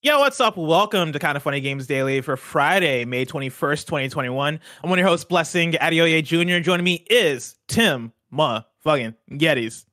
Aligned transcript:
Yo, 0.00 0.20
what's 0.20 0.40
up? 0.40 0.56
Welcome 0.56 1.12
to 1.12 1.18
Kind 1.18 1.36
of 1.36 1.42
Funny 1.42 1.60
Games 1.60 1.86
Daily 1.88 2.20
for 2.20 2.36
Friday, 2.36 3.04
May 3.04 3.26
21st, 3.26 3.84
2021. 3.86 4.60
I'm 4.84 4.90
one 4.90 4.96
of 4.98 5.02
your 5.02 5.08
hosts, 5.08 5.24
Blessing 5.24 5.72
Adeoye 5.72 6.22
Jr. 6.22 6.60
Joining 6.62 6.84
me 6.84 7.04
is 7.10 7.56
Tim 7.66 8.12
Ma 8.30 8.62
fucking 8.84 9.14
Gettys. 9.32 9.86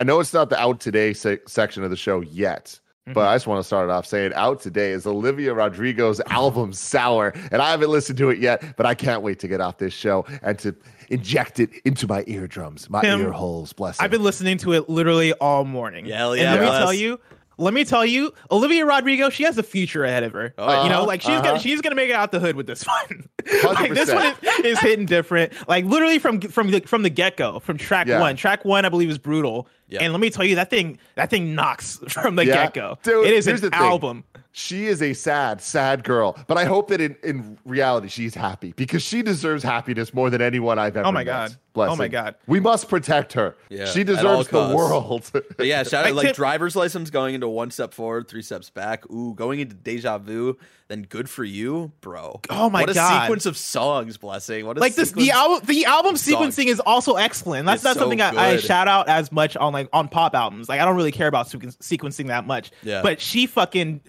I 0.00 0.04
know 0.04 0.18
it's 0.18 0.34
not 0.34 0.50
the 0.50 0.58
out 0.60 0.80
today 0.80 1.12
se- 1.12 1.38
section 1.46 1.84
of 1.84 1.90
the 1.90 1.96
show 1.96 2.20
yet, 2.20 2.78
Mm-hmm. 3.04 3.14
but 3.14 3.26
I 3.26 3.34
just 3.34 3.48
want 3.48 3.58
to 3.58 3.64
start 3.64 3.88
it 3.88 3.92
off 3.92 4.06
saying 4.06 4.32
out 4.36 4.60
today 4.60 4.92
is 4.92 5.08
Olivia 5.08 5.52
Rodrigo's 5.54 6.20
album 6.28 6.72
Sour. 6.72 7.32
And 7.50 7.60
I 7.60 7.72
haven't 7.72 7.90
listened 7.90 8.16
to 8.18 8.30
it 8.30 8.38
yet, 8.38 8.76
but 8.76 8.86
I 8.86 8.94
can't 8.94 9.22
wait 9.22 9.40
to 9.40 9.48
get 9.48 9.60
off 9.60 9.78
this 9.78 9.92
show 9.92 10.24
and 10.40 10.56
to 10.60 10.72
inject 11.08 11.58
it 11.58 11.70
into 11.84 12.06
my 12.06 12.22
eardrums, 12.28 12.88
my 12.88 13.00
Tim, 13.02 13.20
ear 13.20 13.32
holes. 13.32 13.72
Blessing. 13.72 14.04
I've 14.04 14.12
been 14.12 14.22
listening 14.22 14.56
to 14.58 14.72
it 14.74 14.88
literally 14.88 15.32
all 15.32 15.64
morning. 15.64 16.06
Yeah, 16.06 16.18
hell 16.18 16.32
and 16.34 16.42
yeah, 16.42 16.52
let 16.52 16.60
me 16.60 16.66
bless. 16.66 16.78
tell 16.80 16.94
you, 16.94 17.18
let 17.62 17.74
me 17.74 17.84
tell 17.84 18.04
you, 18.04 18.34
Olivia 18.50 18.84
Rodrigo, 18.84 19.30
she 19.30 19.44
has 19.44 19.56
a 19.56 19.62
future 19.62 20.04
ahead 20.04 20.24
of 20.24 20.32
her. 20.32 20.54
Oh, 20.58 20.82
you 20.82 20.90
know, 20.90 20.98
uh-huh, 20.98 21.06
like 21.06 21.22
she's 21.22 21.30
uh-huh. 21.30 21.42
gonna 21.42 21.58
she's 21.60 21.80
gonna 21.80 21.94
make 21.94 22.10
it 22.10 22.14
out 22.14 22.32
the 22.32 22.40
hood 22.40 22.56
with 22.56 22.66
this 22.66 22.84
one. 22.86 23.28
like 23.64 23.94
this 23.94 24.12
one 24.12 24.34
is, 24.42 24.64
is 24.64 24.80
hitting 24.80 25.06
different. 25.06 25.52
Like 25.68 25.84
literally 25.84 26.18
from 26.18 26.40
from 26.40 26.70
the 26.70 26.80
from 26.80 27.02
the 27.02 27.10
get 27.10 27.36
go, 27.36 27.60
from 27.60 27.78
track 27.78 28.06
Yeah. 28.06 28.20
one. 28.20 28.36
Track 28.36 28.64
one, 28.64 28.84
I 28.84 28.88
believe, 28.88 29.10
is 29.10 29.18
brutal. 29.18 29.68
Yeah. 29.88 30.02
And 30.02 30.12
let 30.12 30.20
me 30.20 30.30
tell 30.30 30.44
you, 30.44 30.56
that 30.56 30.70
thing 30.70 30.98
that 31.14 31.30
thing 31.30 31.54
knocks 31.54 31.98
from 32.08 32.36
the 32.36 32.44
Yeah. 32.44 32.64
get 32.64 32.74
go. 32.74 32.98
It 33.04 33.32
is 33.32 33.46
an 33.46 33.56
the 33.56 33.70
thing. 33.70 34.24
Album. 34.52 34.58
she 34.60 34.86
is 34.86 35.02
a 35.02 35.12
sad, 35.14 35.60
sad 35.60 36.04
girl. 36.04 36.36
But 36.46 36.58
I 36.58 36.64
hope 36.64 36.88
that 36.88 37.00
in, 37.00 37.16
in 37.22 37.58
reality 37.64 38.08
she's 38.08 38.34
happy 38.34 38.72
because 38.76 39.02
she 39.02 39.22
deserves 39.22 39.62
happiness 39.62 40.12
more 40.14 40.30
than 40.30 40.40
anyone 40.42 40.78
I've 40.78 40.96
ever 40.96 41.06
Oh 41.06 41.12
my 41.12 41.20
met. 41.24 41.26
God. 41.50 41.56
Blessing. 41.74 41.92
Oh 41.92 41.96
my 41.96 42.08
God. 42.08 42.34
We 42.46 42.60
must 42.60 42.86
protect 42.90 43.32
her. 43.32 43.56
Yeah, 43.70 43.86
she 43.86 44.04
deserves 44.04 44.48
the 44.48 44.74
world. 44.76 45.30
But 45.56 45.66
yeah, 45.66 45.82
shout 45.84 46.04
out 46.06 46.14
like 46.14 46.26
Tim- 46.26 46.34
driver's 46.34 46.76
license 46.76 47.08
going 47.08 47.34
into 47.34 47.48
one 47.48 47.70
step 47.70 47.94
forward, 47.94 48.28
three 48.28 48.42
steps 48.42 48.68
back. 48.68 49.10
Ooh, 49.10 49.32
going 49.34 49.60
into 49.60 49.74
deja 49.74 50.18
vu, 50.18 50.58
then 50.88 51.02
good 51.08 51.30
for 51.30 51.44
you, 51.44 51.90
bro. 52.02 52.42
Oh 52.50 52.68
my 52.68 52.82
what 52.82 52.90
a 52.90 52.94
God. 52.94 53.22
sequence 53.22 53.46
of 53.46 53.56
songs, 53.56 54.18
blessing. 54.18 54.66
What 54.66 54.76
a 54.76 54.80
like 54.80 54.96
this 54.96 55.12
the 55.12 55.30
album 55.30 55.66
the 55.66 55.86
album 55.86 56.18
songs. 56.18 56.54
sequencing 56.54 56.66
is 56.66 56.78
also 56.80 57.14
excellent 57.14 57.64
that's 57.64 57.76
It's 57.78 57.84
not 57.84 57.94
so 57.94 58.00
something 58.00 58.20
I, 58.20 58.36
I 58.36 58.56
shout 58.58 58.86
out 58.86 59.08
as 59.08 59.32
much 59.32 59.56
on 59.56 59.72
like 59.72 59.88
on 59.94 60.08
pop 60.08 60.34
albums 60.34 60.68
like 60.68 60.80
i 60.80 60.84
don't 60.84 60.96
really 60.96 61.12
care 61.12 61.26
about 61.28 61.46
sequen- 61.46 61.76
sequencing 61.78 62.26
that 62.26 62.46
much 62.46 62.70
Yeah. 62.82 63.00
but 63.02 63.20
she 63.20 63.46
fucking 63.46 64.00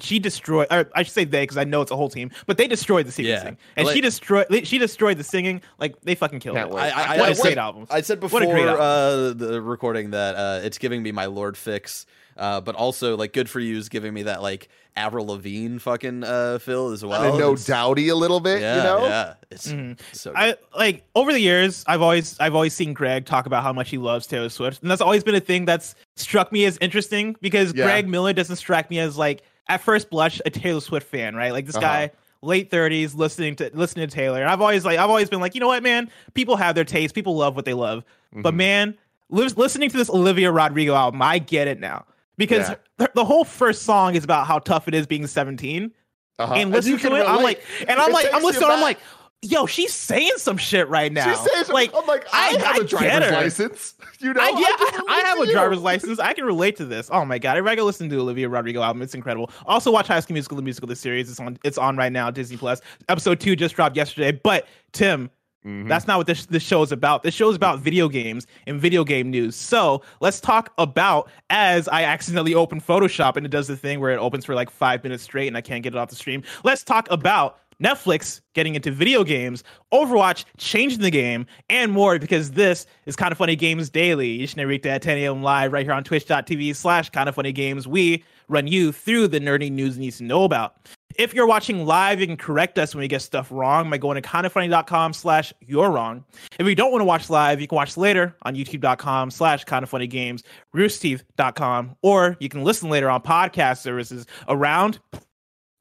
she 0.00 0.18
destroyed 0.18 0.66
or 0.70 0.88
i 0.94 1.02
should 1.02 1.12
say 1.12 1.24
they 1.24 1.42
because 1.42 1.56
i 1.56 1.64
know 1.64 1.80
it's 1.80 1.90
a 1.90 1.96
whole 1.96 2.08
team 2.08 2.30
but 2.46 2.56
they 2.56 2.68
destroyed 2.68 3.04
the 3.06 3.10
sequencing 3.10 3.24
Yeah. 3.24 3.54
and 3.76 3.86
Like- 3.86 3.94
she 3.94 4.00
destroyed 4.00 4.46
she 4.66 4.78
destroyed 4.78 5.18
the 5.18 5.24
singing 5.24 5.60
like 5.78 6.00
they 6.02 6.14
fucking 6.14 6.38
killed 6.40 6.56
it. 6.56 6.60
I, 6.60 6.64
I, 6.64 7.16
what 7.18 7.28
I 7.28 7.30
a 7.30 7.34
said- 7.34 7.42
great 7.42 7.58
album 7.58 7.86
I 7.90 8.00
said 8.02 8.20
before 8.20 8.40
What 8.40 8.48
a 8.48 8.52
great 8.52 8.66
album. 8.68 8.80
uh, 8.80 9.32
the 9.48 9.60
recording 9.60 10.10
that 10.10 10.34
uh, 10.36 10.60
it's 10.64 10.78
giving 10.78 11.02
me 11.02 11.10
my 11.12 11.26
Lorde 11.26 11.56
fix, 11.56 12.06
uh, 12.36 12.60
but 12.60 12.74
also 12.76 13.16
like 13.16 13.32
good 13.32 13.50
for 13.50 13.58
you 13.60 13.76
is 13.76 13.88
giving 13.88 14.14
me 14.14 14.22
that 14.24 14.40
like 14.42 14.68
Avril 14.94 15.26
Lavigne 15.26 15.78
fucking 15.78 16.22
uh, 16.24 16.58
feel 16.58 16.88
as 16.88 17.04
well. 17.04 17.22
and 17.22 17.38
no 17.38 17.52
It's- 17.52 17.66
doubty 17.66 18.08
a 18.08 18.14
little 18.16 18.40
bit, 18.40 18.60
Yeah, 18.60 18.76
you 18.76 18.82
know? 18.82 19.06
yeah, 19.06 19.34
it's 19.50 19.64
so. 20.12 20.30
Good. 20.30 20.36
I 20.36 20.54
like 20.76 21.04
over 21.16 21.32
the 21.32 21.40
years 21.40 21.84
I've 21.88 22.02
always 22.02 22.38
I've 22.38 22.54
always 22.54 22.74
seen 22.74 22.92
Greg 22.94 23.24
talk 23.26 23.46
about 23.46 23.62
how 23.64 23.72
much 23.72 23.90
he 23.90 23.98
loves 23.98 24.26
Taylor 24.28 24.48
Swift 24.48 24.82
and 24.82 24.90
that's 24.90 25.00
always 25.02 25.24
been 25.24 25.34
a 25.34 25.40
thing 25.40 25.64
that's 25.64 25.94
struck 26.16 26.52
me 26.52 26.64
as 26.66 26.78
interesting 26.80 27.34
because 27.40 27.72
Yeah. 27.74 27.84
Greg 27.84 28.08
Miller 28.08 28.32
doesn't 28.32 28.56
strike 28.56 28.90
me 28.90 28.98
as 29.00 29.16
like 29.18 29.42
at 29.68 29.80
first 29.80 30.10
blush 30.10 30.40
a 30.46 30.50
Taylor 30.50 30.80
Swift 30.80 31.06
fan 31.08 31.34
right 31.34 31.52
like 31.52 31.66
this 31.66 31.76
Uh-huh. 31.76 31.86
guy 31.86 32.10
late 32.42 32.70
30s 32.70 33.16
listening 33.16 33.56
to 33.56 33.70
listening 33.74 34.08
to 34.08 34.14
Taylor 34.14 34.40
and 34.40 34.48
I've 34.50 34.60
always 34.60 34.84
like 34.84 34.98
I've 34.98 35.10
always 35.10 35.28
been 35.28 35.40
like 35.40 35.54
you 35.54 35.60
know 35.60 35.66
what 35.68 35.82
man 35.82 36.08
people 36.34 36.56
have 36.56 36.74
their 36.74 36.84
taste 36.84 37.14
people 37.14 37.36
love 37.36 37.56
what 37.56 37.64
they 37.64 37.74
love 37.74 38.04
but 38.32 38.50
Mm-hmm. 38.50 38.56
man 38.56 38.98
lis- 39.30 39.56
listening 39.56 39.90
to 39.90 39.96
this 39.96 40.08
Olivia 40.10 40.50
Rodrigo 40.52 40.94
album 40.94 41.20
I 41.22 41.38
get 41.38 41.66
it 41.68 41.80
now 41.80 42.04
because 42.36 42.68
Yeah. 42.68 42.74
the, 42.98 43.10
the 43.14 43.24
whole 43.24 43.44
first 43.44 43.82
song 43.82 44.14
is 44.14 44.22
about 44.24 44.46
how 44.46 44.58
tough 44.60 44.86
it 44.88 44.94
is 44.94 45.06
being 45.06 45.26
17 45.26 45.90
Uh-huh. 46.38 46.54
and 46.54 46.70
listen 46.70 46.96
to 46.98 47.14
it, 47.16 47.26
I'm 47.26 47.42
like, 47.42 47.60
and 47.88 47.98
I'm 47.98 48.10
It 48.10 48.14
like, 48.14 48.26
I'm 48.32 48.44
listening, 48.44 48.70
I'm 48.70 48.80
like, 48.80 48.98
yo, 49.42 49.66
she's 49.66 49.94
saying 49.94 50.32
some 50.36 50.56
shit 50.56 50.88
right 50.88 51.12
now. 51.12 51.32
She 51.32 51.50
says, 51.50 51.68
like, 51.68 51.92
I'm 51.94 52.06
like, 52.06 52.26
I, 52.32 52.56
have 52.58 52.76
a 52.76 52.84
driver's 52.84 53.32
license. 53.32 53.94
You 54.20 54.32
know, 54.34 54.40
I, 54.40 54.48
yeah, 54.48 54.90
can 54.90 55.04
I, 55.08 55.20
have 55.26 55.38
a 55.40 55.46
you. 55.46 55.52
driver's 55.52 55.78
license. 55.78 56.18
I 56.18 56.32
can 56.32 56.44
relate 56.44 56.74
to 56.78 56.84
this. 56.84 57.08
Oh 57.12 57.24
my 57.24 57.38
god! 57.38 57.56
Everybody 57.56 57.76
go 57.76 57.84
listen 57.84 58.08
to 58.08 58.18
Olivia 58.18 58.48
Rodrigo 58.48 58.82
album. 58.82 59.00
It's 59.00 59.14
incredible. 59.14 59.48
Also, 59.64 59.92
watch 59.92 60.08
High 60.08 60.18
School 60.18 60.32
Musical, 60.32 60.56
the 60.56 60.62
musical, 60.62 60.88
the 60.88 60.96
series. 60.96 61.30
It's 61.30 61.38
on. 61.38 61.56
It's 61.62 61.78
on 61.78 61.96
right 61.96 62.10
now. 62.10 62.28
Disney 62.28 62.56
Plus. 62.56 62.80
Episode 63.08 63.38
two 63.38 63.54
just 63.54 63.76
dropped 63.76 63.94
yesterday. 63.96 64.32
But 64.32 64.66
Tim, 64.90 65.30
Mm-hmm. 65.66 65.88
that's 65.88 66.06
not 66.06 66.18
what 66.18 66.26
this 66.28 66.46
this 66.46 66.62
show 66.62 66.82
is 66.82 66.90
about. 66.92 67.22
This 67.24 67.34
show 67.34 67.48
is 67.50 67.56
about 67.56 67.80
video 67.80 68.08
games 68.08 68.46
and 68.66 68.80
video 68.80 69.04
game 69.04 69.28
news. 69.30 69.54
So 69.56 70.02
let's 70.20 70.40
talk 70.40 70.72
about 70.78 71.28
as 71.50 71.88
I 71.88 72.04
accidentally 72.04 72.54
open 72.54 72.80
Photoshop 72.80 73.36
and 73.36 73.44
it 73.44 73.50
does 73.50 73.66
the 73.66 73.76
thing 73.76 73.98
where 74.00 74.12
it 74.12 74.18
opens 74.18 74.44
for 74.44 74.54
like 74.54 74.70
five 74.70 75.02
minutes 75.02 75.24
straight 75.24 75.48
and 75.48 75.56
I 75.56 75.60
can't 75.60 75.82
get 75.82 75.94
it 75.94 75.98
off 75.98 76.10
the 76.10 76.16
stream. 76.16 76.42
Let's 76.62 76.84
talk 76.84 77.08
about 77.10 77.58
Netflix 77.82 78.40
getting 78.54 78.74
into 78.74 78.90
video 78.90 79.24
games, 79.24 79.62
Overwatch 79.92 80.44
changing 80.56 81.00
the 81.00 81.10
game, 81.10 81.46
and 81.70 81.92
more 81.92 82.18
because 82.18 82.52
this 82.52 82.86
is 83.06 83.16
Kind 83.16 83.32
of 83.32 83.38
Funny 83.38 83.56
Games 83.56 83.90
Daily. 83.90 84.28
Each 84.28 84.52
and 84.52 84.60
every 84.60 84.74
weekday 84.74 84.90
at 84.90 85.02
10 85.02 85.18
a.m. 85.18 85.42
live 85.42 85.72
right 85.72 85.86
here 85.86 85.92
on 85.92 86.04
twitch.tv 86.04 86.74
slash 86.74 87.10
Kind 87.10 87.28
of 87.28 87.34
Funny 87.34 87.52
Games. 87.52 87.86
We 87.86 88.24
run 88.48 88.66
you 88.66 88.92
through 88.92 89.28
the 89.28 89.40
nerdy 89.40 89.70
news 89.70 89.96
you 89.96 90.00
need 90.00 90.12
to 90.14 90.24
know 90.24 90.44
about. 90.44 90.76
If 91.16 91.34
you're 91.34 91.46
watching 91.48 91.84
live, 91.84 92.20
you 92.20 92.26
can 92.28 92.36
correct 92.36 92.78
us 92.78 92.94
when 92.94 93.00
we 93.00 93.08
get 93.08 93.22
stuff 93.22 93.50
wrong 93.50 93.90
by 93.90 93.98
going 93.98 94.22
to 94.22 94.28
kindoffunny.com 94.28 95.12
slash 95.12 95.52
you're 95.60 95.90
wrong. 95.90 96.24
If 96.60 96.66
you 96.66 96.76
don't 96.76 96.92
want 96.92 97.00
to 97.00 97.06
watch 97.06 97.28
live, 97.28 97.60
you 97.60 97.66
can 97.66 97.74
watch 97.74 97.96
later 97.96 98.36
on 98.42 98.54
youtube.com 98.54 99.32
slash 99.32 99.64
kindoffunnygames, 99.64 100.42
roosterteeth.com, 100.76 101.96
or 102.02 102.36
you 102.38 102.48
can 102.48 102.62
listen 102.62 102.88
later 102.88 103.10
on 103.10 103.22
podcast 103.22 103.78
services 103.78 104.26
around 104.48 105.00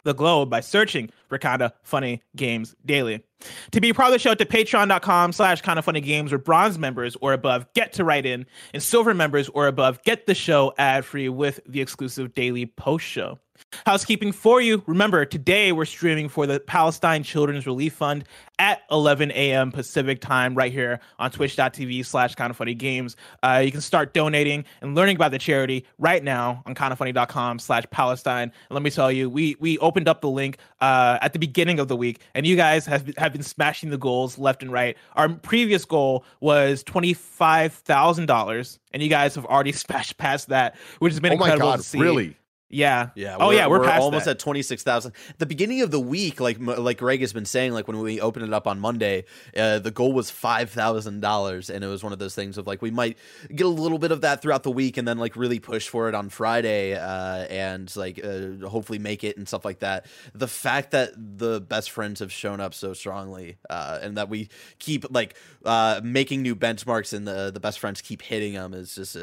the 0.07 0.13
globe 0.13 0.49
by 0.49 0.61
searching 0.61 1.09
for 1.27 1.37
Kinda 1.37 1.73
Funny 1.83 2.23
Games 2.35 2.75
Daily. 2.85 3.21
To 3.71 3.81
be 3.81 3.93
part 3.93 4.07
of 4.07 4.13
the 4.13 4.19
show, 4.19 4.33
to 4.33 4.45
patreon.com 4.45 5.33
slash 5.33 5.61
Kinda 5.61 5.81
Funny 5.81 6.01
Games, 6.01 6.31
where 6.31 6.39
bronze 6.39 6.79
members 6.79 7.15
or 7.21 7.33
above 7.33 7.71
get 7.73 7.93
to 7.93 8.03
write 8.03 8.25
in, 8.25 8.45
and 8.73 8.81
silver 8.81 9.13
members 9.13 9.49
or 9.49 9.67
above 9.67 10.01
get 10.03 10.25
the 10.25 10.33
show 10.33 10.73
ad 10.77 11.05
free 11.05 11.29
with 11.29 11.59
the 11.67 11.81
exclusive 11.81 12.33
daily 12.33 12.65
post 12.65 13.05
show. 13.05 13.37
Housekeeping 13.85 14.31
for 14.31 14.61
you. 14.61 14.83
Remember, 14.87 15.25
today 15.25 15.71
we're 15.71 15.85
streaming 15.85 16.29
for 16.29 16.45
the 16.47 16.59
Palestine 16.59 17.23
Children's 17.23 17.65
Relief 17.65 17.93
Fund 17.93 18.23
at 18.59 18.81
11 18.89 19.31
a.m. 19.31 19.71
Pacific 19.71 20.19
time 20.19 20.55
right 20.55 20.71
here 20.71 20.99
on 21.19 21.29
twitch.tv 21.29 22.05
slash 22.05 22.33
kind 22.35 22.49
of 22.49 22.57
funny 22.57 22.73
games. 22.73 23.15
Uh, 23.43 23.61
you 23.63 23.71
can 23.71 23.81
start 23.81 24.13
donating 24.13 24.65
and 24.81 24.95
learning 24.95 25.15
about 25.15 25.31
the 25.31 25.37
charity 25.37 25.85
right 25.99 26.23
now 26.23 26.63
on 26.65 26.73
Kind 26.73 26.87
kindoffunny.com 26.93 27.59
slash 27.59 27.83
Palestine. 27.91 28.43
And 28.69 28.71
let 28.71 28.81
me 28.81 28.89
tell 28.89 29.11
you, 29.11 29.29
we 29.29 29.55
we 29.59 29.77
opened 29.79 30.07
up 30.07 30.21
the 30.21 30.29
link 30.29 30.57
uh, 30.81 31.19
at 31.21 31.33
the 31.33 31.39
beginning 31.39 31.79
of 31.79 31.87
the 31.87 31.95
week, 31.95 32.21
and 32.33 32.47
you 32.47 32.55
guys 32.55 32.85
have, 32.85 33.11
have 33.17 33.33
been 33.33 33.43
smashing 33.43 33.89
the 33.89 33.97
goals 33.97 34.37
left 34.37 34.61
and 34.63 34.71
right. 34.71 34.97
Our 35.15 35.29
previous 35.29 35.85
goal 35.85 36.23
was 36.39 36.83
$25,000, 36.83 38.79
and 38.93 39.03
you 39.03 39.09
guys 39.09 39.35
have 39.35 39.45
already 39.45 39.71
smashed 39.73 40.17
past 40.17 40.49
that, 40.49 40.75
which 40.99 41.13
has 41.13 41.19
been 41.19 41.33
Oh 41.33 41.37
my 41.37 41.45
incredible 41.45 41.71
God, 41.71 41.77
to 41.77 41.83
see. 41.83 41.99
really? 41.99 42.37
Yeah. 42.69 43.11
Yeah. 43.15 43.37
Oh 43.39 43.47
we're- 43.47 43.57
yeah, 43.57 43.67
we're, 43.67 43.83
past 43.83 44.01
almost 44.01 44.25
that. 44.25 44.31
at 44.31 44.39
twenty 44.39 44.61
six 44.61 44.83
thousand. 44.83 45.13
The 45.37 45.45
beginning 45.45 45.81
of 45.81 45.91
the 45.91 45.99
week, 46.01 46.41
like 46.41 46.57
like 46.59 46.97
Greg 46.97 47.21
has 47.21 47.31
been 47.31 47.45
saying, 47.45 47.71
like 47.71 47.87
when 47.87 47.97
we 47.99 48.19
opened 48.19 48.45
it 48.45 48.53
up 48.53 48.67
on 48.67 48.79
Monday, 48.79 49.23
uh, 49.55 49.79
the 49.79 49.91
goal 49.91 50.11
was 50.11 50.29
five 50.29 50.69
thousand 50.69 51.21
dollars, 51.21 51.69
and 51.69 51.81
it 51.83 51.87
was 51.87 52.03
one 52.03 52.11
of 52.11 52.19
those 52.19 52.35
things 52.35 52.57
of 52.57 52.67
like 52.67 52.81
we 52.81 52.91
might 52.91 53.17
get 53.55 53.65
a 53.65 53.69
little 53.69 53.99
bit 53.99 54.11
of 54.11 54.21
that 54.21 54.41
throughout 54.41 54.63
the 54.63 54.71
week, 54.71 54.97
and 54.97 55.07
then 55.07 55.17
like 55.17 55.37
really 55.37 55.59
push 55.59 55.87
for 55.87 56.09
it 56.09 56.15
on 56.15 56.27
Friday, 56.27 56.93
uh, 56.93 57.45
and 57.49 57.95
like 57.95 58.19
uh, 58.23 58.67
hopefully 58.67 58.99
make 58.99 59.23
it 59.23 59.37
and 59.37 59.47
stuff 59.47 59.63
like 59.63 59.79
that. 59.79 60.05
The 60.33 60.47
fact 60.47 60.91
that 60.91 61.11
the 61.15 61.61
best 61.61 61.91
friends 61.91 62.19
have 62.19 62.33
shown 62.33 62.59
up 62.59 62.73
so 62.73 62.91
strongly, 62.91 63.59
uh, 63.69 63.99
and 64.01 64.17
that 64.17 64.27
we 64.27 64.49
keep 64.79 65.05
like 65.09 65.37
uh, 65.63 66.01
making 66.03 66.41
new 66.41 66.55
benchmarks, 66.55 67.13
and 67.13 67.25
the 67.25 67.49
the 67.49 67.61
best 67.61 67.79
friends 67.79 68.01
keep 68.01 68.21
hitting 68.21 68.53
them 68.53 68.73
is 68.73 68.93
just 68.93 69.15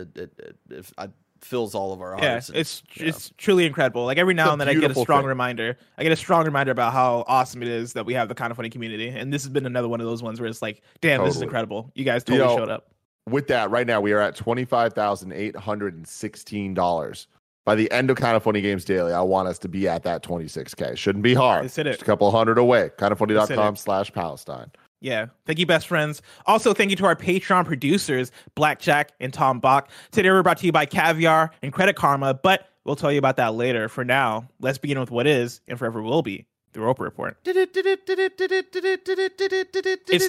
I, 0.97 1.08
fills 1.44 1.75
all 1.75 1.93
of 1.93 2.00
our 2.00 2.17
yeah, 2.19 2.31
hearts. 2.32 2.49
and- 2.49 2.58
it's 2.58 2.82
yeah. 2.94 3.06
it's 3.08 3.31
truly 3.37 3.67
incredible. 3.67 4.05
Like 4.05 4.19
every 4.19 4.35
now 4.35 4.52
and 4.52 4.61
then, 4.61 4.69
I 4.69 4.75
get 4.75 4.91
a 4.91 4.94
strong 4.94 5.20
thing. 5.20 5.29
reminder. 5.29 5.76
I 5.99 6.02
get 6.02 6.12
a 6.12 6.17
strong 6.17 6.44
reminder 6.44 6.73
about 6.73 6.93
how 6.93 7.25
awesome 7.29 7.62
it 7.62 7.69
is 7.69 7.93
that 7.93 8.06
we 8.06 8.14
have 8.14 8.29
the 8.29 8.35
kind 8.35 8.50
of 8.50 8.56
funny 8.56 8.70
community. 8.70 9.08
And 9.08 9.32
this 9.32 9.43
has 9.44 9.50
been 9.50 9.67
another 9.67 9.88
one 9.88 10.00
of 10.00 10.06
those 10.06 10.23
ones 10.23 10.41
where 10.41 10.49
it's 10.49 10.62
like, 10.62 10.82
damn, 11.00 11.23
this 11.25 11.37
is 11.37 11.43
incredible. 11.43 11.93
You 11.94 12.05
guys 12.05 12.25
You 12.26 12.38
totally 12.38 12.56
know, 12.56 12.62
showed 12.62 12.70
up. 12.70 12.91
With 13.29 13.46
that, 13.49 13.70
right 13.70 13.87
now 13.87 14.00
we 14.00 14.12
are 14.12 14.20
at 14.20 14.37
twenty 14.37 14.64
five 14.64 14.93
thousand 14.93 15.32
eight 15.32 15.56
hundred 15.56 15.94
and 15.94 16.06
sixteen 16.06 16.75
dollars. 16.75 17.26
By 17.64 17.75
the 17.75 17.90
end 17.90 18.11
of 18.11 18.19
Kind 18.19 18.37
of 18.37 18.43
Funny 18.43 18.61
Games 18.61 18.85
Daily, 18.85 19.14
I 19.14 19.23
want 19.23 19.49
us 19.49 19.58
to 19.61 19.69
be 19.69 19.88
at 19.88 20.02
that 20.02 20.23
twenty 20.23 20.49
six 20.49 20.75
k. 20.75 20.94
Shouldn't 20.94 21.23
be 21.23 21.32
hard. 21.32 21.62
Let's 21.62 21.76
hit 21.76 21.87
it. 21.87 21.93
Just 21.93 22.02
a 22.02 22.05
couple 22.05 22.31
hundred 22.31 22.58
away. 22.58 22.90
Kindoffunny.com 22.99 23.56
Let's 23.56 23.81
slash 23.81 24.12
Palestine. 24.12 24.70
Yeah. 25.04 25.26
Thank 25.44 25.58
you, 25.58 25.66
best 25.66 25.86
friends. 25.86 26.22
Also, 26.46 26.72
thank 26.72 26.88
you 26.88 26.96
to 26.96 27.04
our 27.04 27.14
Patreon 27.14 27.66
producers, 27.66 28.32
Blackjack 28.54 29.12
and 29.20 29.34
Tom 29.34 29.60
Bach. 29.60 29.90
Today, 30.12 30.30
we're 30.30 30.42
brought 30.42 30.56
to 30.58 30.66
you 30.66 30.72
by 30.72 30.86
Caviar 30.86 31.50
and 31.60 31.74
Credit 31.74 31.94
Karma, 31.94 32.32
but 32.32 32.70
we'll 32.84 32.96
tell 32.96 33.12
you 33.12 33.18
about 33.18 33.36
that 33.36 33.54
later. 33.54 33.90
For 33.90 34.02
now, 34.02 34.48
let's 34.60 34.78
begin 34.78 34.98
with 34.98 35.10
what 35.10 35.26
is 35.26 35.60
and 35.68 35.78
forever 35.78 36.00
will 36.00 36.22
be 36.22 36.46
the 36.72 36.80
Roper 36.80 37.02
Report. 37.02 37.36
It's 37.44 38.48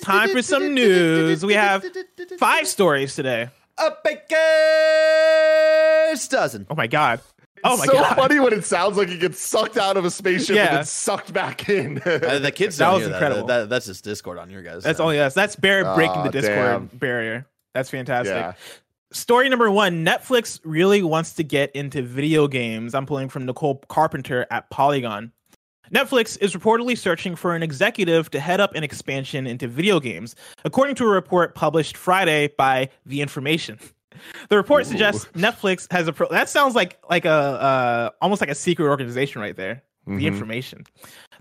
time 0.01 0.29
for 0.29 0.41
some 0.41 0.73
news. 0.73 1.45
We 1.45 1.53
have 1.53 1.85
five 2.37 2.67
stories 2.67 3.15
today. 3.15 3.47
a 3.77 3.91
baker's 4.03 4.27
dozen. 6.27 6.67
Oh 6.69 6.75
my 6.75 6.87
God. 6.87 7.21
Oh 7.65 7.77
my 7.77 7.85
so 7.85 7.93
god, 7.93 8.15
funny 8.15 8.39
when 8.39 8.53
it 8.53 8.63
sounds 8.65 8.97
like 8.97 9.09
he 9.09 9.17
gets 9.17 9.39
sucked 9.39 9.77
out 9.77 9.97
of 9.97 10.05
a 10.05 10.11
spaceship 10.11 10.55
Yeah. 10.55 10.67
and 10.67 10.77
then 10.77 10.85
sucked 10.85 11.33
back 11.33 11.67
in. 11.69 11.97
Uh, 12.05 12.39
the 12.39 12.51
kids 12.51 12.77
That 12.77 12.91
was 12.93 13.01
hear 13.01 13.09
that. 13.09 13.15
incredible. 13.15 13.47
That, 13.47 13.69
That's 13.69 13.85
just 13.87 14.03
Discord 14.03 14.37
on 14.37 14.49
your 14.49 14.61
guys. 14.61 14.83
that's 14.83 14.97
side. 14.97 15.03
only 15.03 15.19
us. 15.19 15.33
That's 15.33 15.55
Barrett 15.55 15.95
breaking 15.95 16.17
Aw, 16.17 16.23
the 16.23 16.31
Discord 16.31 16.57
damn. 16.57 16.85
barrier. 16.97 17.45
That's 17.73 17.89
fantastic. 17.89 18.33
yeah. 18.35 18.53
Story 19.11 19.47
number 19.49 19.69
one 19.71 20.05
Netflix 20.05 20.59
really 20.63 21.01
wants 21.03 21.33
to 21.33 21.43
get 21.43 21.71
into 21.75 22.01
video 22.01 22.47
games. 22.47 22.93
I'm 22.93 23.05
pulling 23.05 23.29
from 23.29 23.45
Nicole 23.45 23.75
Carpenter 23.87 24.45
at 24.51 24.69
Polygon. 24.69 25.31
Netflix 25.93 26.37
is 26.41 26.53
reportedly 26.55 26.97
searching 26.97 27.35
for 27.35 27.55
an 27.55 27.61
executive 27.61 28.31
to 28.31 28.39
head 28.39 28.59
up 28.59 28.73
an 28.75 28.83
expansion 28.83 29.45
into 29.45 29.67
video 29.67 29.99
games, 29.99 30.35
according 30.65 30.95
to 30.95 31.05
a 31.05 31.09
report 31.09 31.53
published 31.53 31.95
Friday 31.95 32.49
by 32.57 32.89
The 33.05 33.21
Information. 33.21 33.79
The 34.49 34.57
report 34.57 34.85
Ooh. 34.85 34.89
suggests 34.89 35.25
Netflix 35.33 35.91
has 35.91 36.07
a 36.07 36.13
pro- 36.13 36.29
that 36.29 36.49
sounds 36.49 36.75
like 36.75 36.99
like 37.09 37.25
a 37.25 37.29
uh, 37.29 38.09
almost 38.21 38.41
like 38.41 38.49
a 38.49 38.55
secret 38.55 38.87
organization 38.87 39.41
right 39.41 39.55
there. 39.55 39.83
Mhm. 40.07 40.17
The 40.19 40.27
information. 40.27 40.83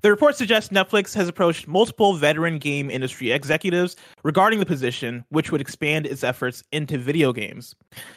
The 0.01 0.11
report 0.11 0.37
suggests 0.37 0.71
Netflix 0.71 1.15
has 1.15 1.29
approached 1.29 1.67
multiple 1.67 2.15
veteran 2.15 2.59
game 2.59 2.91
industry 2.91 3.31
executives 3.31 3.97
regarding 4.23 4.59
the 4.59 4.67
position, 4.67 5.25
which 5.31 5.51
would 5.51 5.61
expand 5.61 6.07
its 6.07 6.23
efforts 6.25 6.63
into 6.73 6.99
video 6.99 7.33
games. 7.33 7.75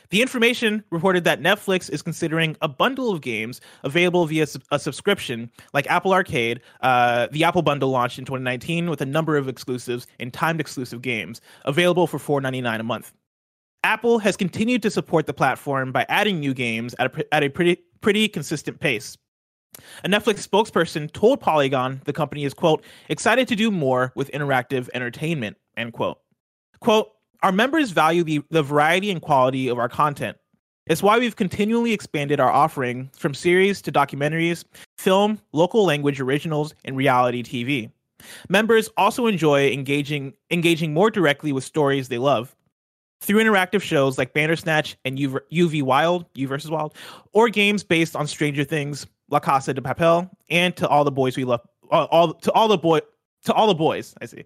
The 0.09 0.21
information 0.21 0.83
reported 0.89 1.23
that 1.25 1.41
Netflix 1.41 1.89
is 1.89 2.01
considering 2.01 2.57
a 2.61 2.67
bundle 2.67 3.11
of 3.11 3.21
games 3.21 3.61
available 3.83 4.25
via 4.25 4.47
a 4.71 4.79
subscription, 4.79 5.49
like 5.73 5.87
Apple 5.87 6.13
Arcade. 6.13 6.61
Uh, 6.81 7.27
the 7.31 7.43
Apple 7.43 7.61
Bundle 7.61 7.89
launched 7.89 8.19
in 8.19 8.25
2019 8.25 8.89
with 8.89 9.01
a 9.01 9.05
number 9.05 9.37
of 9.37 9.47
exclusives 9.47 10.07
and 10.19 10.33
timed 10.33 10.59
exclusive 10.59 11.01
games 11.01 11.41
available 11.65 12.07
for 12.07 12.41
$4.99 12.41 12.79
a 12.79 12.83
month. 12.83 13.13
Apple 13.87 14.19
has 14.19 14.35
continued 14.35 14.83
to 14.83 14.91
support 14.91 15.27
the 15.27 15.33
platform 15.33 15.93
by 15.93 16.05
adding 16.09 16.41
new 16.41 16.53
games 16.53 16.93
at 16.99 17.17
a, 17.17 17.33
at 17.33 17.41
a 17.41 17.47
pretty 17.47 17.77
pretty 18.01 18.27
consistent 18.27 18.81
pace. 18.81 19.17
A 20.03 20.09
Netflix 20.09 20.45
spokesperson 20.45 21.09
told 21.13 21.39
Polygon 21.39 22.01
the 22.03 22.11
company 22.11 22.43
is, 22.43 22.53
quote, 22.53 22.83
excited 23.07 23.47
to 23.47 23.55
do 23.55 23.71
more 23.71 24.11
with 24.13 24.29
interactive 24.31 24.89
entertainment, 24.93 25.55
end 25.77 25.93
quote. 25.93 26.17
Quote, 26.81 27.11
our 27.43 27.53
members 27.53 27.91
value 27.91 28.25
the, 28.25 28.41
the 28.49 28.61
variety 28.61 29.09
and 29.09 29.21
quality 29.21 29.69
of 29.69 29.79
our 29.79 29.87
content. 29.87 30.35
It's 30.87 31.01
why 31.01 31.17
we've 31.17 31.37
continually 31.37 31.93
expanded 31.93 32.41
our 32.41 32.51
offering 32.51 33.09
from 33.15 33.33
series 33.33 33.81
to 33.83 33.91
documentaries, 33.91 34.65
film, 34.97 35.39
local 35.53 35.85
language 35.85 36.19
originals, 36.19 36.75
and 36.83 36.97
reality 36.97 37.41
TV. 37.41 37.89
Members 38.49 38.89
also 38.97 39.27
enjoy 39.27 39.69
engaging 39.71 40.33
engaging 40.51 40.93
more 40.93 41.09
directly 41.09 41.53
with 41.53 41.63
stories 41.63 42.09
they 42.09 42.17
love 42.17 42.53
through 43.19 43.43
interactive 43.43 43.81
shows 43.81 44.17
like 44.17 44.33
Bandersnatch 44.33 44.95
and 45.05 45.17
U- 45.19 45.39
UV 45.51 45.83
Wild, 45.83 46.25
U 46.35 46.47
versus 46.47 46.69
Wild, 46.71 46.95
or 47.33 47.49
games 47.49 47.83
based 47.83 48.15
on 48.15 48.27
Stranger 48.27 48.63
Things, 48.63 49.07
La 49.29 49.39
Casa 49.39 49.73
de 49.73 49.81
Papel, 49.81 50.29
and 50.49 50.75
to 50.77 50.87
all 50.87 51.03
the 51.03 51.11
boys 51.11 51.35
we 51.37 51.43
love, 51.43 51.61
all, 51.91 52.05
all 52.05 52.33
to 52.33 52.51
all 52.51 52.67
the 52.67 52.77
boy. 52.77 52.99
To 53.43 53.53
all 53.53 53.67
the 53.67 53.75
boys, 53.75 54.13
I 54.19 54.25
see. 54.25 54.43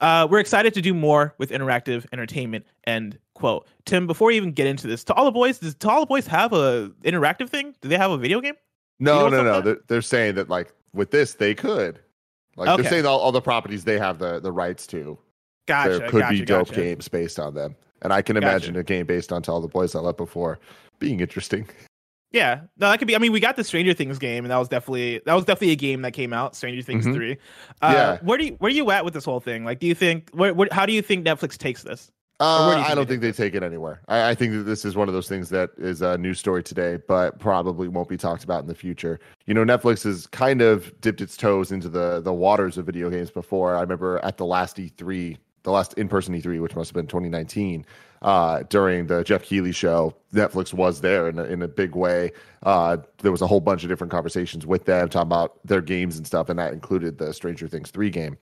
Uh, 0.00 0.26
we're 0.30 0.38
excited 0.38 0.72
to 0.72 0.80
do 0.80 0.94
more 0.94 1.34
with 1.36 1.50
interactive 1.50 2.06
entertainment. 2.12 2.64
End 2.86 3.18
quote. 3.34 3.66
Tim, 3.84 4.06
before 4.06 4.28
we 4.28 4.36
even 4.36 4.52
get 4.52 4.66
into 4.66 4.86
this, 4.86 5.04
to 5.04 5.14
all 5.14 5.26
the 5.26 5.30
boys, 5.32 5.58
does 5.58 5.74
to 5.74 5.90
all 5.90 6.00
the 6.00 6.06
boys 6.06 6.26
have 6.28 6.54
a 6.54 6.90
interactive 7.04 7.50
thing? 7.50 7.74
Do 7.82 7.88
they 7.88 7.98
have 7.98 8.10
a 8.10 8.16
video 8.16 8.40
game? 8.40 8.54
You 9.00 9.04
know 9.06 9.28
No, 9.28 9.42
no, 9.42 9.44
no. 9.44 9.60
They're, 9.60 9.78
they're 9.88 10.02
saying 10.02 10.36
that 10.36 10.48
like 10.48 10.72
with 10.94 11.10
this 11.10 11.34
they 11.34 11.54
could. 11.54 11.98
Like 12.56 12.68
Okay. 12.70 12.82
they're 12.82 12.90
saying 12.90 13.06
all, 13.06 13.18
all 13.18 13.32
the 13.32 13.42
properties 13.42 13.84
they 13.84 13.98
have 13.98 14.18
the, 14.18 14.40
the 14.40 14.52
rights 14.52 14.86
to. 14.88 15.18
Gotcha. 15.66 15.98
there 15.98 16.08
could 16.08 16.20
gotcha, 16.20 16.38
be 16.38 16.44
dope 16.46 16.68
gotcha. 16.68 16.80
games 16.80 17.08
based 17.08 17.38
on 17.38 17.54
them. 17.54 17.76
And 18.02 18.12
I 18.12 18.22
can 18.22 18.34
Gotcha. 18.34 18.46
imagine 18.48 18.76
a 18.76 18.82
game 18.82 19.06
based 19.06 19.32
on 19.32 19.42
To 19.42 19.52
All 19.52 19.60
the 19.60 19.68
Boys 19.68 19.94
I 19.94 20.00
Loved 20.00 20.18
Before 20.18 20.58
being 20.98 21.20
interesting. 21.20 21.68
Yeah, 22.30 22.60
no, 22.76 22.90
that 22.90 22.98
could 22.98 23.08
be. 23.08 23.16
I 23.16 23.18
mean, 23.18 23.32
we 23.32 23.40
got 23.40 23.56
the 23.56 23.64
Stranger 23.64 23.94
Things 23.94 24.18
game, 24.18 24.44
and 24.44 24.50
that 24.50 24.58
was 24.58 24.68
definitely 24.68 25.22
that 25.24 25.32
was 25.32 25.46
definitely 25.46 25.70
a 25.70 25.76
game 25.76 26.02
that 26.02 26.12
came 26.12 26.34
out. 26.34 26.54
Stranger 26.54 26.82
Things 26.82 27.06
Mhm. 27.06 27.14
three. 27.14 27.32
Uh, 27.80 27.90
Yeah. 27.94 28.18
Where 28.20 28.36
do 28.36 28.44
you 28.44 28.52
where 28.58 28.68
are 28.68 28.74
you 28.74 28.90
at 28.90 29.02
with 29.02 29.14
this 29.14 29.24
whole 29.24 29.40
thing? 29.40 29.64
Like, 29.64 29.78
do 29.78 29.86
you 29.86 29.94
think 29.94 30.28
where, 30.34 30.52
where 30.52 30.68
how 30.70 30.84
do 30.84 30.92
you 30.92 31.00
think 31.00 31.26
Netflix 31.26 31.56
takes 31.56 31.84
this? 31.84 32.10
Uh, 32.38 32.74
do 32.74 32.80
I 32.82 32.94
don't 32.94 33.08
think 33.08 33.22
they 33.22 33.32
take 33.32 33.54
it 33.54 33.62
anywhere. 33.62 34.02
I, 34.08 34.28
I 34.30 34.34
think 34.34 34.52
that 34.52 34.64
this 34.64 34.84
is 34.84 34.94
one 34.94 35.08
of 35.08 35.14
those 35.14 35.26
things 35.26 35.48
that 35.48 35.70
is 35.78 36.02
a 36.02 36.18
news 36.18 36.38
story 36.38 36.62
today, 36.62 36.98
but 37.08 37.38
probably 37.38 37.88
won't 37.88 38.10
be 38.10 38.18
talked 38.18 38.44
about 38.44 38.60
in 38.60 38.66
the 38.68 38.74
future. 38.74 39.18
You 39.46 39.54
know, 39.54 39.64
Netflix 39.64 40.04
has 40.04 40.26
kind 40.26 40.60
of 40.60 40.92
dipped 41.00 41.22
its 41.22 41.34
toes 41.34 41.72
into 41.72 41.88
the 41.88 42.20
the 42.20 42.34
waters 42.34 42.76
of 42.76 42.84
video 42.84 43.08
games 43.08 43.30
before. 43.30 43.74
I 43.74 43.80
remember 43.80 44.18
at 44.22 44.36
the 44.36 44.44
last 44.44 44.76
E3, 44.76 45.38
the 45.68 45.72
last 45.72 45.94
in 45.94 46.08
person 46.08 46.34
E3, 46.34 46.60
which 46.60 46.74
must 46.74 46.88
have 46.90 46.94
been 46.94 47.06
2019, 47.06 47.84
uh, 48.22 48.62
during 48.70 49.06
the 49.06 49.22
Geoff 49.22 49.42
Keighley 49.42 49.72
show, 49.72 50.14
Netflix 50.32 50.72
was 50.72 51.02
there 51.02 51.28
in 51.28 51.38
a, 51.38 51.44
in 51.44 51.62
a 51.62 51.68
big 51.68 51.94
way. 51.94 52.32
Uh, 52.62 52.96
there 53.18 53.30
was 53.30 53.42
a 53.42 53.46
whole 53.46 53.60
bunch 53.60 53.82
of 53.82 53.88
different 53.88 54.10
conversations 54.10 54.66
with 54.66 54.86
them 54.86 55.08
talking 55.08 55.28
about 55.28 55.64
their 55.66 55.82
games 55.82 56.16
and 56.16 56.26
stuff, 56.26 56.48
and 56.48 56.58
that 56.58 56.72
included 56.72 57.18
the 57.18 57.32
Stranger 57.34 57.68
Things 57.68 57.90
3 57.90 58.08
game. 58.10 58.38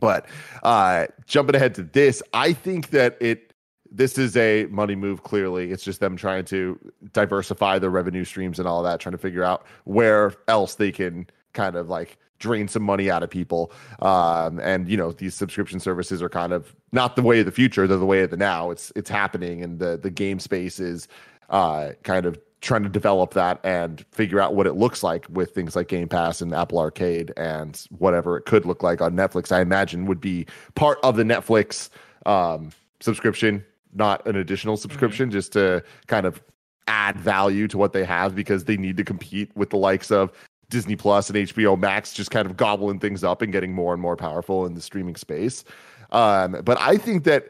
But 0.00 0.26
uh, 0.62 1.06
jumping 1.26 1.56
ahead 1.56 1.74
to 1.76 1.82
this, 1.82 2.22
I 2.32 2.52
think 2.52 2.90
that 2.90 3.16
it 3.20 3.52
this 3.90 4.18
is 4.18 4.36
a 4.36 4.66
money 4.66 4.96
move. 4.96 5.22
Clearly, 5.22 5.70
it's 5.70 5.84
just 5.84 6.00
them 6.00 6.16
trying 6.16 6.44
to 6.46 6.78
diversify 7.12 7.78
their 7.78 7.90
revenue 7.90 8.24
streams 8.24 8.58
and 8.58 8.66
all 8.66 8.82
that, 8.82 9.00
trying 9.00 9.12
to 9.12 9.18
figure 9.18 9.44
out 9.44 9.64
where 9.84 10.34
else 10.48 10.74
they 10.74 10.90
can 10.90 11.26
kind 11.52 11.76
of 11.76 11.88
like 11.88 12.18
drain 12.44 12.68
some 12.68 12.82
money 12.82 13.10
out 13.10 13.22
of 13.22 13.30
people. 13.30 13.72
Um, 14.00 14.60
and 14.60 14.86
you 14.86 14.98
know, 14.98 15.12
these 15.12 15.34
subscription 15.34 15.80
services 15.80 16.22
are 16.22 16.28
kind 16.28 16.52
of 16.52 16.74
not 16.92 17.16
the 17.16 17.22
way 17.22 17.40
of 17.40 17.46
the 17.46 17.52
future; 17.52 17.86
they're 17.86 17.96
the 17.96 18.04
way 18.04 18.22
of 18.22 18.30
the 18.30 18.36
now. 18.36 18.70
It's 18.70 18.92
it's 18.94 19.08
happening, 19.08 19.62
and 19.62 19.78
the 19.78 19.96
the 19.96 20.10
game 20.10 20.38
space 20.38 20.78
is 20.78 21.08
uh, 21.48 21.92
kind 22.02 22.26
of 22.26 22.38
trying 22.60 22.82
to 22.82 22.88
develop 22.88 23.34
that 23.34 23.60
and 23.62 24.04
figure 24.12 24.40
out 24.40 24.54
what 24.54 24.66
it 24.66 24.74
looks 24.74 25.02
like 25.02 25.26
with 25.28 25.54
things 25.54 25.76
like 25.76 25.88
Game 25.88 26.08
Pass 26.08 26.40
and 26.40 26.54
Apple 26.54 26.78
Arcade 26.78 27.32
and 27.36 27.86
whatever 27.98 28.38
it 28.38 28.46
could 28.46 28.64
look 28.64 28.82
like 28.82 29.02
on 29.02 29.14
Netflix. 29.14 29.52
I 29.52 29.60
imagine 29.60 30.06
would 30.06 30.20
be 30.20 30.46
part 30.74 30.98
of 31.02 31.16
the 31.16 31.24
Netflix 31.24 31.90
um, 32.24 32.70
subscription, 33.00 33.62
not 33.92 34.26
an 34.26 34.36
additional 34.36 34.78
subscription, 34.78 35.30
just 35.30 35.52
to 35.52 35.82
kind 36.06 36.24
of 36.24 36.42
add 36.88 37.18
value 37.18 37.68
to 37.68 37.78
what 37.78 37.92
they 37.92 38.04
have 38.04 38.34
because 38.34 38.64
they 38.64 38.76
need 38.76 38.96
to 38.96 39.04
compete 39.04 39.54
with 39.54 39.70
the 39.70 39.76
likes 39.76 40.10
of 40.10 40.32
Disney 40.70 40.96
Plus 40.96 41.30
and 41.30 41.38
HBO 41.38 41.78
Max, 41.78 42.12
just 42.12 42.30
kind 42.30 42.46
of 42.46 42.56
gobbling 42.56 42.98
things 42.98 43.22
up 43.24 43.42
and 43.42 43.52
getting 43.52 43.72
more 43.72 43.92
and 43.92 44.02
more 44.02 44.16
powerful 44.16 44.66
in 44.66 44.74
the 44.74 44.80
streaming 44.80 45.16
space. 45.16 45.64
Um, 46.12 46.60
but 46.64 46.80
I 46.80 46.96
think 46.96 47.24
that 47.24 47.48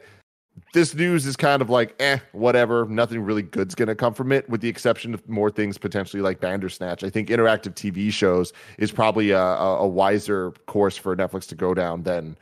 this 0.73 0.93
news 0.95 1.25
is 1.25 1.35
kind 1.35 1.61
of 1.61 1.69
like, 1.69 1.95
eh, 1.99 2.17
whatever. 2.31 2.85
Nothing 2.85 3.21
really 3.21 3.41
good's 3.41 3.75
going 3.75 3.87
to 3.87 3.95
come 3.95 4.13
from 4.13 4.31
it, 4.31 4.49
with 4.49 4.61
the 4.61 4.69
exception 4.69 5.13
of 5.13 5.27
more 5.27 5.49
things 5.49 5.77
potentially 5.77 6.21
like 6.21 6.39
Bandersnatch. 6.39 7.03
I 7.03 7.09
think 7.09 7.29
interactive 7.29 7.75
TV 7.75 8.11
shows 8.11 8.53
is 8.77 8.91
probably 8.91 9.31
a, 9.31 9.41
a, 9.41 9.87
wiser 9.87 10.51
course 10.65 10.97
for 10.97 11.15
Netflix 11.15 11.47
to 11.49 11.55
go 11.55 11.73
down 11.73 12.03
than 12.03 12.37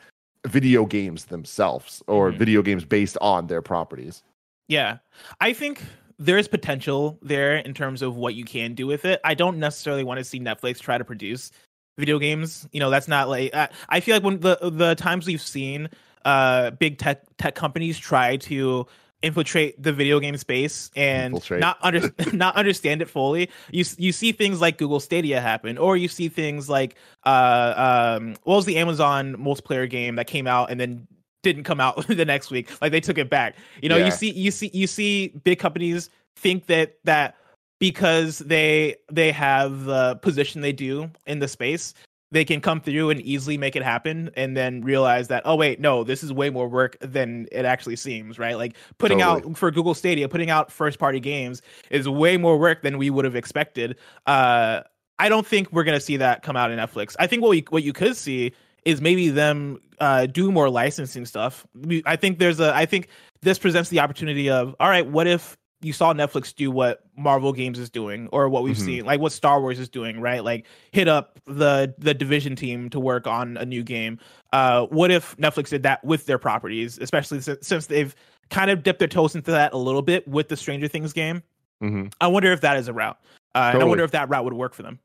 video 0.45 0.85
games 0.85 1.25
themselves 1.25 2.03
or 2.07 2.31
Mhm. 2.31 2.37
video 2.37 2.61
games 2.61 2.85
based 2.85 3.17
on 3.21 3.47
their 3.47 3.61
properties. 3.61 4.23
Yeah, 4.67 4.97
I 5.41 5.53
think 5.53 5.83
there 6.19 6.37
is 6.37 6.47
potential 6.47 7.17
there 7.21 7.57
in 7.57 7.73
terms 7.73 8.01
of 8.01 8.15
what 8.15 8.35
you 8.35 8.45
can 8.45 8.73
do 8.73 8.87
with 8.87 9.05
it. 9.05 9.19
I 9.23 9.33
don't 9.33 9.59
necessarily 9.59 10.03
want 10.03 10.19
to 10.19 10.23
see 10.23 10.39
Netflix 10.39 10.79
try 10.79 10.97
to 10.97 11.05
produce 11.05 11.51
video 11.97 12.19
games. 12.19 12.67
You 12.71 12.79
know, 12.79 12.89
that's 12.89 13.07
not 13.07 13.29
like 13.29 13.53
I, 13.53 13.69
I 13.89 13.99
feel 13.99 14.15
like 14.15 14.23
when 14.23 14.39
the 14.39 14.57
the 14.61 14.95
times 14.95 15.27
we've 15.27 15.41
seen 15.41 15.89
uh 16.25 16.71
big 16.71 16.97
tech 16.97 17.23
tech 17.37 17.55
companies 17.55 17.99
try 17.99 18.37
to 18.37 18.87
infiltrate 19.21 19.81
the 19.81 19.93
video 19.93 20.19
game 20.19 20.35
space 20.37 20.91
and 20.95 21.33
Infiltrate. 21.33 21.61
not 21.61 21.77
under 21.81 22.13
not 22.33 22.55
understand 22.55 23.01
it 23.01 23.09
fully. 23.09 23.49
You 23.71 23.85
you 23.97 24.11
see 24.11 24.31
things 24.31 24.61
like 24.61 24.77
Google 24.77 24.99
Stadia 24.99 25.41
happen, 25.41 25.77
or 25.77 25.97
you 25.97 26.07
see 26.07 26.29
things 26.29 26.69
like 26.69 26.95
uh 27.25 28.17
um 28.19 28.35
what 28.43 28.55
was 28.57 28.65
the 28.65 28.77
Amazon 28.77 29.35
multiplayer 29.37 29.89
game 29.89 30.15
that 30.17 30.27
came 30.27 30.45
out 30.45 30.69
and 30.69 30.79
then 30.79 31.07
didn't 31.43 31.63
come 31.65 31.79
out 31.79 32.07
the 32.07 32.25
next 32.25 32.49
week. 32.49 32.69
Like 32.81 32.91
they 32.91 33.01
took 33.01 33.17
it 33.19 33.29
back. 33.29 33.55
You 33.81 33.89
know 33.89 33.97
Yeah. 33.97 34.05
you 34.05 34.11
see 34.11 34.31
you 34.31 34.49
see 34.49 34.71
you 34.73 34.87
see 34.87 35.27
big 35.43 35.59
companies 35.59 36.09
think 36.35 36.65
that 36.65 36.97
that 37.03 37.35
because 37.79 38.39
they 38.39 38.95
they 39.11 39.31
have 39.31 39.83
the 39.85 40.15
position 40.17 40.61
they 40.61 40.71
do 40.73 41.11
in 41.27 41.39
the 41.39 41.47
space 41.47 41.93
they 42.31 42.43
can 42.43 42.59
come 42.59 42.81
through 42.81 43.11
and 43.11 43.21
easily 43.21 43.59
make 43.59 43.75
it 43.75 43.83
happen 43.83 44.31
and 44.35 44.57
then 44.57 44.81
realize 44.81 45.27
that 45.27 45.43
oh 45.45 45.55
wait 45.55 45.79
no 45.79 46.03
this 46.03 46.23
is 46.23 46.33
way 46.33 46.49
more 46.49 46.67
work 46.67 46.97
than 47.01 47.47
it 47.51 47.63
actually 47.65 47.95
seems 47.95 48.39
right? 48.39 48.57
Like 48.57 48.75
putting 48.97 49.19
Totally. 49.19 49.51
out 49.51 49.57
for 49.57 49.69
google 49.69 49.93
stadia 49.93 50.27
putting 50.27 50.49
out 50.49 50.71
first 50.71 50.97
party 50.97 51.19
games 51.19 51.61
is 51.91 52.09
way 52.09 52.37
more 52.37 52.57
work 52.57 52.81
than 52.81 52.97
we 52.97 53.09
would 53.11 53.25
have 53.25 53.35
expected. 53.35 53.97
Uh 54.25 54.81
i 55.19 55.29
don't 55.29 55.45
think 55.45 55.71
we're 55.71 55.83
going 55.83 55.97
to 55.97 56.03
see 56.03 56.17
that 56.17 56.41
come 56.41 56.55
out 56.57 56.71
in 56.71 56.79
netflix. 56.79 57.15
I 57.19 57.27
think 57.27 57.43
what 57.43 57.49
we 57.49 57.65
what 57.69 57.83
you 57.83 57.93
could 57.93 58.15
see 58.17 58.53
is 58.85 59.01
maybe 59.01 59.29
them 59.29 59.79
uh 59.99 60.25
do 60.25 60.51
more 60.51 60.69
licensing 60.69 61.25
stuff 61.25 61.65
We- 61.75 62.03
i 62.05 62.15
think 62.15 62.39
there's 62.39 62.59
a 62.59 62.73
i 62.75 62.85
think 62.85 63.07
this 63.41 63.59
presents 63.59 63.89
the 63.89 63.99
opportunity 63.99 64.49
of 64.49 64.75
all 64.79 64.89
right 64.89 65.05
what 65.05 65.27
if 65.27 65.57
you 65.81 65.91
saw 65.91 66.13
Netflix 66.13 66.55
do 66.55 66.71
what 66.71 67.01
Marvel 67.17 67.51
Games 67.51 67.77
is 67.77 67.89
doing, 67.89 68.29
or 68.31 68.47
what 68.47 68.63
we've 68.63 68.77
Mhm. 68.77 68.85
seen, 68.85 69.05
like 69.05 69.19
what 69.19 69.33
Star 69.33 69.59
Wars 69.59 69.77
is 69.79 69.89
doing, 69.89 70.21
right? 70.21 70.41
Like 70.41 70.65
hit 70.93 71.09
up 71.09 71.37
the 71.45 71.93
the 71.97 72.13
division 72.13 72.55
team 72.55 72.89
to 72.91 73.01
work 73.01 73.27
on 73.27 73.57
a 73.57 73.65
new 73.65 73.83
game. 73.83 74.17
Uh, 74.53 74.85
what 74.85 75.11
if 75.11 75.35
Netflix 75.35 75.71
did 75.71 75.83
that 75.83 76.01
with 76.05 76.25
their 76.25 76.37
properties, 76.37 76.97
especially 76.99 77.41
since, 77.41 77.67
since 77.67 77.87
they've 77.87 78.15
kind 78.49 78.71
of 78.71 78.81
dipped 78.81 78.99
their 78.99 79.09
toes 79.09 79.35
into 79.35 79.51
that 79.51 79.73
a 79.73 79.77
little 79.77 80.01
bit 80.01 80.25
with 80.25 80.47
the 80.47 80.55
Stranger 80.55 80.87
Things 80.87 81.11
game? 81.11 81.43
hmm 81.81 82.05
I 82.21 82.27
wonder 82.27 82.53
if 82.53 82.61
that 82.61 82.77
is 82.77 82.87
a 82.87 82.93
route. 82.93 83.17
Uh, 83.53 83.71
And 83.73 83.83
I 83.83 83.85
wonder 83.85 84.05
if 84.05 84.11
that 84.11 84.29
route 84.29 84.45
would 84.45 84.53
work 84.53 84.73
for 84.73 84.83
them. 84.83 84.99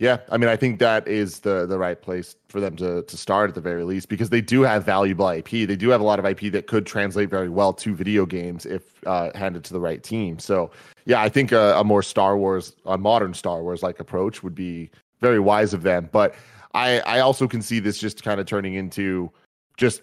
Yeah, 0.00 0.18
I 0.28 0.38
mean, 0.38 0.48
I 0.48 0.56
think 0.56 0.80
that 0.80 1.06
is 1.06 1.40
the 1.40 1.66
the 1.66 1.78
right 1.78 2.00
place 2.00 2.34
for 2.48 2.60
them 2.60 2.74
to 2.76 3.02
to 3.02 3.16
start 3.16 3.50
at 3.50 3.54
the 3.54 3.60
very 3.60 3.84
least 3.84 4.08
because 4.08 4.28
they 4.28 4.40
do 4.40 4.62
have 4.62 4.84
valuable 4.84 5.28
IP. 5.28 5.50
They 5.50 5.76
do 5.76 5.88
have 5.90 6.00
a 6.00 6.04
lot 6.04 6.18
of 6.18 6.24
IP 6.24 6.50
that 6.52 6.66
could 6.66 6.84
translate 6.84 7.30
very 7.30 7.48
well 7.48 7.72
to 7.74 7.94
video 7.94 8.26
games 8.26 8.66
if 8.66 8.82
uh, 9.06 9.30
handed 9.36 9.62
to 9.64 9.72
the 9.72 9.78
right 9.78 10.02
team. 10.02 10.40
So, 10.40 10.72
yeah, 11.04 11.22
I 11.22 11.28
think 11.28 11.52
a, 11.52 11.74
a 11.76 11.84
more 11.84 12.02
Star 12.02 12.36
Wars, 12.36 12.74
a 12.86 12.98
modern 12.98 13.34
Star 13.34 13.62
Wars 13.62 13.84
like 13.84 14.00
approach 14.00 14.42
would 14.42 14.54
be 14.54 14.90
very 15.20 15.38
wise 15.38 15.72
of 15.72 15.82
them. 15.82 16.08
But 16.10 16.34
I 16.74 16.98
I 17.00 17.20
also 17.20 17.46
can 17.46 17.62
see 17.62 17.78
this 17.78 17.96
just 17.98 18.24
kind 18.24 18.40
of 18.40 18.46
turning 18.46 18.74
into 18.74 19.30
just 19.76 20.02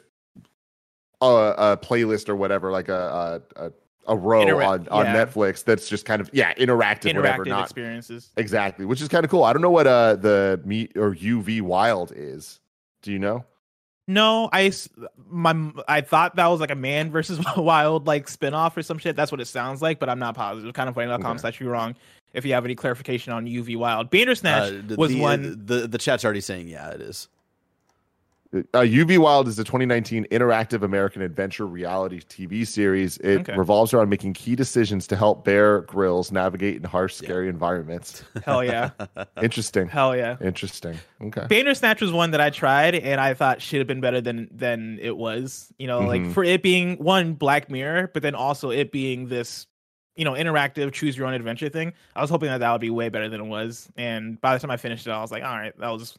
a, 1.19 1.25
a 1.25 1.77
playlist 1.77 2.29
or 2.29 2.38
whatever, 2.38 2.71
like 2.71 2.88
a 2.88 3.41
a, 3.57 3.65
a, 3.65 3.71
a 4.08 4.15
row 4.15 4.46
Intera- 4.46 4.67
on 4.67 4.88
on 4.89 5.05
yeah. 5.05 5.25
Netflix 5.25 5.63
that's 5.63 5.88
just 5.88 6.05
kind 6.05 6.22
of 6.22 6.29
yeah 6.34 6.53
interactive, 6.55 7.15
whatever, 7.15 7.43
Interactive 7.46 7.48
not 7.50 7.63
experiences. 7.63 8.29
Exactly, 8.38 8.86
which 8.86 9.01
is 9.01 9.08
kind 9.08 9.24
of 9.24 9.31
cool. 9.31 9.43
I 9.43 9.53
don't 9.53 9.62
know 9.62 9.70
what 9.72 9.88
uh 9.88 10.15
the 10.15 10.60
meet 10.65 10.98
or 10.98 11.13
UV 11.15 11.62
wild 11.62 12.12
is. 12.15 12.60
Do 13.03 13.12
you 13.12 13.20
know? 13.20 13.46
No, 14.08 14.50
I 14.51 14.72
my 15.29 15.72
I 15.88 16.01
thought 16.01 16.36
that 16.36 16.48
was 16.48 16.60
like 16.60 16.72
a 16.72 16.75
man 16.75 17.12
versus 17.17 17.39
wild 17.55 18.08
like 18.08 18.27
spinoff 18.27 18.75
or 18.75 18.81
some 18.81 18.98
shit. 18.98 19.15
That's 19.15 19.31
what 19.31 19.39
it 19.39 19.46
sounds 19.46 19.81
like, 19.81 20.00
but 20.00 20.10
I'm 20.10 20.20
not 20.20 20.36
positive. 20.36 20.74
Kind 20.74 20.89
of 20.89 20.96
funny.com 20.96 21.24
Okay. 21.25 21.38
slash 21.39 21.60
you 21.62 21.70
wrong. 21.70 21.96
If 22.34 22.46
you 22.46 22.53
have 22.53 22.63
any 22.65 22.75
clarification 22.75 23.34
on 23.34 23.46
UV 23.46 23.75
Wild, 23.77 24.10
Bandersnatch 24.10 24.72
Uh, 24.72 24.81
the- 24.88 24.96
was 24.96 25.12
the, 25.12 25.20
one. 25.20 25.63
The 25.65 25.88
the 25.88 25.98
chat's 25.98 26.24
already 26.25 26.41
saying 26.41 26.67
yeah, 26.70 26.89
it 26.91 27.01
is. 27.01 27.27
Uh, 28.53 28.79
UV 28.79 29.17
Wild 29.17 29.48
is 29.48 29.58
a 29.60 29.63
2019 29.63 30.25
interactive 30.29 30.84
American 30.84 31.22
adventure 31.22 31.65
reality 31.65 32.20
TV 32.20 32.67
series. 32.67 33.17
It 33.20 33.39
Okay. 33.41 33.55
revolves 33.55 33.93
around 33.93 34.10
making 34.10 34.34
key 34.34 34.58
decisions 34.58 35.08
to 35.08 35.15
help 35.15 35.46
Bear 35.46 35.81
Grylls 35.81 36.34
navigate 36.34 36.75
in 36.75 36.84
harsh, 36.84 37.13
scary 37.15 37.48
environments. 37.48 38.25
Hell 38.46 38.62
yeah, 38.65 38.89
Interesting. 39.41 39.88
hell 39.88 40.17
yeah. 40.17 40.36
Interesting. 40.41 40.98
Okay. 41.22 41.46
Bandersnatch 41.48 42.01
was 42.01 42.12
one 42.12 42.31
that 42.31 42.41
I 42.41 42.50
tried 42.50 42.96
and 42.96 43.22
I 43.22 43.34
thought 43.36 43.62
should 43.62 43.79
have 43.79 43.88
been 43.88 44.01
better 44.01 44.20
than 44.20 44.50
than 44.51 45.00
it 45.01 45.15
was. 45.15 45.72
You 45.79 45.88
know, 45.88 46.01
like 46.01 46.22
Mhm. 46.24 46.34
for 46.34 46.43
it 46.43 46.62
being 46.62 46.98
one 46.98 47.34
Black 47.36 47.72
Mirror, 47.72 48.12
but 48.13 48.22
then 48.22 48.36
also 48.36 48.70
it 48.70 48.91
being 48.91 49.29
this, 49.29 49.65
you 50.17 50.25
know, 50.25 50.34
interactive 50.34 50.91
choose 50.91 51.15
your 51.17 51.25
own 51.27 51.34
adventure 51.34 51.70
thing. 51.70 51.93
I 52.17 52.22
was 52.22 52.29
hoping 52.29 52.50
that 52.50 52.58
that 52.58 52.72
would 52.74 52.81
be 52.81 52.89
way 52.89 53.08
better 53.08 53.29
than 53.29 53.39
it 53.39 53.48
was. 53.48 53.89
And 53.96 54.41
by 54.41 54.53
the 54.53 54.60
time 54.60 54.72
I 54.72 54.77
finished 54.77 55.08
it, 55.08 55.12
I 55.12 55.22
was 55.22 55.31
like, 55.31 55.43
all 55.43 55.55
right, 55.58 55.72
that 55.79 55.89
was 55.89 56.17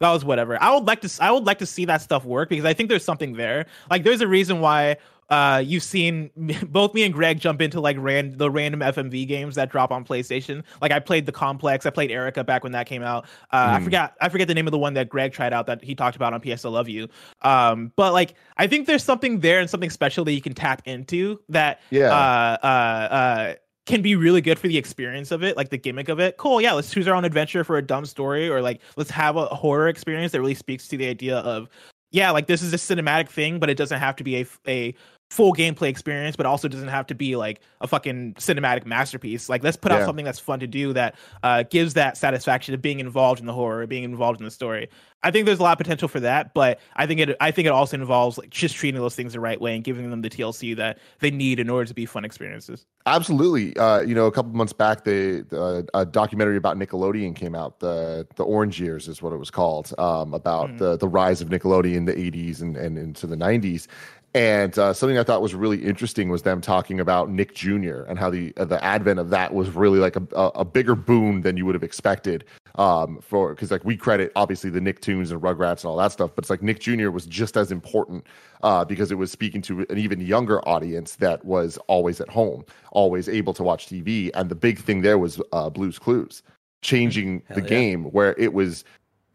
that 0.00 0.10
was 0.10 0.24
whatever. 0.24 0.60
I 0.60 0.72
would 0.74 0.86
like 0.86 1.02
to 1.02 1.10
I 1.22 1.30
would 1.30 1.44
like 1.44 1.58
to 1.58 1.66
see 1.66 1.84
that 1.84 2.00
stuff 2.02 2.24
work 2.24 2.48
because 2.48 2.64
I 2.64 2.72
think 2.74 2.88
there's 2.88 3.04
something 3.04 3.34
there. 3.34 3.66
Like 3.90 4.02
there's 4.02 4.22
a 4.22 4.26
reason 4.26 4.60
why 4.60 4.96
uh 5.28 5.62
you've 5.64 5.82
seen 5.82 6.30
both 6.68 6.94
me 6.94 7.02
and 7.04 7.12
Greg 7.12 7.38
jump 7.38 7.60
into 7.60 7.80
like 7.82 7.96
ran 8.00 8.36
the 8.38 8.50
random 8.50 8.80
FMV 8.80 9.28
games 9.28 9.54
that 9.56 9.70
drop 9.70 9.90
on 9.92 10.04
PlayStation. 10.06 10.64
Like 10.80 10.90
I 10.90 11.00
played 11.00 11.26
the 11.26 11.32
Complex, 11.32 11.84
I 11.84 11.90
played 11.90 12.10
Erica 12.10 12.42
back 12.42 12.62
when 12.64 12.72
that 12.72 12.86
came 12.86 13.02
out. 13.02 13.24
Uh, 13.52 13.72
I 13.74 13.78
Mhm. 13.78 13.84
forgot 13.84 14.14
I 14.22 14.30
forget 14.30 14.48
the 14.48 14.54
name 14.54 14.66
of 14.66 14.72
the 14.72 14.78
one 14.78 14.94
that 14.94 15.10
Greg 15.10 15.32
tried 15.32 15.52
out 15.52 15.66
that 15.66 15.84
he 15.84 15.94
talked 15.94 16.16
about 16.16 16.32
on 16.32 16.40
PS 16.40 16.64
I 16.64 16.70
Love 16.70 16.88
You. 16.88 17.06
Um 17.42 17.92
but 17.94 18.14
like 18.14 18.34
I 18.56 18.66
think 18.66 18.86
there's 18.86 19.04
something 19.04 19.40
there 19.40 19.60
and 19.60 19.68
something 19.68 19.90
special 19.90 20.24
that 20.24 20.32
you 20.32 20.40
can 20.40 20.54
tap 20.54 20.80
into 20.86 21.40
that 21.50 21.80
Yeah. 21.90 22.10
uh 22.10 22.56
uh 22.66 22.66
uh 22.66 23.54
can 23.90 24.02
be 24.02 24.16
really 24.16 24.40
good 24.40 24.58
for 24.58 24.68
the 24.68 24.78
experience 24.78 25.30
of 25.30 25.42
it, 25.42 25.56
like 25.56 25.68
the 25.70 25.76
gimmick 25.76 26.08
of 26.08 26.18
it. 26.20 26.36
Cool, 26.38 26.60
yeah, 26.60 26.72
let's 26.72 26.90
choose 26.90 27.06
our 27.08 27.14
own 27.14 27.24
adventure 27.24 27.64
for 27.64 27.76
a 27.76 27.82
dumb 27.82 28.06
story, 28.06 28.48
or 28.48 28.62
like 28.62 28.80
let's 28.96 29.10
have 29.10 29.36
a 29.36 29.46
horror 29.46 29.88
experience 29.88 30.32
that 30.32 30.40
really 30.40 30.54
speaks 30.54 30.88
to 30.88 30.96
the 30.96 31.08
idea 31.08 31.38
of, 31.38 31.68
yeah, 32.10 32.30
like 32.30 32.46
this 32.46 32.62
is 32.62 32.72
a 32.72 32.76
cinematic 32.76 33.28
thing, 33.28 33.58
but 33.58 33.68
it 33.68 33.76
doesn't 33.76 33.98
have 33.98 34.16
to 34.16 34.24
be 34.24 34.36
a 34.36 34.46
a 34.66 34.94
full 35.30 35.52
gameplay 35.54 35.86
experience, 35.88 36.34
but 36.34 36.44
also 36.44 36.66
doesn't 36.66 36.88
have 36.88 37.06
to 37.06 37.14
be 37.14 37.36
like 37.36 37.60
a 37.80 37.86
fucking 37.86 38.34
cinematic 38.34 38.84
masterpiece. 38.84 39.48
Like 39.48 39.62
let's 39.62 39.76
put 39.76 39.92
out 39.92 40.00
Yeah. 40.00 40.06
something 40.06 40.24
that's 40.24 40.40
fun 40.40 40.58
to 40.58 40.66
do 40.66 40.92
that 40.94 41.14
uh, 41.44 41.62
gives 41.62 41.94
that 41.94 42.16
satisfaction 42.16 42.74
of 42.74 42.82
being 42.82 42.98
involved 42.98 43.38
in 43.38 43.46
the 43.46 43.52
horror, 43.52 43.86
being 43.86 44.02
involved 44.02 44.40
in 44.40 44.44
the 44.44 44.50
story. 44.50 44.88
I 45.22 45.30
think 45.30 45.44
there's 45.46 45.58
a 45.58 45.62
lot 45.62 45.72
of 45.72 45.78
potential 45.78 46.08
for 46.08 46.18
that, 46.20 46.52
but 46.54 46.80
I 46.96 47.06
think 47.06 47.20
it 47.20 47.36
I 47.40 47.50
think 47.52 47.66
it 47.66 47.70
also 47.72 47.96
involves 47.96 48.38
like 48.38 48.50
just 48.50 48.74
treating 48.74 49.00
those 49.00 49.14
things 49.14 49.34
the 49.34 49.40
right 49.40 49.60
way 49.60 49.74
and 49.74 49.84
giving 49.84 50.10
them 50.10 50.22
the 50.22 50.30
TLC 50.30 50.74
that 50.76 50.98
they 51.20 51.30
need 51.30 51.60
in 51.60 51.68
order 51.70 51.84
to 51.86 51.94
be 51.94 52.06
fun 52.06 52.24
experiences. 52.24 52.86
Absolutely. 53.06 53.76
Uh, 53.76 54.00
you 54.00 54.14
know, 54.14 54.26
a 54.26 54.32
couple 54.32 54.50
months 54.52 54.72
back, 54.72 55.04
they 55.04 55.42
uh, 55.52 55.82
a 55.94 56.06
documentary 56.06 56.56
about 56.56 56.78
Nickelodeon 56.78 57.36
came 57.36 57.54
out. 57.54 57.80
The 57.80 58.26
the 58.36 58.44
Orange 58.44 58.80
Years 58.80 59.08
is 59.08 59.20
what 59.22 59.32
it 59.34 59.36
was 59.38 59.50
called. 59.50 59.92
Um, 59.98 60.32
about 60.34 60.70
Mhm. 60.70 60.78
the 60.78 60.96
the 60.96 61.08
rise 61.08 61.40
of 61.42 61.50
Nickelodeon 61.50 61.94
in 61.96 62.04
the 62.06 62.14
'80s 62.14 62.62
and 62.62 62.76
and 62.76 62.96
into 62.98 63.26
the 63.26 63.36
'90s. 63.36 63.86
And 64.32 64.78
uh, 64.78 64.92
something 64.92 65.18
I 65.18 65.24
thought 65.24 65.42
was 65.42 65.56
really 65.56 65.84
interesting 65.84 66.28
was 66.28 66.42
them 66.42 66.60
talking 66.60 67.00
about 67.00 67.30
Nick 67.30 67.52
Jr. 67.52 68.02
and 68.02 68.16
how 68.16 68.30
the 68.30 68.52
uh, 68.56 68.64
the 68.64 68.82
advent 68.84 69.18
of 69.18 69.30
that 69.30 69.52
was 69.52 69.70
really 69.70 69.98
like 69.98 70.14
a, 70.14 70.22
a, 70.54 70.64
bigger 70.64 70.94
boon 70.94 71.40
than 71.40 71.56
you 71.56 71.66
would 71.66 71.74
have 71.74 71.82
expected. 71.82 72.44
Um, 72.76 73.18
for 73.20 73.52
because 73.52 73.72
like 73.72 73.84
we 73.84 73.96
credit 73.96 74.30
obviously 74.36 74.70
the 74.70 74.78
Nicktoons 74.78 75.32
and 75.32 75.42
Rugrats 75.42 75.82
and 75.82 75.86
all 75.86 75.96
that 75.96 76.12
stuff, 76.12 76.30
but 76.36 76.44
it's 76.44 76.50
like 76.50 76.62
Nick 76.62 76.78
Jr. 76.78 77.10
was 77.10 77.26
just 77.26 77.56
as 77.56 77.72
important 77.72 78.24
uh, 78.62 78.84
because 78.84 79.10
it 79.10 79.16
was 79.16 79.32
speaking 79.32 79.62
to 79.62 79.84
an 79.90 79.98
even 79.98 80.20
younger 80.20 80.66
audience 80.68 81.16
that 81.16 81.44
was 81.44 81.76
always 81.88 82.20
at 82.20 82.28
home, 82.28 82.64
always 82.92 83.28
able 83.28 83.52
to 83.54 83.64
watch 83.64 83.88
TV. 83.88 84.30
And 84.34 84.48
the 84.48 84.54
big 84.54 84.78
thing 84.78 85.02
there 85.02 85.18
was 85.18 85.42
uh, 85.52 85.70
Blue's 85.70 85.98
Clues, 85.98 86.44
changing 86.82 87.42
Hell 87.48 87.56
the 87.56 87.62
yeah. 87.62 87.68
game 87.68 88.04
where 88.04 88.36
it 88.38 88.52
was 88.52 88.84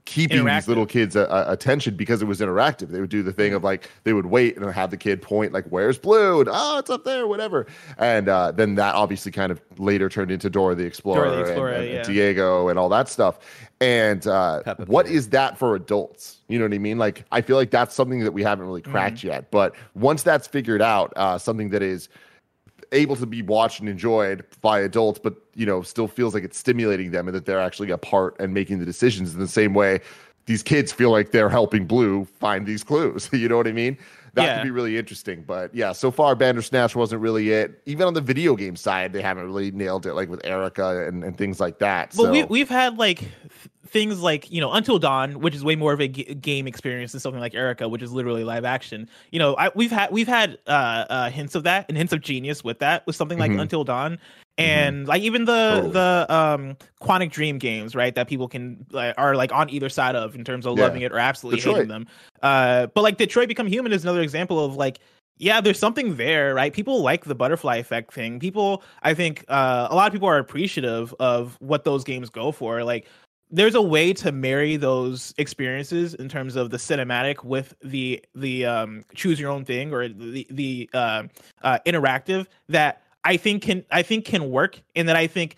keeping 0.06 0.46
these 0.46 0.68
little 0.68 0.86
kids' 0.86 1.16
uh, 1.16 1.24
uh, 1.24 1.46
attention 1.48 1.96
because 1.96 2.22
it 2.22 2.26
was 2.26 2.40
interactive. 2.40 2.90
They 2.90 3.02
would 3.02 3.10
do 3.10 3.24
the 3.24 3.34
thing 3.34 3.54
of 3.54 3.64
like 3.64 3.90
they 4.04 4.14
would 4.14 4.28
wait 4.28 4.56
and 4.56 4.72
have 4.72 4.92
the 4.92 4.98
kid 4.98 5.22
point 5.22 5.52
like, 5.52 5.66
"Where's 5.66 5.98
Blue?" 5.98 6.40
and 6.40 6.50
"Oh, 6.52 6.78
it's 6.78 6.90
up 6.90 7.04
there," 7.04 7.28
whatever. 7.28 7.66
And 7.98 8.30
uh, 8.30 8.52
then 8.52 8.76
that 8.76 8.96
obviously 8.96 9.32
kind 9.32 9.52
of 9.52 9.60
later 9.78 10.08
turned 10.08 10.32
into 10.32 10.50
Dora 10.50 10.76
the 10.76 10.86
Explorer, 10.86 11.26
Dora 11.26 11.36
the 11.36 11.42
Explorer, 11.42 11.72
and, 11.72 11.84
and 11.84 11.94
yeah. 11.94 12.04
Diego 12.04 12.70
and 12.70 12.80
all 12.80 12.90
that 12.90 13.10
stuff. 13.10 13.40
And 13.82 14.26
uh, 14.26 14.62
Peppa 14.64 14.86
what 14.86 15.08
Pig. 15.08 15.16
is 15.16 15.30
that 15.30 15.58
for 15.58 15.76
adults? 15.76 16.38
You 16.48 16.60
know 16.60 16.66
what 16.66 16.74
I 16.74 16.80
mean? 16.80 16.98
Like 16.98 17.26
I 17.32 17.42
feel 17.42 17.58
like 17.58 17.72
that's 17.72 17.94
something 17.96 18.24
that 18.24 18.32
we 18.32 18.44
haven't 18.44 18.66
really 18.66 18.82
cracked 18.82 19.24
yet. 19.24 19.52
But 19.52 19.76
once 19.96 20.24
that's 20.24 20.48
figured 20.48 20.82
out, 20.82 21.14
uh, 21.16 21.38
something 21.38 21.70
that 21.70 21.82
is 21.82 22.10
able 22.92 23.16
to 23.16 23.26
be 23.26 23.42
watched 23.42 23.80
and 23.80 23.90
enjoyed 23.90 24.46
by 24.62 24.80
adults, 24.80 25.20
but 25.22 25.36
you 25.56 25.66
know, 25.66 25.82
still 25.82 26.08
feels 26.08 26.34
like 26.34 26.44
it's 26.44 26.58
stimulating 26.58 27.12
them 27.12 27.28
and 27.28 27.36
that 27.36 27.46
they're 27.46 27.60
actually 27.60 27.92
a 27.92 27.98
part 27.98 28.36
and 28.40 28.54
making 28.54 28.80
the 28.80 28.86
decisions 28.86 29.34
in 29.34 29.40
the 29.40 29.48
same 29.48 29.74
way 29.74 30.00
these 30.46 30.62
kids 30.64 30.92
feel 30.92 31.12
like 31.12 31.32
they're 31.32 31.50
helping 31.50 31.86
Blue 31.86 32.26
find 32.26 32.66
these 32.66 32.84
clues. 32.84 33.30
you 33.34 33.50
know 33.50 33.58
what 33.58 33.68
I 33.68 33.72
mean? 33.72 33.98
That 34.34 34.44
Yeah. 34.44 34.54
could 34.56 34.64
be 34.64 34.72
really 34.72 34.98
interesting. 34.98 35.44
But 35.46 35.74
yeah, 35.74 35.92
so 35.92 36.12
far 36.12 36.36
Bandersnatch 36.36 36.96
wasn't 36.96 37.22
really 37.22 37.52
it. 37.52 37.82
Even 37.86 38.06
on 38.06 38.14
the 38.14 38.22
video 38.22 38.56
game 38.56 38.76
side, 38.76 39.14
they 39.14 39.22
haven't 39.22 39.46
really 39.46 39.72
nailed 39.72 40.06
it, 40.06 40.14
like 40.14 40.30
with 40.30 40.46
Erica 40.46 41.08
and, 41.08 41.24
and 41.24 41.38
things 41.38 41.60
like 41.60 41.80
that. 41.80 42.10
But 42.16 42.24
so 42.24 42.32
we 42.32 42.44
we've 42.44 42.70
had 42.70 42.98
like 42.98 43.24
things 43.96 44.22
like 44.22 44.52
you 44.52 44.60
know 44.60 44.74
Until 44.74 45.00
Dawn, 45.00 45.40
which 45.40 45.56
is 45.56 45.64
way 45.64 45.78
more 45.78 45.94
of 45.94 46.02
a 46.02 46.10
g- 46.10 46.36
game 46.36 46.68
experience 46.68 47.14
than 47.14 47.22
something 47.22 47.40
like 47.40 47.56
Erica, 47.56 47.88
which 47.88 48.02
is 48.02 48.12
literally 48.12 48.44
live 48.44 48.66
action. 48.66 49.10
You 49.32 49.40
know, 49.40 49.56
I, 49.56 49.72
we've 49.74 49.90
had 49.90 50.12
we've 50.12 50.28
had 50.28 50.58
uh, 50.68 51.06
uh, 51.10 51.30
hints 51.30 51.56
of 51.56 51.64
that 51.64 51.86
and 51.88 51.98
hints 51.98 52.12
of 52.12 52.20
genius 52.20 52.62
with 52.62 52.80
that 52.80 53.08
with 53.08 53.16
something 53.16 53.40
like 53.40 53.52
Mhm. 53.52 53.62
Until 53.62 53.86
Dawn. 53.86 54.20
And 54.58 55.08
like 55.08 55.22
even 55.22 55.46
the 55.46 55.72
Totally. 55.76 55.94
the 55.94 56.26
um 56.30 56.78
Quantic 57.02 57.32
Dream 57.32 57.58
games, 57.58 57.96
right? 57.96 58.14
That 58.16 58.28
people 58.28 58.50
can 58.50 58.86
like, 58.92 59.16
are 59.18 59.36
like 59.36 59.54
on 59.54 59.70
either 59.70 59.88
side 59.90 60.16
of 60.16 60.36
in 60.36 60.44
terms 60.44 60.66
of 60.66 60.78
Yeah. 60.78 60.84
loving 60.86 61.02
it 61.02 61.14
or 61.14 61.18
absolutely 61.20 61.60
Detroit. 61.60 61.76
hating 61.76 61.88
them. 61.90 62.08
Uh, 62.42 62.88
but 62.88 63.02
like 63.02 63.18
Detroit 63.18 63.48
Become 63.48 63.68
Human 63.68 63.94
is 63.94 64.04
another 64.04 64.22
example 64.22 64.64
of 64.64 64.76
like 64.76 65.00
yeah, 65.38 65.60
there's 65.60 65.78
something 65.78 66.16
there, 66.16 66.54
right? 66.56 66.72
People 66.72 67.02
like 67.02 67.26
the 67.26 67.36
butterfly 67.36 67.76
effect 67.76 68.14
thing. 68.14 68.40
People, 68.40 68.82
I 69.04 69.14
think, 69.14 69.44
uh, 69.50 69.86
a 69.92 69.94
lot 69.94 70.08
of 70.08 70.14
people 70.14 70.30
are 70.30 70.38
appreciative 70.38 71.14
of 71.20 71.58
what 71.60 71.84
those 71.84 72.06
games 72.06 72.30
go 72.30 72.54
for. 72.54 72.86
Like, 72.86 73.06
there's 73.56 73.76
a 73.76 73.82
way 73.82 74.12
to 74.12 74.32
marry 74.32 74.76
those 74.76 75.34
experiences 75.38 76.14
in 76.14 76.28
terms 76.28 76.56
of 76.58 76.70
the 76.72 76.78
cinematic 76.78 77.44
with 77.44 77.74
the 77.84 78.24
the 78.36 78.66
um, 78.66 79.06
choose 79.16 79.40
your 79.40 79.50
own 79.50 79.64
thing 79.64 79.94
or 79.94 80.08
the 80.10 80.46
the 80.50 80.90
uh, 80.94 81.24
uh, 81.64 81.80
interactive 81.86 82.48
that 82.70 83.02
I 83.24 83.38
think 83.38 83.64
can 83.64 83.86
I 83.92 84.02
think 84.02 84.26
can 84.26 84.52
work, 84.52 84.82
and 84.96 85.08
that 85.08 85.16
I 85.16 85.28
think 85.28 85.56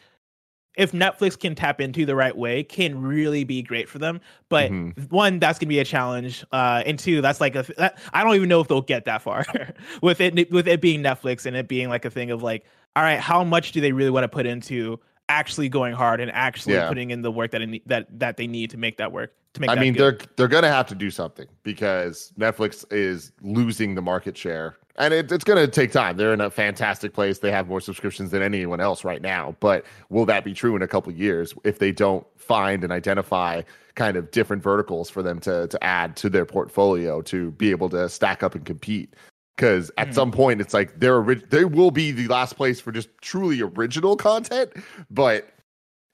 if 0.77 0.91
Netflix 0.91 1.39
can 1.39 1.55
tap 1.55 1.81
into 1.81 2.05
the 2.05 2.15
right 2.15 2.37
way, 2.37 2.63
can 2.63 3.01
really 3.01 3.43
be 3.43 3.63
great 3.63 3.89
for 3.89 3.97
them. 3.97 4.21
But 4.47 4.71
Mhm. 4.71 5.09
one, 5.11 5.39
that's 5.39 5.57
gonna 5.57 5.69
be 5.69 5.79
a 5.79 5.85
challenge, 5.85 6.45
uh, 6.51 6.83
and 6.85 6.99
two, 6.99 7.21
that's 7.21 7.41
like 7.41 7.55
a 7.55 7.63
that, 7.77 7.97
I 8.13 8.23
don't 8.23 8.35
even 8.35 8.47
know 8.47 8.61
if 8.61 8.67
they'll 8.67 8.81
get 8.81 9.05
that 9.05 9.23
far 9.23 9.43
with 10.03 10.21
it 10.21 10.51
with 10.51 10.67
it 10.67 10.81
being 10.81 11.01
Netflix 11.01 11.47
and 11.47 11.55
it 11.55 11.67
being 11.67 11.89
like 11.89 12.05
a 12.05 12.11
thing 12.11 12.29
of 12.29 12.43
like, 12.43 12.63
all 12.95 13.01
right, 13.01 13.19
how 13.19 13.43
much 13.43 13.71
do 13.71 13.81
they 13.81 13.91
really 13.91 14.11
want 14.11 14.23
to 14.23 14.29
put 14.29 14.45
into 14.45 14.99
actually 15.29 15.69
going 15.69 15.93
hard 15.93 16.19
and 16.21 16.31
actually 16.31 16.73
Yeah. 16.75 16.87
putting 16.87 17.11
in 17.11 17.21
the 17.21 17.31
work 17.31 17.51
that 17.51 17.61
it, 17.61 17.87
that 17.87 18.07
that 18.19 18.37
they 18.37 18.47
need 18.47 18.69
to 18.71 18.77
make 18.77 18.97
that 18.97 19.11
work 19.11 19.33
to 19.53 19.61
make. 19.61 19.69
I 19.69 19.75
mean, 19.75 19.93
good. 19.93 20.19
they're 20.19 20.27
they're 20.35 20.47
gonna 20.47 20.69
have 20.69 20.87
to 20.87 20.95
do 20.95 21.11
something 21.11 21.47
because 21.63 22.33
Netflix 22.39 22.85
is 22.91 23.31
losing 23.41 23.95
the 23.95 24.01
market 24.01 24.37
share, 24.37 24.77
and 24.97 25.13
it, 25.13 25.31
it's 25.31 25.43
gonna 25.43 25.67
take 25.67 25.91
time. 25.91 26.17
They're 26.17 26.33
in 26.33 26.41
a 26.41 26.49
fantastic 26.49 27.13
place. 27.13 27.39
They 27.39 27.51
have 27.51 27.67
more 27.67 27.81
subscriptions 27.81 28.31
than 28.31 28.41
anyone 28.41 28.79
else 28.79 29.03
right 29.03 29.21
now. 29.21 29.55
But 29.59 29.85
will 30.09 30.25
that 30.25 30.43
be 30.43 30.53
true 30.53 30.75
in 30.75 30.81
a 30.81 30.87
couple 30.87 31.11
years 31.11 31.53
if 31.63 31.79
they 31.79 31.91
don't 31.91 32.25
find 32.37 32.83
and 32.83 32.93
identify 32.93 33.63
kind 33.95 34.15
of 34.15 34.29
different 34.31 34.61
verticals 34.63 35.09
for 35.09 35.21
them 35.23 35.39
to 35.41 35.67
to 35.67 35.83
add 35.83 36.15
to 36.17 36.29
their 36.29 36.45
portfolio 36.45 37.21
to 37.23 37.51
be 37.51 37.71
able 37.71 37.89
to 37.89 38.07
stack 38.07 38.43
up 38.43 38.55
and 38.55 38.65
compete? 38.65 39.13
Because 39.57 39.89
at 39.97 40.09
Mhm. 40.09 40.13
some 40.13 40.31
point, 40.31 40.61
it's 40.61 40.73
like 40.73 40.99
they're 40.99 41.15
ori- 41.17 41.43
they 41.49 41.65
will 41.65 41.89
be 41.91 42.11
the 42.11 42.27
last 42.27 42.55
place 42.55 42.79
for 42.79 42.91
just 42.91 43.09
truly 43.21 43.59
original 43.61 44.15
content, 44.15 44.71
but 45.09 45.49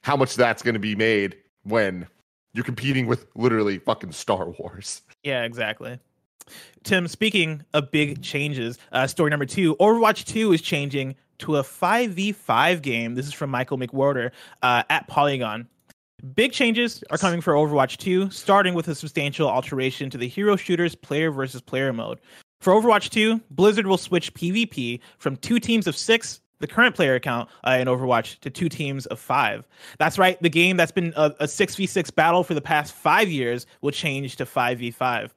how 0.04 0.16
much 0.16 0.36
that's 0.36 0.64
going 0.64 0.74
to 0.76 0.80
be 0.80 0.96
made 0.96 1.36
when 1.64 2.08
you're 2.54 2.64
competing 2.64 3.06
with 3.06 3.28
literally 3.36 3.80
fucking 3.80 4.14
Star 4.14 4.50
Wars. 4.50 5.02
Yeah, 5.24 5.44
exactly. 5.44 6.00
Tim, 6.84 7.08
speaking 7.08 7.64
of 7.74 7.92
big 7.92 8.22
changes, 8.22 8.78
uh, 8.94 9.08
story 9.08 9.30
number 9.30 9.46
two 9.46 9.76
Overwatch 9.76 10.26
2 10.26 10.54
is 10.54 10.62
changing 10.62 11.16
to 11.40 11.58
a 11.58 11.64
5v5 11.64 12.82
game. 12.82 13.16
This 13.16 13.28
is 13.28 13.34
from 13.34 13.50
Michael 13.50 13.78
McWhorter 13.78 14.32
uh, 14.62 14.84
at 14.90 15.08
Polygon. 15.08 15.68
Big 16.36 16.54
changes 16.54 17.04
are 17.10 17.18
coming 17.18 17.42
for 17.42 17.54
Overwatch 17.54 17.98
2, 17.98 18.30
starting 18.30 18.74
with 18.74 18.88
a 18.88 18.96
substantial 18.96 19.50
alteration 19.50 20.10
to 20.10 20.18
the 20.18 20.28
hero 20.28 20.56
shooters 20.56 20.96
player 20.96 21.32
versus 21.32 21.60
player 21.60 21.92
mode. 21.92 22.20
For 22.64 22.72
Overwatch 22.72 23.10
2, 23.10 23.42
Blizzard 23.52 23.88
will 23.88 23.98
switch 23.98 24.34
PvP 24.36 25.02
from 25.18 25.36
two 25.36 25.60
teams 25.60 25.86
of 25.86 25.98
six 25.98 26.40
the 26.60 26.68
current 26.68 26.96
player 26.96 27.20
count 27.20 27.50
uh, 27.68 27.72
in 27.72 27.90
Overwatch 27.90 28.40
to 28.40 28.50
two 28.50 28.70
teams 28.70 29.06
of 29.08 29.20
five. 29.20 29.68
That's 30.00 30.18
right. 30.18 30.42
The 30.42 30.50
game 30.50 30.78
that's 30.78 30.94
been 30.94 31.12
a, 31.18 31.26
a 31.42 31.46
6v6 31.46 32.16
battle 32.16 32.42
for 32.42 32.54
the 32.54 32.62
past 32.62 32.94
five 32.94 33.28
years 33.28 33.66
will 33.82 33.92
change 33.92 34.38
to 34.38 34.46
5v5. 34.46 35.30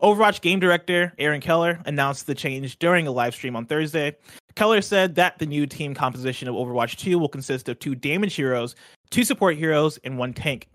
Overwatch 0.00 0.40
game 0.40 0.60
director 0.60 1.12
Aaron 1.18 1.40
Keller 1.40 1.80
announced 1.84 2.28
the 2.28 2.34
change 2.36 2.78
during 2.78 3.08
a 3.08 3.10
live 3.10 3.34
stream 3.34 3.56
on 3.56 3.66
Thursday. 3.66 4.16
Keller 4.54 4.80
said 4.80 5.16
that 5.16 5.40
the 5.40 5.46
new 5.46 5.66
team 5.66 5.94
composition 5.94 6.46
of 6.46 6.54
Overwatch 6.54 6.94
2 6.94 7.18
will 7.18 7.28
consist 7.28 7.68
of 7.68 7.80
two 7.80 7.96
damage 7.96 8.36
heroes, 8.36 8.76
two 9.10 9.24
support 9.24 9.56
heroes, 9.56 9.98
and 10.04 10.16
one 10.16 10.32
tank. 10.32 10.68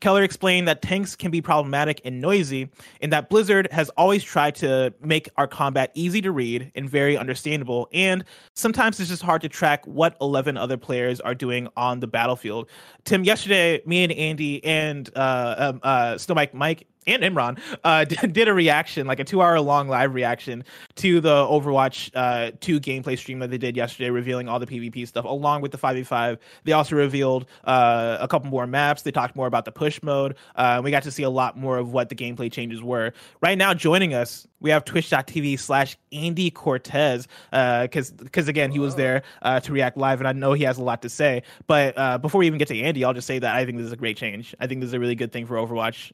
Keller 0.00 0.22
explained 0.22 0.68
that 0.68 0.82
tanks 0.82 1.16
can 1.16 1.30
be 1.30 1.40
problematic 1.40 2.00
and 2.04 2.20
noisy, 2.20 2.70
and 3.00 3.12
that 3.12 3.28
Blizzard 3.28 3.68
has 3.72 3.88
always 3.90 4.22
tried 4.22 4.54
to 4.56 4.92
make 5.00 5.28
our 5.36 5.46
combat 5.46 5.90
easy 5.94 6.20
to 6.22 6.30
read 6.30 6.70
and 6.74 6.88
very 6.88 7.16
understandable. 7.16 7.88
And 7.92 8.24
sometimes 8.54 9.00
it's 9.00 9.10
just 9.10 9.22
hard 9.22 9.42
to 9.42 9.48
track 9.48 9.86
what 9.86 10.16
11 10.20 10.56
other 10.56 10.76
players 10.76 11.20
are 11.20 11.34
doing 11.34 11.68
on 11.76 12.00
the 12.00 12.06
battlefield. 12.06 12.68
Tim, 13.04 13.24
yesterday, 13.24 13.82
me 13.86 14.04
and 14.04 14.12
Andy 14.12 14.64
and 14.64 15.10
uh, 15.16 15.54
um, 15.58 15.80
uh, 15.82 16.18
Snow 16.18 16.34
Bike 16.34 16.54
Mike 16.54 16.86
and 17.06 17.22
Imran 17.22 17.58
uh, 17.84 18.04
did 18.04 18.48
a 18.48 18.54
reaction, 18.54 19.06
like 19.06 19.20
a 19.20 19.24
two 19.24 19.40
hour 19.42 19.60
long 19.60 19.88
live 19.88 20.14
reaction 20.14 20.64
to 20.96 21.20
the 21.20 21.28
Overwatch 21.28 22.10
uh, 22.14 22.52
2 22.60 22.80
gameplay 22.80 23.18
stream 23.18 23.38
that 23.38 23.50
they 23.50 23.58
did 23.58 23.76
yesterday, 23.76 24.10
revealing 24.10 24.48
all 24.48 24.58
the 24.58 24.66
PvP 24.66 25.06
stuff 25.06 25.24
along 25.24 25.62
with 25.62 25.72
the 25.72 25.78
5v5. 25.78 26.38
They 26.64 26.72
also 26.72 26.96
revealed 26.96 27.46
uh, 27.64 28.18
a 28.20 28.28
couple 28.28 28.50
more 28.50 28.66
maps. 28.66 29.02
They 29.02 29.12
talked 29.12 29.36
more 29.36 29.46
about 29.46 29.64
the 29.64 29.72
push 29.72 30.02
mode. 30.02 30.36
Uh, 30.56 30.80
we 30.82 30.90
got 30.90 31.02
to 31.04 31.10
see 31.10 31.22
a 31.22 31.30
lot 31.30 31.56
more 31.56 31.78
of 31.78 31.92
what 31.92 32.08
the 32.08 32.14
gameplay 32.14 32.50
changes 32.50 32.82
were. 32.82 33.12
Right 33.40 33.58
now, 33.58 33.74
joining 33.74 34.14
us, 34.14 34.46
we 34.60 34.70
have 34.70 34.84
twitch.tv 34.84 35.58
slash 35.58 35.96
Andy 36.12 36.50
Cortez, 36.50 37.28
because 37.50 38.10
uh, 38.10 38.14
because 38.24 38.48
again, 38.48 38.70
he 38.70 38.78
was 38.78 38.96
there 38.96 39.22
uh, 39.42 39.60
to 39.60 39.72
react 39.72 39.96
live, 39.96 40.20
and 40.20 40.26
I 40.26 40.32
know 40.32 40.54
he 40.54 40.64
has 40.64 40.78
a 40.78 40.82
lot 40.82 41.02
to 41.02 41.08
say. 41.08 41.42
But 41.66 42.20
before 42.22 42.38
we 42.38 42.46
even 42.46 42.58
get 42.58 42.68
to 42.68 42.80
Andy, 42.80 43.04
I'll 43.04 43.12
just 43.12 43.26
say 43.26 43.38
that 43.38 43.54
I 43.54 43.64
think 43.64 43.76
this 43.78 43.86
is 43.86 43.92
a 43.92 43.96
great 43.96 44.16
change. 44.16 44.54
I 44.58 44.66
think 44.66 44.80
this 44.80 44.88
is 44.88 44.94
a 44.94 45.00
really 45.00 45.14
good 45.14 45.30
thing 45.30 45.46
for 45.46 45.56
Overwatch 45.56 46.12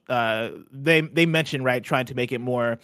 they 0.82 1.00
they 1.02 1.26
mentioned 1.26 1.64
right 1.64 1.82
trying 1.82 2.06
to 2.06 2.14
make 2.14 2.32
it 2.32 2.40
more 2.40 2.78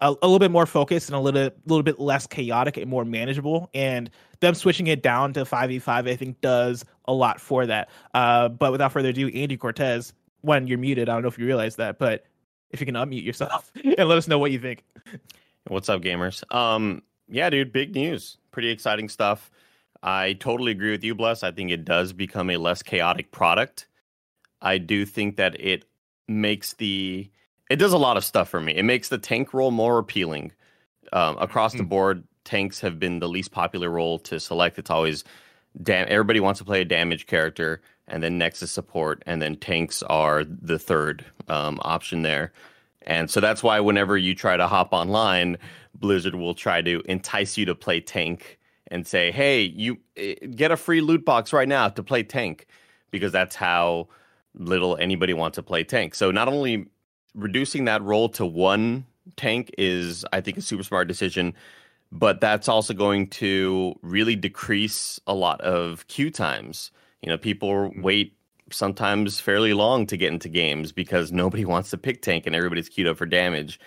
a, 0.00 0.08
a, 0.08 0.26
little 0.26 0.38
bit 0.38 0.50
more 0.50 0.66
focused 0.66 1.08
and 1.08 1.16
a 1.16 1.20
little 1.20 1.50
little 1.66 1.82
bit 1.82 1.98
less 1.98 2.26
chaotic 2.26 2.76
and 2.76 2.88
more 2.88 3.04
manageable. 3.04 3.70
And 3.74 4.10
them 4.40 4.54
switching 4.54 4.86
it 4.86 5.02
down 5.02 5.32
to 5.34 5.44
five 5.44 5.70
v 5.70 5.78
five, 5.78 6.06
I 6.06 6.16
think, 6.16 6.40
does 6.40 6.84
a 7.06 7.12
lot 7.12 7.40
for 7.40 7.66
that. 7.66 7.90
Uh, 8.12 8.48
but 8.48 8.72
without 8.72 8.92
further 8.92 9.10
ado, 9.10 9.28
Andy 9.28 9.56
Cortez, 9.56 10.12
when 10.42 10.66
you're 10.66 10.78
muted, 10.78 11.08
I 11.08 11.14
don't 11.14 11.22
know 11.22 11.28
if 11.28 11.38
you 11.38 11.46
realize 11.46 11.76
that, 11.76 11.98
but 11.98 12.26
if 12.70 12.80
you 12.80 12.86
can 12.86 12.94
unmute 12.94 13.24
yourself 13.24 13.70
and 13.84 14.08
let 14.08 14.18
us 14.18 14.28
know 14.28 14.38
what 14.38 14.50
you 14.50 14.58
think. 14.58 14.84
What's 15.68 15.88
up, 15.88 16.02
gamers? 16.02 16.42
Um, 16.54 17.02
yeah, 17.28 17.48
dude, 17.48 17.72
big 17.72 17.94
news, 17.94 18.36
pretty 18.50 18.68
exciting 18.68 19.08
stuff. 19.08 19.50
I 20.02 20.34
totally 20.34 20.72
agree 20.72 20.90
with 20.90 21.02
you, 21.02 21.14
Bless. 21.14 21.42
I 21.42 21.50
think 21.50 21.70
it 21.70 21.86
does 21.86 22.12
become 22.12 22.50
a 22.50 22.58
less 22.58 22.82
chaotic 22.82 23.32
product. 23.32 23.86
I 24.60 24.76
do 24.76 25.06
think 25.06 25.36
that 25.36 25.58
it 25.58 25.86
makes 26.28 26.74
the 26.74 27.30
it 27.74 27.78
does 27.80 27.92
a 27.92 27.98
lot 27.98 28.16
of 28.16 28.24
stuff 28.24 28.48
for 28.48 28.60
me. 28.60 28.72
It 28.72 28.84
makes 28.84 29.08
the 29.08 29.18
tank 29.18 29.52
role 29.52 29.72
more 29.72 29.98
appealing. 29.98 30.52
Um, 31.12 31.36
across 31.38 31.72
mm-hmm. 31.72 31.78
the 31.78 31.88
board, 31.88 32.24
tanks 32.44 32.78
have 32.80 33.00
been 33.00 33.18
the 33.18 33.28
least 33.28 33.50
popular 33.50 33.90
role 33.90 34.20
to 34.20 34.38
select. 34.38 34.78
It's 34.78 34.90
always 34.90 35.24
damn. 35.82 36.06
everybody 36.08 36.38
wants 36.38 36.58
to 36.58 36.64
play 36.64 36.82
a 36.82 36.84
damage 36.84 37.26
character, 37.26 37.82
and 38.06 38.22
then 38.22 38.38
next 38.38 38.62
is 38.62 38.70
support, 38.70 39.24
and 39.26 39.42
then 39.42 39.56
tanks 39.56 40.04
are 40.04 40.44
the 40.44 40.78
third 40.78 41.24
um, 41.48 41.80
option 41.82 42.22
there. 42.22 42.52
And 43.02 43.28
so 43.28 43.40
that's 43.40 43.60
why 43.60 43.80
whenever 43.80 44.16
you 44.16 44.36
try 44.36 44.56
to 44.56 44.68
hop 44.68 44.92
online, 44.92 45.58
Blizzard 45.96 46.36
will 46.36 46.54
try 46.54 46.80
to 46.80 47.02
entice 47.06 47.58
you 47.58 47.64
to 47.66 47.74
play 47.74 48.00
tank 48.00 48.60
and 48.86 49.04
say, 49.04 49.32
"Hey, 49.32 49.62
you 49.62 49.98
eh, 50.16 50.34
get 50.54 50.70
a 50.70 50.76
free 50.76 51.00
loot 51.00 51.24
box 51.24 51.52
right 51.52 51.68
now 51.68 51.88
to 51.88 52.04
play 52.04 52.22
tank," 52.22 52.66
because 53.10 53.32
that's 53.32 53.56
how 53.56 54.06
little 54.54 54.96
anybody 54.98 55.34
wants 55.34 55.56
to 55.56 55.62
play 55.64 55.82
tank. 55.82 56.14
So 56.14 56.30
not 56.30 56.46
only 56.46 56.86
reducing 57.34 57.84
that 57.86 58.02
role 58.02 58.28
to 58.30 58.46
one 58.46 59.06
tank 59.36 59.70
is, 59.78 60.24
I 60.32 60.40
think, 60.40 60.56
a 60.56 60.62
super 60.62 60.82
smart 60.82 61.08
decision. 61.08 61.54
But 62.12 62.40
that's 62.40 62.68
also 62.68 62.94
going 62.94 63.28
to 63.30 63.94
really 64.02 64.36
decrease 64.36 65.20
a 65.26 65.34
lot 65.34 65.60
of 65.62 66.06
queue 66.06 66.30
times. 66.30 66.92
You 67.22 67.30
know, 67.30 67.38
people 67.38 67.70
mm-hmm. 67.70 68.02
wait 68.02 68.36
sometimes 68.70 69.40
fairly 69.40 69.72
long 69.74 70.06
to 70.06 70.16
get 70.16 70.32
into 70.32 70.48
games 70.48 70.92
because 70.92 71.32
nobody 71.32 71.64
wants 71.66 71.90
to 71.90 71.98
pick 71.98 72.22
tank 72.22 72.46
and 72.46 72.54
everybody's 72.54 72.88
queued 72.88 73.08
up 73.08 73.16
for 73.16 73.26
damage. 73.26 73.80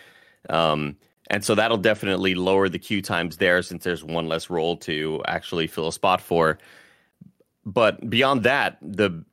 Um, 0.49 0.97
and 1.29 1.43
so 1.43 1.55
that'll 1.55 1.77
definitely 1.77 2.35
lower 2.35 2.69
the 2.69 2.79
queue 2.79 3.01
times 3.01 3.37
there 3.37 3.61
since 3.61 3.83
there's 3.83 4.03
one 4.03 4.27
less 4.27 4.49
role 4.49 4.77
to 4.77 5.21
actually 5.27 5.67
fill 5.67 5.87
a 5.87 5.93
spot 5.93 6.21
for. 6.21 6.57
But 7.65 8.09
beyond 8.09 8.43
that, 8.43 8.77
the 8.81 9.25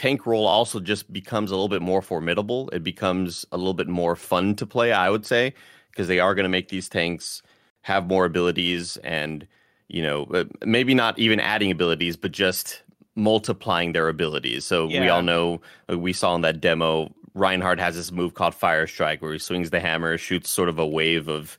tank 0.00 0.24
role 0.24 0.46
also 0.46 0.80
just 0.80 1.12
becomes 1.12 1.50
a 1.50 1.54
little 1.54 1.68
bit 1.68 1.82
more 1.82 2.00
formidable. 2.00 2.70
It 2.70 2.82
becomes 2.82 3.44
a 3.52 3.58
little 3.58 3.74
bit 3.74 3.86
more 3.86 4.16
fun 4.16 4.54
to 4.56 4.66
play, 4.66 4.94
I 4.94 5.10
would 5.10 5.26
say, 5.26 5.52
because 5.90 6.08
they 6.08 6.18
are 6.18 6.34
going 6.34 6.44
to 6.44 6.48
make 6.48 6.68
these 6.68 6.88
tanks 6.88 7.42
have 7.82 8.06
more 8.06 8.24
abilities 8.24 8.96
and, 9.04 9.46
you 9.88 10.02
know, 10.02 10.24
uh, 10.32 10.44
maybe 10.64 10.94
not 10.94 11.18
even 11.18 11.38
adding 11.38 11.70
abilities, 11.70 12.16
but 12.16 12.32
just 12.32 12.80
multiplying 13.14 13.92
their 13.92 14.08
abilities. 14.08 14.64
So 14.64 14.88
yeah. 14.88 15.02
we 15.02 15.10
all 15.10 15.20
know, 15.20 15.60
uh, 15.90 15.98
we 15.98 16.14
saw 16.14 16.34
in 16.34 16.40
that 16.40 16.62
demo, 16.62 17.12
Reinhardt 17.34 17.78
has 17.78 17.94
this 17.94 18.10
move 18.10 18.32
called 18.32 18.54
Fire 18.54 18.86
Strike 18.86 19.20
where 19.20 19.34
he 19.34 19.38
swings 19.38 19.68
the 19.68 19.80
hammer, 19.80 20.16
shoots 20.16 20.48
sort 20.48 20.70
of 20.70 20.78
a 20.78 20.86
wave 20.86 21.28
of 21.28 21.58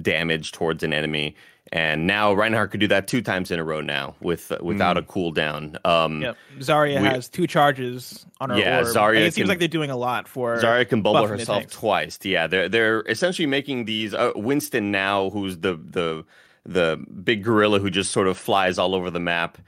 damage 0.00 0.52
towards 0.52 0.84
an 0.84 0.92
enemy 0.92 1.34
and 1.72 2.06
now 2.06 2.32
Reinhardt 2.32 2.72
could 2.72 2.80
do 2.80 2.88
that 2.88 3.06
two 3.06 3.22
times 3.22 3.50
in 3.50 3.60
a 3.60 3.64
row 3.64 3.80
now 3.80 4.16
with 4.20 4.50
uh, 4.50 4.58
without 4.60 4.96
mm. 4.96 5.00
a 5.00 5.02
cooldown. 5.02 5.86
Um, 5.86 6.22
yep. 6.22 6.36
Zarya 6.58 7.00
we, 7.00 7.06
has 7.06 7.28
two 7.28 7.46
charges 7.46 8.26
on 8.40 8.50
her 8.50 8.58
yeah, 8.58 8.78
orb. 8.78 8.88
Zarya. 8.88 9.26
It 9.26 9.34
seems 9.34 9.48
like 9.48 9.58
they're 9.58 9.68
doing 9.68 9.90
a 9.90 9.96
lot 9.96 10.26
for 10.26 10.56
Zarya 10.56 10.88
can 10.88 11.02
bubble 11.02 11.26
herself 11.26 11.70
twice. 11.70 12.18
Yeah, 12.22 12.46
they're 12.46 12.68
they're 12.68 13.02
essentially 13.02 13.46
making 13.46 13.84
these. 13.84 14.14
Uh, 14.14 14.32
Winston 14.34 14.90
now, 14.90 15.30
who's 15.30 15.58
the 15.58 15.74
the 15.76 16.24
the 16.64 17.04
big 17.24 17.44
gorilla 17.44 17.78
who 17.78 17.90
just 17.90 18.10
sort 18.10 18.26
of 18.26 18.36
flies 18.36 18.78
all 18.78 18.94
over 18.94 19.10
the 19.10 19.20
map. 19.20 19.58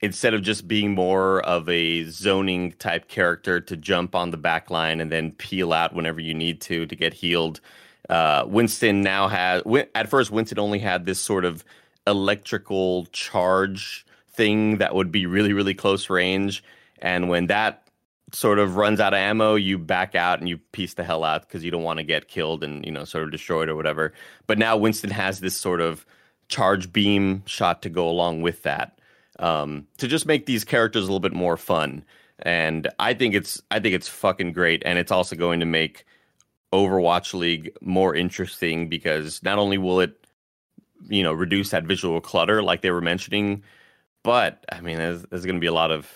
Instead 0.00 0.34
of 0.34 0.42
just 0.42 0.66
being 0.66 0.90
more 0.90 1.40
of 1.42 1.68
a 1.68 2.02
zoning 2.06 2.72
type 2.72 3.06
character 3.06 3.60
to 3.60 3.76
jump 3.76 4.16
on 4.16 4.32
the 4.32 4.36
back 4.36 4.68
line 4.68 5.00
and 5.00 5.12
then 5.12 5.30
peel 5.30 5.72
out 5.72 5.94
whenever 5.94 6.18
you 6.18 6.34
need 6.34 6.60
to 6.60 6.86
to 6.86 6.96
get 6.96 7.14
healed, 7.14 7.60
uh, 8.08 8.44
Winston 8.46 9.02
now 9.02 9.28
has. 9.28 9.62
At 9.94 10.08
first, 10.08 10.30
Winston 10.30 10.58
only 10.58 10.78
had 10.78 11.06
this 11.06 11.20
sort 11.20 11.44
of 11.44 11.64
electrical 12.06 13.06
charge 13.06 14.04
thing 14.32 14.78
that 14.78 14.94
would 14.94 15.12
be 15.12 15.26
really, 15.26 15.52
really 15.52 15.74
close 15.74 16.10
range. 16.10 16.64
And 17.00 17.28
when 17.28 17.46
that 17.46 17.86
sort 18.32 18.58
of 18.58 18.76
runs 18.76 19.00
out 19.00 19.12
of 19.12 19.18
ammo, 19.18 19.54
you 19.54 19.78
back 19.78 20.14
out 20.14 20.40
and 20.40 20.48
you 20.48 20.58
piece 20.58 20.94
the 20.94 21.04
hell 21.04 21.24
out 21.24 21.42
because 21.42 21.64
you 21.64 21.70
don't 21.70 21.82
want 21.82 21.98
to 21.98 22.04
get 22.04 22.28
killed 22.28 22.64
and 22.64 22.84
you 22.84 22.90
know 22.90 23.04
sort 23.04 23.24
of 23.24 23.30
destroyed 23.30 23.68
or 23.68 23.76
whatever. 23.76 24.12
But 24.46 24.58
now 24.58 24.76
Winston 24.76 25.10
has 25.10 25.40
this 25.40 25.56
sort 25.56 25.80
of 25.80 26.06
charge 26.48 26.92
beam 26.92 27.42
shot 27.46 27.82
to 27.82 27.88
go 27.88 28.08
along 28.08 28.42
with 28.42 28.62
that 28.62 28.98
um, 29.38 29.86
to 29.98 30.08
just 30.08 30.26
make 30.26 30.46
these 30.46 30.64
characters 30.64 31.02
a 31.02 31.06
little 31.06 31.20
bit 31.20 31.32
more 31.32 31.56
fun. 31.56 32.04
And 32.38 32.88
I 32.98 33.14
think 33.14 33.34
it's 33.34 33.60
I 33.70 33.80
think 33.80 33.94
it's 33.94 34.08
fucking 34.08 34.52
great, 34.52 34.82
and 34.84 34.98
it's 34.98 35.12
also 35.12 35.36
going 35.36 35.60
to 35.60 35.66
make 35.66 36.04
Overwatch 36.72 37.34
League 37.34 37.76
more 37.80 38.14
interesting 38.14 38.88
because 38.88 39.42
not 39.42 39.58
only 39.58 39.78
will 39.78 40.00
it, 40.00 40.26
you 41.08 41.22
know, 41.22 41.32
reduce 41.32 41.70
that 41.70 41.84
visual 41.84 42.20
clutter 42.20 42.62
like 42.62 42.82
they 42.82 42.90
were 42.90 43.00
mentioning, 43.00 43.62
but 44.22 44.64
I 44.70 44.80
mean, 44.80 44.98
there's, 44.98 45.22
there's 45.22 45.44
going 45.44 45.56
to 45.56 45.60
be 45.60 45.66
a 45.66 45.72
lot 45.72 45.90
of 45.90 46.08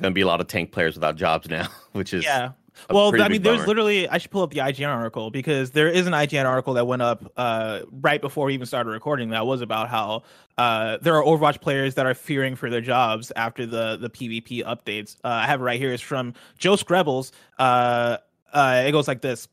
going 0.00 0.12
to 0.12 0.14
be 0.14 0.22
a 0.22 0.26
lot 0.26 0.40
of 0.40 0.48
tank 0.48 0.72
players 0.72 0.94
without 0.94 1.16
jobs 1.16 1.48
now, 1.48 1.68
which 1.92 2.12
is 2.12 2.24
yeah. 2.24 2.52
Well, 2.90 3.14
I 3.22 3.28
mean, 3.28 3.42
there's 3.42 3.66
literally 3.66 4.08
I 4.08 4.18
should 4.18 4.32
pull 4.32 4.42
up 4.42 4.50
the 4.50 4.58
IGN 4.58 4.88
article 4.88 5.30
because 5.30 5.70
there 5.70 5.88
is 5.88 6.08
an 6.08 6.12
IGN 6.12 6.44
article 6.44 6.74
that 6.74 6.86
went 6.86 7.02
up 7.02 7.32
uh, 7.36 7.80
right 7.92 8.20
before 8.20 8.46
we 8.46 8.54
even 8.54 8.66
started 8.66 8.90
recording 8.90 9.30
that 9.30 9.46
was 9.46 9.60
about 9.60 9.88
how 9.88 10.24
uh, 10.58 10.98
there 11.00 11.14
are 11.14 11.22
Overwatch 11.22 11.60
players 11.60 11.94
that 11.94 12.04
are 12.04 12.14
fearing 12.14 12.56
for 12.56 12.70
their 12.70 12.80
jobs 12.80 13.30
after 13.36 13.64
the 13.64 13.96
the 13.96 14.10
PvP 14.10 14.64
updates. 14.64 15.16
Uh, 15.22 15.28
I 15.28 15.46
have 15.46 15.60
it 15.60 15.64
right 15.64 15.78
here. 15.78 15.92
It's 15.92 16.02
from 16.02 16.34
Joe 16.58 16.74
Skrebels. 16.74 17.30
Uh, 17.58 18.18
uh, 18.52 18.82
it 18.86 18.92
goes 18.92 19.06
like 19.06 19.20
this. 19.20 19.48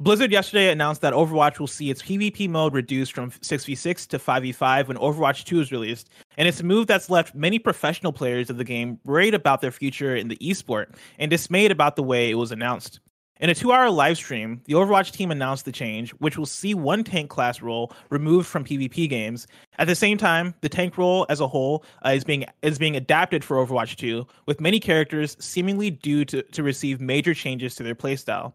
Blizzard 0.00 0.32
yesterday 0.32 0.70
announced 0.70 1.02
that 1.02 1.12
Overwatch 1.12 1.60
will 1.60 1.68
see 1.68 1.88
its 1.88 2.02
PvP 2.02 2.48
mode 2.48 2.74
reduced 2.74 3.12
from 3.12 3.30
6v6 3.30 4.08
to 4.08 4.18
5v5 4.18 4.88
when 4.88 4.96
Overwatch 4.96 5.44
2 5.44 5.60
is 5.60 5.70
released. 5.70 6.10
And 6.36 6.48
it's 6.48 6.60
a 6.60 6.64
move 6.64 6.88
that's 6.88 7.10
left 7.10 7.34
many 7.34 7.60
professional 7.60 8.12
players 8.12 8.50
of 8.50 8.56
the 8.56 8.64
game 8.64 8.98
worried 9.04 9.34
about 9.34 9.60
their 9.60 9.70
future 9.70 10.16
in 10.16 10.28
the 10.28 10.36
esport 10.38 10.94
and 11.18 11.30
dismayed 11.30 11.70
about 11.70 11.94
the 11.94 12.02
way 12.02 12.30
it 12.30 12.34
was 12.34 12.50
announced. 12.50 12.98
In 13.40 13.50
a 13.50 13.54
two 13.54 13.72
hour 13.72 13.90
live 13.90 14.16
stream, 14.16 14.62
the 14.64 14.74
Overwatch 14.74 15.10
team 15.10 15.30
announced 15.30 15.64
the 15.64 15.72
change, 15.72 16.10
which 16.12 16.38
will 16.38 16.46
see 16.46 16.72
one 16.72 17.02
tank 17.02 17.30
class 17.30 17.60
role 17.60 17.92
removed 18.08 18.46
from 18.46 18.64
PvP 18.64 19.08
games. 19.08 19.46
At 19.78 19.88
the 19.88 19.96
same 19.96 20.16
time, 20.16 20.54
the 20.60 20.68
tank 20.68 20.96
role 20.96 21.26
as 21.28 21.40
a 21.40 21.48
whole 21.48 21.84
uh, 22.04 22.10
is 22.10 22.24
being 22.24 22.44
is 22.62 22.78
being 22.78 22.96
adapted 22.96 23.44
for 23.44 23.56
Overwatch 23.56 23.96
2, 23.96 24.26
with 24.46 24.60
many 24.60 24.78
characters 24.78 25.36
seemingly 25.40 25.90
due 25.90 26.24
to, 26.26 26.42
to 26.42 26.62
receive 26.62 27.00
major 27.00 27.34
changes 27.34 27.74
to 27.74 27.82
their 27.82 27.96
playstyle. 27.96 28.52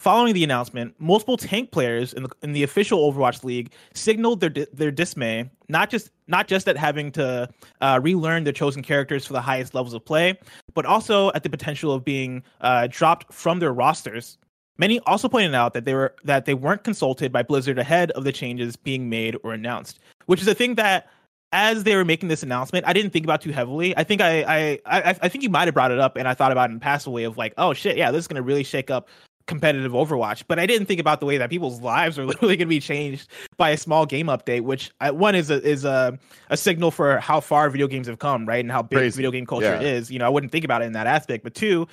Following 0.00 0.32
the 0.32 0.42
announcement, 0.42 0.94
multiple 0.98 1.36
tank 1.36 1.72
players 1.72 2.14
in 2.14 2.22
the, 2.22 2.30
in 2.42 2.52
the 2.54 2.62
official 2.62 3.12
Overwatch 3.12 3.44
League 3.44 3.70
signaled 3.92 4.40
their 4.40 4.48
their 4.48 4.90
dismay, 4.90 5.50
not 5.68 5.90
just 5.90 6.10
not 6.26 6.48
just 6.48 6.66
at 6.68 6.78
having 6.78 7.12
to 7.12 7.46
uh, 7.82 8.00
relearn 8.02 8.44
their 8.44 8.52
chosen 8.54 8.82
characters 8.82 9.26
for 9.26 9.34
the 9.34 9.42
highest 9.42 9.74
levels 9.74 9.92
of 9.92 10.02
play, 10.02 10.38
but 10.72 10.86
also 10.86 11.30
at 11.32 11.42
the 11.42 11.50
potential 11.50 11.92
of 11.92 12.02
being 12.02 12.42
uh, 12.62 12.88
dropped 12.90 13.30
from 13.30 13.58
their 13.58 13.74
rosters. 13.74 14.38
Many 14.78 15.00
also 15.00 15.28
pointed 15.28 15.54
out 15.54 15.74
that 15.74 15.84
they 15.84 15.92
were 15.92 16.14
that 16.24 16.46
they 16.46 16.54
weren't 16.54 16.82
consulted 16.82 17.30
by 17.30 17.42
Blizzard 17.42 17.78
ahead 17.78 18.10
of 18.12 18.24
the 18.24 18.32
changes 18.32 18.76
being 18.76 19.10
made 19.10 19.36
or 19.44 19.52
announced, 19.52 19.98
which 20.24 20.40
is 20.40 20.48
a 20.48 20.54
thing 20.54 20.76
that 20.76 21.10
as 21.52 21.84
they 21.84 21.94
were 21.94 22.06
making 22.06 22.30
this 22.30 22.42
announcement, 22.42 22.86
I 22.86 22.94
didn't 22.94 23.10
think 23.10 23.26
about 23.26 23.42
too 23.42 23.52
heavily. 23.52 23.94
I 23.98 24.04
think 24.04 24.22
I 24.22 24.44
I 24.44 24.78
I, 24.86 25.10
I 25.20 25.28
think 25.28 25.44
you 25.44 25.50
might 25.50 25.68
have 25.68 25.74
brought 25.74 25.90
it 25.90 25.98
up, 25.98 26.16
and 26.16 26.26
I 26.26 26.32
thought 26.32 26.52
about 26.52 26.70
it 26.70 26.72
in 26.72 26.78
a 26.78 26.80
passive 26.80 27.12
way 27.12 27.24
of 27.24 27.36
like, 27.36 27.52
oh 27.58 27.74
shit, 27.74 27.98
yeah, 27.98 28.10
this 28.10 28.20
is 28.20 28.28
gonna 28.28 28.40
really 28.40 28.64
shake 28.64 28.90
up 28.90 29.10
competitive 29.50 29.92
Overwatch, 29.92 30.44
but 30.46 30.58
I 30.60 30.64
didn't 30.64 30.86
think 30.86 31.00
about 31.00 31.18
the 31.18 31.26
way 31.26 31.36
that 31.36 31.50
people's 31.50 31.80
lives 31.80 32.18
are 32.18 32.24
literally 32.30 32.56
going 32.56 32.68
to 32.68 32.70
be 32.70 32.80
changed 32.80 33.28
by 33.58 33.70
a 33.70 33.76
small 33.76 34.06
game 34.06 34.28
update. 34.28 34.62
Which 34.62 34.90
uh, 35.00 35.10
one 35.10 35.34
is 35.34 35.50
a 35.50 35.60
is 35.62 35.84
a, 35.84 36.18
a 36.48 36.56
signal 36.56 36.90
for 36.90 37.18
how 37.18 37.40
far 37.40 37.68
video 37.68 37.88
games 37.88 38.06
have 38.06 38.20
come, 38.20 38.46
right, 38.46 38.60
and 38.60 38.70
how 38.70 38.80
big 38.80 38.98
Crazy. 38.98 39.16
video 39.16 39.30
game 39.32 39.44
culture 39.44 39.66
yeah. 39.66 39.80
is. 39.80 40.10
You 40.10 40.20
know, 40.20 40.26
I 40.26 40.28
wouldn't 40.30 40.52
think 40.52 40.64
about 40.64 40.82
it 40.82 40.86
in 40.86 40.92
that 40.92 41.06
aspect. 41.06 41.44
But 41.44 41.54
two 41.54 41.86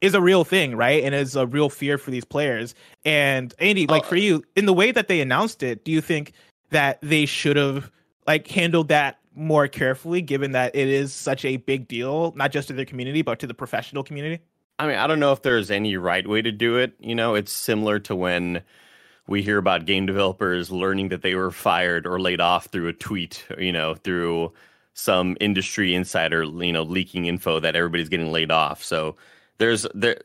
is 0.00 0.14
a 0.14 0.20
real 0.20 0.44
thing, 0.44 0.76
right, 0.76 1.02
and 1.02 1.14
is 1.14 1.36
a 1.36 1.46
real 1.46 1.68
fear 1.68 1.98
for 1.98 2.10
these 2.10 2.24
players. 2.24 2.74
And 3.04 3.52
Andy, 3.58 3.86
like 3.86 4.04
uh, 4.04 4.06
for 4.06 4.16
you, 4.16 4.42
in 4.56 4.64
the 4.64 4.72
way 4.72 4.92
that 4.92 5.08
they 5.08 5.20
announced 5.20 5.62
it, 5.62 5.84
do 5.84 5.90
you 5.90 6.00
think 6.00 6.32
that 6.70 6.98
they 7.02 7.26
should 7.26 7.56
have 7.56 7.90
like 8.26 8.46
handled 8.46 8.88
that 8.88 9.18
more 9.34 9.66
carefully, 9.66 10.22
given 10.22 10.52
that 10.52 10.74
it 10.76 10.86
is 10.86 11.12
such 11.12 11.44
a 11.44 11.56
big 11.56 11.88
deal, 11.88 12.32
not 12.36 12.52
just 12.52 12.68
to 12.68 12.74
their 12.74 12.84
community 12.84 13.22
but 13.22 13.40
to 13.40 13.48
the 13.48 13.54
professional 13.54 14.04
community? 14.04 14.40
I 14.80 14.86
mean, 14.86 14.96
I 14.96 15.06
don't 15.06 15.20
know 15.20 15.32
if 15.32 15.42
there's 15.42 15.70
any 15.70 15.98
right 15.98 16.26
way 16.26 16.40
to 16.40 16.50
do 16.50 16.78
it. 16.78 16.94
You 17.00 17.14
know, 17.14 17.34
it's 17.34 17.52
similar 17.52 17.98
to 18.00 18.16
when 18.16 18.62
we 19.26 19.42
hear 19.42 19.58
about 19.58 19.84
game 19.84 20.06
developers 20.06 20.70
learning 20.70 21.10
that 21.10 21.20
they 21.20 21.34
were 21.34 21.50
fired 21.50 22.06
or 22.06 22.18
laid 22.18 22.40
off 22.40 22.64
through 22.66 22.88
a 22.88 22.94
tweet, 22.94 23.44
you 23.58 23.72
know, 23.72 23.94
through 23.94 24.54
some 24.94 25.36
industry 25.38 25.94
insider, 25.94 26.44
you 26.44 26.72
know, 26.72 26.82
leaking 26.82 27.26
info 27.26 27.60
that 27.60 27.76
everybody's 27.76 28.08
getting 28.08 28.32
laid 28.32 28.50
off. 28.50 28.82
So 28.82 29.16
there's 29.60 29.86
there 29.94 30.18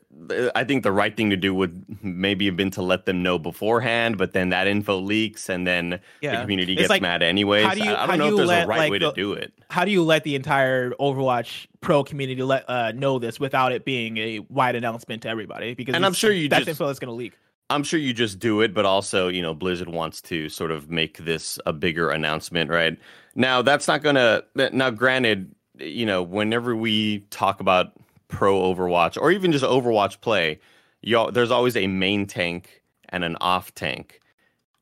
I 0.56 0.64
think 0.64 0.82
the 0.82 0.90
right 0.90 1.16
thing 1.16 1.30
to 1.30 1.36
do 1.36 1.54
would 1.54 1.84
maybe 2.02 2.46
have 2.46 2.56
been 2.56 2.72
to 2.72 2.82
let 2.82 3.06
them 3.06 3.22
know 3.22 3.38
beforehand, 3.38 4.18
but 4.18 4.32
then 4.32 4.48
that 4.48 4.66
info 4.66 4.98
leaks 4.98 5.48
and 5.48 5.64
then 5.64 6.00
yeah. 6.20 6.36
the 6.36 6.40
community 6.40 6.74
gets 6.74 6.88
like, 6.88 7.02
mad 7.02 7.22
anyways. 7.22 7.64
How 7.64 7.74
do 7.74 7.84
you, 7.84 7.90
I, 7.90 8.02
I 8.02 8.06
don't 8.06 8.18
know 8.18 8.28
if 8.30 8.36
there's 8.36 8.48
let, 8.48 8.64
a 8.64 8.66
right 8.66 8.78
like, 8.78 8.90
way 8.90 8.98
the, 8.98 9.10
to 9.10 9.14
do 9.14 9.34
it. 9.34 9.52
How 9.70 9.84
do 9.84 9.92
you 9.92 10.02
let 10.02 10.24
the 10.24 10.34
entire 10.34 10.90
Overwatch 10.92 11.68
pro 11.80 12.02
community 12.02 12.42
let 12.42 12.68
uh, 12.68 12.92
know 12.92 13.20
this 13.20 13.38
without 13.38 13.70
it 13.70 13.84
being 13.84 14.16
a 14.16 14.40
wide 14.48 14.74
announcement 14.74 15.22
to 15.22 15.28
everybody? 15.28 15.74
Because 15.74 15.94
and 15.94 16.04
I'm 16.04 16.14
sure 16.14 16.32
you 16.32 16.48
that 16.48 16.60
just, 16.60 16.68
info 16.68 16.88
is 16.88 16.98
going 16.98 17.08
to 17.08 17.14
leak. 17.14 17.34
I'm 17.68 17.84
sure 17.84 18.00
you 18.00 18.12
just 18.12 18.38
do 18.38 18.62
it, 18.62 18.72
but 18.72 18.86
also, 18.86 19.28
you 19.28 19.42
know, 19.42 19.52
Blizzard 19.52 19.90
wants 19.90 20.20
to 20.22 20.48
sort 20.48 20.70
of 20.70 20.90
make 20.90 21.18
this 21.18 21.58
a 21.66 21.72
bigger 21.72 22.10
announcement, 22.10 22.70
right? 22.70 22.98
Now, 23.34 23.62
that's 23.62 23.86
not 23.86 24.02
going 24.02 24.16
to. 24.16 24.44
Now, 24.72 24.90
granted, 24.90 25.54
you 25.78 26.06
know, 26.06 26.22
whenever 26.22 26.74
we 26.74 27.20
talk 27.30 27.60
about 27.60 27.92
pro 28.28 28.60
Overwatch 28.60 29.20
or 29.20 29.30
even 29.30 29.52
just 29.52 29.64
Overwatch 29.64 30.20
play, 30.20 30.60
you 31.02 31.30
there's 31.30 31.50
always 31.50 31.76
a 31.76 31.86
main 31.86 32.26
tank 32.26 32.82
and 33.08 33.24
an 33.24 33.36
off 33.40 33.74
tank. 33.74 34.20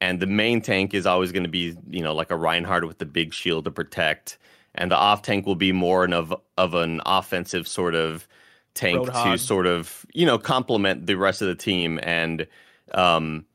And 0.00 0.20
the 0.20 0.26
main 0.26 0.60
tank 0.60 0.92
is 0.92 1.06
always 1.06 1.32
going 1.32 1.44
to 1.44 1.48
be, 1.48 1.76
you 1.88 2.02
know, 2.02 2.14
like 2.14 2.30
a 2.30 2.36
Reinhardt 2.36 2.86
with 2.86 2.98
the 2.98 3.06
big 3.06 3.32
shield 3.32 3.64
to 3.64 3.70
protect. 3.70 4.38
And 4.74 4.90
the 4.90 4.96
off 4.96 5.22
tank 5.22 5.46
will 5.46 5.54
be 5.54 5.72
more 5.72 6.04
of 6.12 6.34
of 6.58 6.74
an 6.74 7.00
offensive 7.06 7.68
sort 7.68 7.94
of 7.94 8.26
tank 8.74 9.06
to 9.12 9.38
sort 9.38 9.66
of, 9.66 10.04
you 10.12 10.26
know, 10.26 10.36
complement 10.36 11.06
the 11.06 11.14
rest 11.14 11.42
of 11.42 11.48
the 11.48 11.54
team. 11.54 12.00
And 12.02 12.46
um 12.92 13.46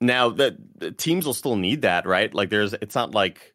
now 0.00 0.28
that 0.30 0.56
the 0.76 0.92
teams 0.92 1.26
will 1.26 1.34
still 1.34 1.56
need 1.56 1.82
that, 1.82 2.06
right? 2.06 2.32
Like 2.32 2.50
there's 2.50 2.74
it's 2.74 2.94
not 2.94 3.12
like 3.12 3.54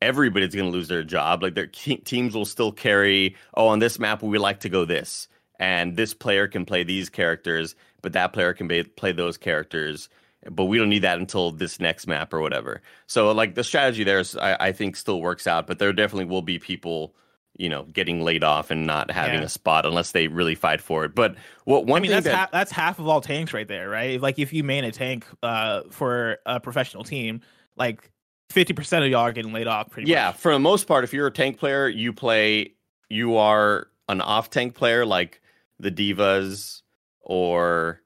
everybody's 0.00 0.54
going 0.54 0.70
to 0.70 0.76
lose 0.76 0.88
their 0.88 1.02
job. 1.02 1.42
Like 1.42 1.54
their 1.54 1.66
teams 1.66 2.34
will 2.34 2.44
still 2.44 2.72
carry, 2.72 3.36
oh, 3.54 3.68
on 3.68 3.78
this 3.78 3.98
map 3.98 4.22
we 4.22 4.38
like 4.38 4.60
to 4.60 4.68
go 4.68 4.84
this, 4.84 5.28
and 5.58 5.96
this 5.96 6.14
player 6.14 6.48
can 6.48 6.64
play 6.64 6.84
these 6.84 7.08
characters, 7.08 7.74
but 8.02 8.12
that 8.12 8.32
player 8.32 8.52
can 8.52 8.68
be, 8.68 8.82
play 8.82 9.12
those 9.12 9.38
characters. 9.38 10.08
But 10.50 10.64
we 10.64 10.76
don't 10.76 10.90
need 10.90 11.02
that 11.02 11.18
until 11.18 11.52
this 11.52 11.80
next 11.80 12.06
map 12.06 12.34
or 12.34 12.40
whatever. 12.40 12.82
So 13.06 13.32
like 13.32 13.54
the 13.54 13.64
strategy 13.64 14.04
there 14.04 14.18
is, 14.18 14.36
I, 14.36 14.56
I 14.60 14.72
think, 14.72 14.96
still 14.96 15.20
works 15.20 15.46
out. 15.46 15.66
But 15.66 15.78
there 15.78 15.92
definitely 15.94 16.26
will 16.26 16.42
be 16.42 16.58
people 16.58 17.14
you 17.56 17.68
know 17.68 17.84
getting 17.84 18.22
laid 18.22 18.42
off 18.42 18.70
and 18.70 18.86
not 18.86 19.10
having 19.10 19.40
yeah. 19.40 19.46
a 19.46 19.48
spot 19.48 19.86
unless 19.86 20.12
they 20.12 20.28
really 20.28 20.54
fight 20.54 20.80
for 20.80 21.04
it. 21.04 21.14
But 21.14 21.36
what 21.64 21.86
one 21.86 22.00
I 22.00 22.02
mean 22.02 22.10
that's 22.10 22.26
that, 22.26 22.52
that's 22.52 22.72
half 22.72 22.98
of 22.98 23.08
all 23.08 23.20
tanks 23.20 23.52
right 23.52 23.66
there, 23.66 23.88
right? 23.88 24.20
Like 24.20 24.38
if 24.38 24.52
you 24.52 24.64
main 24.64 24.84
a 24.84 24.92
tank 24.92 25.26
uh, 25.42 25.82
for 25.90 26.38
a 26.44 26.60
professional 26.60 27.04
team, 27.04 27.40
like 27.76 28.10
fifty 28.54 28.72
percent 28.72 29.04
of 29.04 29.10
y'all 29.10 29.20
are 29.20 29.32
getting 29.32 29.52
laid 29.52 29.66
off. 29.66 29.90
Pretty 29.90 30.10
yeah, 30.10 30.28
much. 30.28 30.36
for 30.36 30.52
the 30.52 30.58
most 30.58 30.86
part, 30.86 31.04
if 31.04 31.12
you're 31.12 31.26
a 31.26 31.32
tank 31.32 31.58
player, 31.58 31.88
you 31.88 32.12
play. 32.12 32.72
You 33.10 33.36
are 33.36 33.88
an 34.08 34.20
off 34.20 34.48
tank 34.48 34.74
player 34.74 35.04
like 35.04 35.42
the 35.78 35.90
D.Vas 35.90 36.82
or 37.20 38.00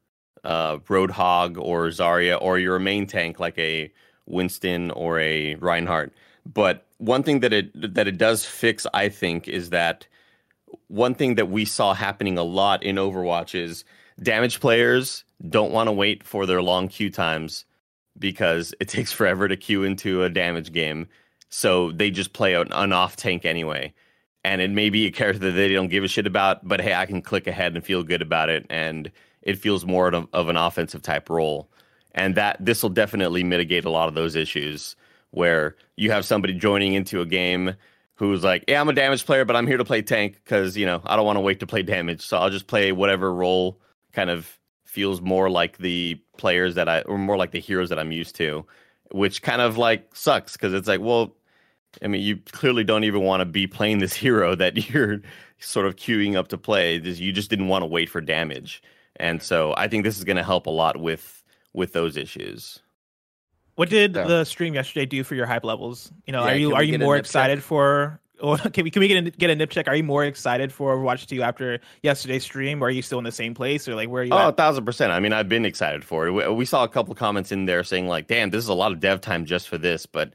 uh, 0.44 0.78
Roadhog 0.78 1.58
or 1.58 1.86
Zarya, 1.88 2.38
or 2.40 2.58
you're 2.58 2.76
a 2.76 2.80
main 2.80 3.06
tank 3.06 3.38
like 3.38 3.58
a 3.58 3.92
Winston 4.26 4.90
or 4.90 5.20
a 5.20 5.54
Reinhardt. 5.56 6.12
But 6.44 6.86
one 6.96 7.22
thing 7.22 7.40
that 7.40 7.52
it 7.52 7.94
that 7.94 8.08
it 8.08 8.18
does 8.18 8.44
fix, 8.44 8.86
I 8.92 9.08
think, 9.08 9.46
is 9.46 9.70
that 9.70 10.06
one 10.88 11.14
thing 11.14 11.36
that 11.36 11.48
we 11.50 11.64
saw 11.64 11.94
happening 11.94 12.38
a 12.38 12.42
lot 12.42 12.82
in 12.82 12.96
Overwatch 12.96 13.54
is 13.54 13.84
damage 14.22 14.60
players 14.60 15.24
don't 15.48 15.72
want 15.72 15.86
to 15.88 15.92
wait 15.92 16.24
for 16.24 16.46
their 16.46 16.62
long 16.62 16.88
queue 16.88 17.10
times 17.10 17.64
because 18.18 18.74
it 18.80 18.88
takes 18.88 19.12
forever 19.12 19.48
to 19.48 19.56
queue 19.56 19.84
into 19.84 20.22
a 20.22 20.30
damage 20.30 20.72
game. 20.72 21.08
So 21.50 21.92
they 21.92 22.10
just 22.10 22.32
play 22.32 22.54
an, 22.54 22.72
an 22.72 22.92
off 22.92 23.16
tank 23.16 23.44
anyway. 23.44 23.94
And 24.44 24.60
it 24.60 24.70
may 24.70 24.90
be 24.90 25.06
a 25.06 25.10
character 25.10 25.40
that 25.40 25.52
they 25.52 25.72
don't 25.72 25.88
give 25.88 26.04
a 26.04 26.08
shit 26.08 26.26
about, 26.26 26.66
but 26.66 26.80
hey, 26.80 26.94
I 26.94 27.06
can 27.06 27.22
click 27.22 27.46
ahead 27.46 27.74
and 27.74 27.84
feel 27.84 28.02
good 28.02 28.22
about 28.22 28.48
it. 28.48 28.66
And 28.70 29.10
it 29.42 29.58
feels 29.58 29.84
more 29.84 30.08
of, 30.08 30.28
of 30.32 30.48
an 30.48 30.56
offensive 30.56 31.02
type 31.02 31.28
role. 31.28 31.68
And 32.14 32.34
that 32.36 32.56
this 32.60 32.82
will 32.82 32.90
definitely 32.90 33.44
mitigate 33.44 33.84
a 33.84 33.90
lot 33.90 34.08
of 34.08 34.14
those 34.14 34.36
issues 34.36 34.96
where 35.30 35.76
you 35.96 36.10
have 36.10 36.24
somebody 36.24 36.54
joining 36.54 36.94
into 36.94 37.20
a 37.20 37.26
game 37.26 37.74
who's 38.14 38.42
like, 38.42 38.64
yeah, 38.66 38.80
I'm 38.80 38.88
a 38.88 38.92
damage 38.92 39.24
player, 39.24 39.44
but 39.44 39.54
I'm 39.54 39.66
here 39.66 39.76
to 39.76 39.84
play 39.84 40.02
tank 40.02 40.40
because, 40.42 40.76
you 40.76 40.86
know, 40.86 41.00
I 41.04 41.16
don't 41.16 41.26
want 41.26 41.36
to 41.36 41.40
wait 41.40 41.60
to 41.60 41.66
play 41.66 41.82
damage. 41.82 42.22
So 42.22 42.36
I'll 42.36 42.50
just 42.50 42.66
play 42.66 42.90
whatever 42.90 43.32
role 43.32 43.80
kind 44.12 44.30
of 44.30 44.57
feels 44.98 45.20
more 45.20 45.48
like 45.48 45.78
the 45.78 46.20
players 46.38 46.74
that 46.74 46.88
I 46.88 47.02
or 47.02 47.18
more 47.18 47.36
like 47.36 47.52
the 47.52 47.60
heroes 47.60 47.88
that 47.90 48.00
I'm 48.00 48.10
used 48.10 48.34
to, 48.34 48.66
which 49.12 49.42
kind 49.42 49.62
of 49.62 49.78
like 49.78 50.12
sucks 50.12 50.54
because 50.54 50.74
it's 50.74 50.88
like, 50.88 51.00
well, 51.00 51.36
I 52.02 52.08
mean, 52.08 52.20
you 52.20 52.38
clearly 52.50 52.82
don't 52.82 53.04
even 53.04 53.20
want 53.20 53.42
to 53.42 53.44
be 53.44 53.68
playing 53.68 54.00
this 54.00 54.12
hero 54.24 54.56
that 54.56 54.90
you're 54.90 55.20
sort 55.60 55.86
of 55.86 55.94
queuing 55.94 56.34
up 56.34 56.48
to 56.48 56.58
play. 56.58 56.96
You 56.96 57.30
just 57.30 57.48
didn't 57.48 57.68
want 57.68 57.82
to 57.82 57.86
wait 57.86 58.10
for 58.10 58.20
damage, 58.20 58.82
and 59.14 59.40
so 59.40 59.72
I 59.76 59.86
think 59.86 60.02
this 60.02 60.18
is 60.18 60.24
going 60.24 60.36
to 60.36 60.42
help 60.42 60.66
a 60.66 60.70
lot 60.70 60.96
with 60.96 61.44
with 61.72 61.92
those 61.92 62.16
issues. 62.16 62.80
What 63.76 63.90
did 63.90 64.16
yeah. 64.16 64.24
the 64.24 64.42
stream 64.42 64.74
yesterday 64.74 65.06
do 65.06 65.22
for 65.22 65.36
your 65.36 65.46
hype 65.46 65.64
levels? 65.64 66.10
You 66.26 66.32
know, 66.32 66.44
yeah, 66.44 66.50
are 66.50 66.56
you 66.56 66.74
are 66.74 66.82
you 66.82 66.98
more 66.98 67.16
excited 67.16 67.62
for 67.62 68.18
Oh, 68.40 68.56
can 68.72 68.84
we 68.84 68.90
can 68.90 69.00
we 69.00 69.08
get 69.08 69.26
a, 69.26 69.30
get 69.30 69.50
a 69.50 69.56
nip 69.56 69.70
check? 69.70 69.88
Are 69.88 69.94
you 69.94 70.04
more 70.04 70.24
excited 70.24 70.72
for 70.72 70.96
Overwatch 70.96 71.26
2 71.26 71.42
after 71.42 71.80
yesterday's 72.02 72.44
stream, 72.44 72.82
or 72.82 72.86
are 72.86 72.90
you 72.90 73.02
still 73.02 73.18
in 73.18 73.24
the 73.24 73.32
same 73.32 73.54
place, 73.54 73.88
or 73.88 73.94
like 73.94 74.08
where 74.08 74.22
are 74.22 74.24
you? 74.24 74.32
Oh, 74.32 74.38
at? 74.38 74.48
a 74.48 74.52
thousand 74.52 74.84
percent. 74.84 75.12
I 75.12 75.20
mean, 75.20 75.32
I've 75.32 75.48
been 75.48 75.64
excited 75.64 76.04
for 76.04 76.26
it. 76.26 76.32
We, 76.32 76.48
we, 76.48 76.64
saw 76.64 76.84
a 76.84 76.88
couple 76.88 77.14
comments 77.14 77.52
in 77.52 77.66
there 77.66 77.84
saying 77.84 78.06
like, 78.06 78.26
"Damn, 78.26 78.50
this 78.50 78.62
is 78.62 78.68
a 78.68 78.74
lot 78.74 78.92
of 78.92 79.00
dev 79.00 79.20
time 79.20 79.44
just 79.44 79.68
for 79.68 79.78
this." 79.78 80.06
But 80.06 80.32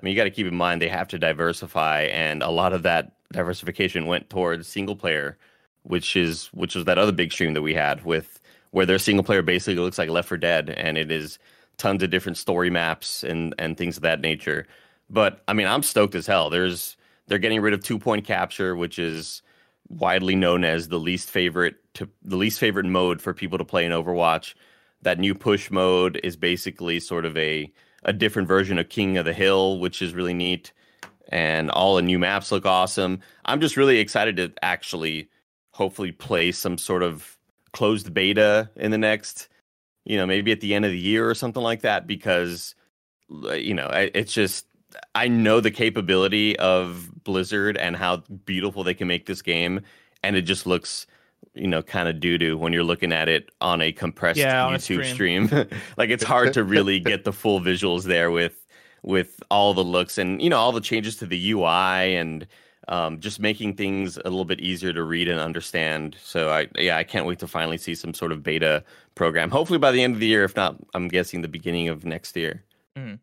I 0.00 0.04
mean, 0.04 0.12
you 0.12 0.16
got 0.16 0.24
to 0.24 0.30
keep 0.30 0.46
in 0.46 0.56
mind 0.56 0.80
they 0.80 0.88
have 0.88 1.08
to 1.08 1.18
diversify, 1.18 2.02
and 2.02 2.42
a 2.42 2.50
lot 2.50 2.72
of 2.72 2.82
that 2.84 3.12
diversification 3.32 4.06
went 4.06 4.30
towards 4.30 4.66
single 4.66 4.96
player, 4.96 5.36
which 5.82 6.16
is 6.16 6.46
which 6.52 6.74
was 6.74 6.84
that 6.84 6.98
other 6.98 7.12
big 7.12 7.32
stream 7.32 7.54
that 7.54 7.62
we 7.62 7.74
had 7.74 8.04
with 8.04 8.40
where 8.70 8.86
their 8.86 8.98
single 8.98 9.24
player 9.24 9.42
basically 9.42 9.82
looks 9.82 9.98
like 9.98 10.08
Left 10.08 10.28
4 10.28 10.38
Dead, 10.38 10.70
and 10.70 10.96
it 10.96 11.10
is 11.10 11.38
tons 11.76 12.02
of 12.02 12.10
different 12.10 12.38
story 12.38 12.70
maps 12.70 13.24
and 13.24 13.54
and 13.58 13.76
things 13.76 13.96
of 13.96 14.02
that 14.02 14.20
nature. 14.20 14.66
But 15.08 15.42
I 15.48 15.52
mean, 15.52 15.66
I'm 15.66 15.82
stoked 15.82 16.14
as 16.14 16.26
hell. 16.26 16.50
There's 16.50 16.96
they're 17.30 17.38
getting 17.38 17.62
rid 17.62 17.72
of 17.72 17.82
two 17.82 17.98
point 17.98 18.26
capture, 18.26 18.76
which 18.76 18.98
is 18.98 19.40
widely 19.88 20.34
known 20.36 20.64
as 20.64 20.88
the 20.88 21.00
least 21.00 21.30
favorite 21.30 21.76
to 21.94 22.10
the 22.22 22.36
least 22.36 22.60
favorite 22.60 22.86
mode 22.86 23.22
for 23.22 23.32
people 23.32 23.56
to 23.56 23.64
play 23.64 23.86
in 23.86 23.92
Overwatch. 23.92 24.54
that 25.02 25.18
new 25.18 25.34
push 25.34 25.70
mode 25.70 26.20
is 26.22 26.36
basically 26.36 27.00
sort 27.00 27.24
of 27.24 27.36
a 27.36 27.72
a 28.02 28.12
different 28.12 28.48
version 28.48 28.78
of 28.78 28.88
King 28.88 29.18
of 29.18 29.26
the 29.26 29.32
Hill, 29.32 29.78
which 29.78 30.00
is 30.00 30.14
really 30.14 30.32
neat. 30.32 30.72
And 31.28 31.70
all 31.70 31.96
the 31.96 32.02
new 32.02 32.18
maps 32.18 32.50
look 32.50 32.64
awesome. 32.64 33.20
I'm 33.44 33.60
just 33.60 33.76
really 33.76 33.98
excited 33.98 34.36
to 34.38 34.52
actually 34.62 35.28
hopefully 35.72 36.10
play 36.10 36.50
some 36.50 36.78
sort 36.78 37.02
of 37.02 37.36
closed 37.72 38.12
beta 38.12 38.70
in 38.74 38.90
the 38.90 38.98
next, 38.98 39.48
you 40.04 40.16
know, 40.16 40.26
maybe 40.26 40.50
at 40.50 40.60
the 40.60 40.74
end 40.74 40.86
of 40.86 40.90
the 40.90 40.98
year 40.98 41.28
or 41.28 41.34
something 41.34 41.62
like 41.62 41.82
that, 41.82 42.06
because, 42.06 42.74
you 43.28 43.74
know, 43.74 43.88
it's 43.92 44.32
just, 44.32 44.66
I 45.14 45.28
know 45.28 45.60
the 45.60 45.70
capability 45.70 46.58
of 46.58 47.10
Blizzard 47.24 47.76
and 47.76 47.96
how 47.96 48.18
beautiful 48.44 48.84
they 48.84 48.94
can 48.94 49.08
make 49.08 49.26
this 49.26 49.42
game. 49.42 49.80
And 50.22 50.36
it 50.36 50.42
just 50.42 50.66
looks 50.66 51.06
you 51.54 51.66
know 51.66 51.82
kind 51.82 52.08
of 52.08 52.20
doo 52.20 52.38
doo 52.38 52.56
when 52.56 52.72
you're 52.72 52.84
looking 52.84 53.12
at 53.12 53.28
it 53.28 53.50
on 53.60 53.80
a 53.80 53.92
compressed 53.92 54.38
yeah, 54.38 54.66
YouTube 54.68 55.04
stream. 55.04 55.48
stream. 55.48 55.68
like 55.96 56.10
it's 56.10 56.24
hard 56.24 56.52
to 56.54 56.64
really 56.64 57.00
get 57.00 57.24
the 57.24 57.32
full 57.32 57.60
visuals 57.60 58.04
there 58.04 58.30
with 58.30 58.66
with 59.02 59.42
all 59.50 59.74
the 59.74 59.84
looks 59.84 60.18
and 60.18 60.40
you 60.42 60.50
know 60.50 60.58
all 60.58 60.72
the 60.72 60.80
changes 60.80 61.16
to 61.16 61.26
the 61.26 61.52
UI 61.52 62.16
and 62.16 62.46
um, 62.88 63.20
just 63.20 63.40
making 63.40 63.76
things 63.76 64.16
a 64.16 64.24
little 64.24 64.44
bit 64.44 64.60
easier 64.60 64.92
to 64.92 65.02
read 65.02 65.28
and 65.28 65.40
understand. 65.40 66.16
So 66.22 66.50
I 66.50 66.68
yeah 66.76 66.96
I 66.96 67.04
can't 67.04 67.26
wait 67.26 67.38
to 67.40 67.46
finally 67.46 67.78
see 67.78 67.94
some 67.94 68.14
sort 68.14 68.32
of 68.32 68.42
beta 68.42 68.84
program. 69.14 69.50
Hopefully 69.50 69.78
by 69.78 69.92
the 69.92 70.02
end 70.02 70.14
of 70.14 70.20
the 70.20 70.26
year, 70.26 70.44
if 70.44 70.56
not, 70.56 70.76
I'm 70.94 71.08
guessing 71.08 71.42
the 71.42 71.48
beginning 71.48 71.88
of 71.88 72.04
next 72.04 72.36
year. 72.36 72.64
Mm. 72.96 73.18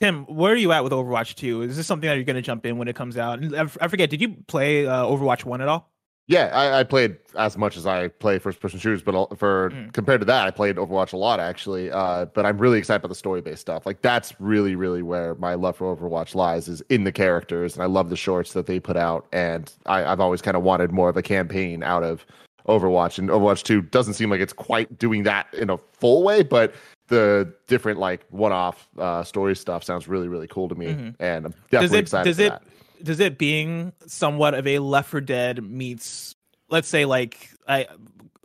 Tim, 0.00 0.24
where 0.24 0.52
are 0.52 0.56
you 0.56 0.72
at 0.72 0.82
with 0.82 0.92
Overwatch 0.92 1.34
2? 1.34 1.62
Is 1.62 1.76
this 1.76 1.86
something 1.86 2.08
that 2.08 2.14
you're 2.14 2.24
going 2.24 2.36
to 2.36 2.42
jump 2.42 2.64
in 2.64 2.78
when 2.78 2.88
it 2.88 2.96
comes 2.96 3.18
out? 3.18 3.40
I 3.54 3.88
forget, 3.88 4.08
did 4.08 4.20
you 4.20 4.34
play 4.46 4.86
uh, 4.86 5.04
Overwatch 5.04 5.44
1 5.44 5.60
at 5.60 5.68
all? 5.68 5.90
Yeah, 6.26 6.48
I, 6.54 6.78
I, 6.78 6.84
played 6.84 7.16
as 7.36 7.58
much 7.58 7.76
as 7.76 7.86
I 7.86 8.06
play 8.06 8.38
first 8.38 8.60
person 8.60 8.78
shooters, 8.78 9.02
but 9.02 9.36
for 9.36 9.70
mm. 9.70 9.92
compared 9.92 10.20
to 10.20 10.24
that, 10.26 10.46
I 10.46 10.52
played 10.52 10.76
Overwatch 10.76 11.12
a 11.12 11.16
lot 11.16 11.40
actually. 11.40 11.90
Uh, 11.90 12.26
but 12.26 12.46
I'm 12.46 12.56
really 12.56 12.78
excited 12.78 13.00
about 13.00 13.08
the 13.08 13.16
story 13.16 13.40
based 13.40 13.62
stuff. 13.62 13.84
Like 13.84 14.00
that's 14.00 14.40
really, 14.40 14.76
really 14.76 15.02
where 15.02 15.34
my 15.34 15.54
love 15.54 15.76
for 15.76 15.96
Overwatch 15.96 16.36
lies 16.36 16.68
is 16.68 16.82
in 16.82 17.02
the 17.02 17.10
characters, 17.10 17.74
and 17.74 17.82
I 17.82 17.86
love 17.86 18.10
the 18.10 18.16
shorts 18.16 18.52
that 18.52 18.66
they 18.66 18.78
put 18.78 18.96
out. 18.96 19.26
And 19.32 19.72
I, 19.86 20.04
I've 20.04 20.20
always 20.20 20.40
kind 20.40 20.56
of 20.56 20.62
wanted 20.62 20.92
more 20.92 21.08
of 21.08 21.16
a 21.16 21.22
campaign 21.22 21.82
out 21.82 22.04
of 22.04 22.24
Overwatch, 22.68 23.18
and 23.18 23.28
Overwatch 23.28 23.64
Two 23.64 23.82
doesn't 23.82 24.14
seem 24.14 24.30
like 24.30 24.40
it's 24.40 24.52
quite 24.52 25.00
doing 25.00 25.24
that 25.24 25.52
in 25.52 25.68
a 25.68 25.78
full 25.78 26.22
way, 26.22 26.44
but 26.44 26.76
the 27.10 27.52
different 27.66 27.98
like 27.98 28.24
one-off 28.30 28.88
uh, 28.96 29.22
story 29.24 29.54
stuff 29.54 29.84
sounds 29.84 30.08
really, 30.08 30.28
really 30.28 30.46
cool 30.46 30.68
to 30.68 30.74
me, 30.74 30.86
mm-hmm. 30.86 31.22
and 31.22 31.46
I'm 31.46 31.54
definitely 31.70 31.80
does 31.80 31.92
it, 31.92 31.98
excited. 31.98 32.30
Does 32.30 32.38
it? 32.38 32.50
That 32.50 32.62
does 33.02 33.20
it 33.20 33.36
being 33.36 33.92
somewhat 34.06 34.54
of 34.54 34.66
a 34.66 34.78
Left 34.78 35.10
4 35.10 35.20
Dead 35.20 35.62
meets, 35.62 36.36
let's 36.68 36.88
say, 36.88 37.04
like 37.04 37.50
I 37.66 37.88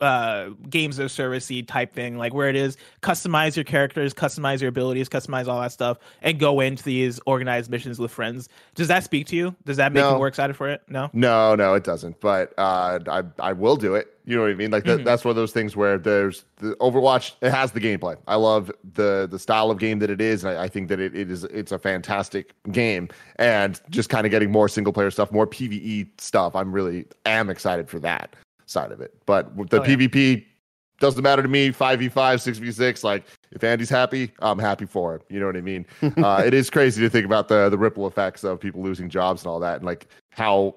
uh 0.06 0.50
games 0.70 1.00
of 1.00 1.10
servicey 1.10 1.66
type 1.66 1.94
thing 1.94 2.18
like 2.18 2.34
where 2.34 2.50
it 2.50 2.56
is 2.56 2.78
customize 3.02 3.56
your 3.56 3.66
characters 3.66 4.14
customize 4.14 4.62
your 4.62 4.70
abilities 4.70 5.10
customize 5.10 5.48
all 5.48 5.60
that 5.60 5.72
stuff 5.72 5.98
and 6.22 6.40
go 6.40 6.60
into 6.60 6.84
these 6.84 7.20
organized 7.26 7.70
missions 7.70 8.00
with 8.00 8.12
friends. 8.12 8.50
Does 8.76 8.88
that 8.88 9.04
speak 9.04 9.28
to 9.28 9.36
you? 9.36 9.56
Does 9.66 9.78
that 9.78 9.92
make 9.92 10.04
no. 10.04 10.12
you 10.12 10.18
more 10.18 10.28
excited 10.28 10.56
for 10.56 10.70
it? 10.70 10.82
No? 10.88 11.10
No 11.14 11.56
no 11.56 11.74
it 11.74 11.84
doesn't. 11.84 12.20
But 12.20 12.54
uh 12.58 13.00
i 13.08 13.24
i 13.40 13.54
will 13.54 13.76
do 13.76 13.96
it. 13.96 14.12
You 14.26 14.36
know 14.36 14.42
what 14.44 14.52
i 14.52 14.56
mean? 14.56 14.72
Like 14.72 14.84
mm-hmm. 14.84 15.04
that's 15.04 15.24
one 15.24 15.32
of 15.32 15.36
those 15.36 15.52
things 15.52 15.76
where 15.76 15.98
there's 15.98 16.46
the 16.58 16.76
overwatch 16.76 17.34
it 17.42 17.52
has 17.52 17.72
the 17.72 17.80
gameplay. 17.80 18.18
I 18.28 18.36
love 18.36 18.72
the 18.94 19.28
the 19.30 19.40
style 19.40 19.72
of 19.72 19.80
game 19.80 20.00
that 20.00 20.10
it 20.10 20.22
is 20.22 20.44
and 20.44 20.58
i, 20.58 20.64
I 20.64 20.68
think 20.68 20.90
that 20.90 21.00
it, 21.00 21.16
it 21.16 21.32
is 21.32 21.44
it's 21.46 21.72
a 21.72 21.80
fantastic 21.80 22.54
game. 22.72 23.10
And 23.38 23.80
just 23.90 24.10
kind 24.10 24.26
of 24.26 24.32
getting 24.32 24.52
more 24.52 24.70
single 24.70 24.94
player 24.94 25.12
stuff 25.12 25.32
more 25.32 25.48
pve 25.48 26.10
stuff 26.20 26.56
i'm 26.56 26.72
really 26.72 27.06
am 27.26 27.50
excited 27.50 27.90
for 27.90 28.00
that 28.00 28.36
side 28.76 28.92
of 28.92 29.02
it. 29.02 29.14
But 29.26 29.56
the 29.70 29.82
oh, 29.82 29.84
PvP 29.84 30.38
yeah. 30.38 30.44
doesn't 31.00 31.24
matter 31.24 31.42
to 31.42 31.48
me. 31.48 31.72
Five 31.72 32.00
v 32.00 32.10
five, 32.10 32.42
six 32.42 32.60
v 32.60 32.72
six. 32.72 33.04
Like 33.04 33.26
if 33.52 33.64
Andy's 33.64 33.90
happy, 33.90 34.32
I'm 34.40 34.60
happy 34.60 34.86
for 34.86 35.16
him. 35.16 35.22
You 35.30 35.40
know 35.40 35.48
what 35.48 35.58
I 35.58 35.62
mean? 35.62 35.86
uh, 36.18 36.44
it 36.46 36.54
is 36.54 36.70
crazy 36.70 37.02
to 37.02 37.10
think 37.10 37.26
about 37.26 37.48
the 37.48 37.70
the 37.70 37.78
ripple 37.78 38.06
effects 38.06 38.44
of 38.44 38.60
people 38.60 38.84
losing 38.84 39.10
jobs 39.10 39.42
and 39.44 39.50
all 39.50 39.60
that, 39.62 39.78
and 39.78 39.86
like 39.86 40.08
how 40.30 40.76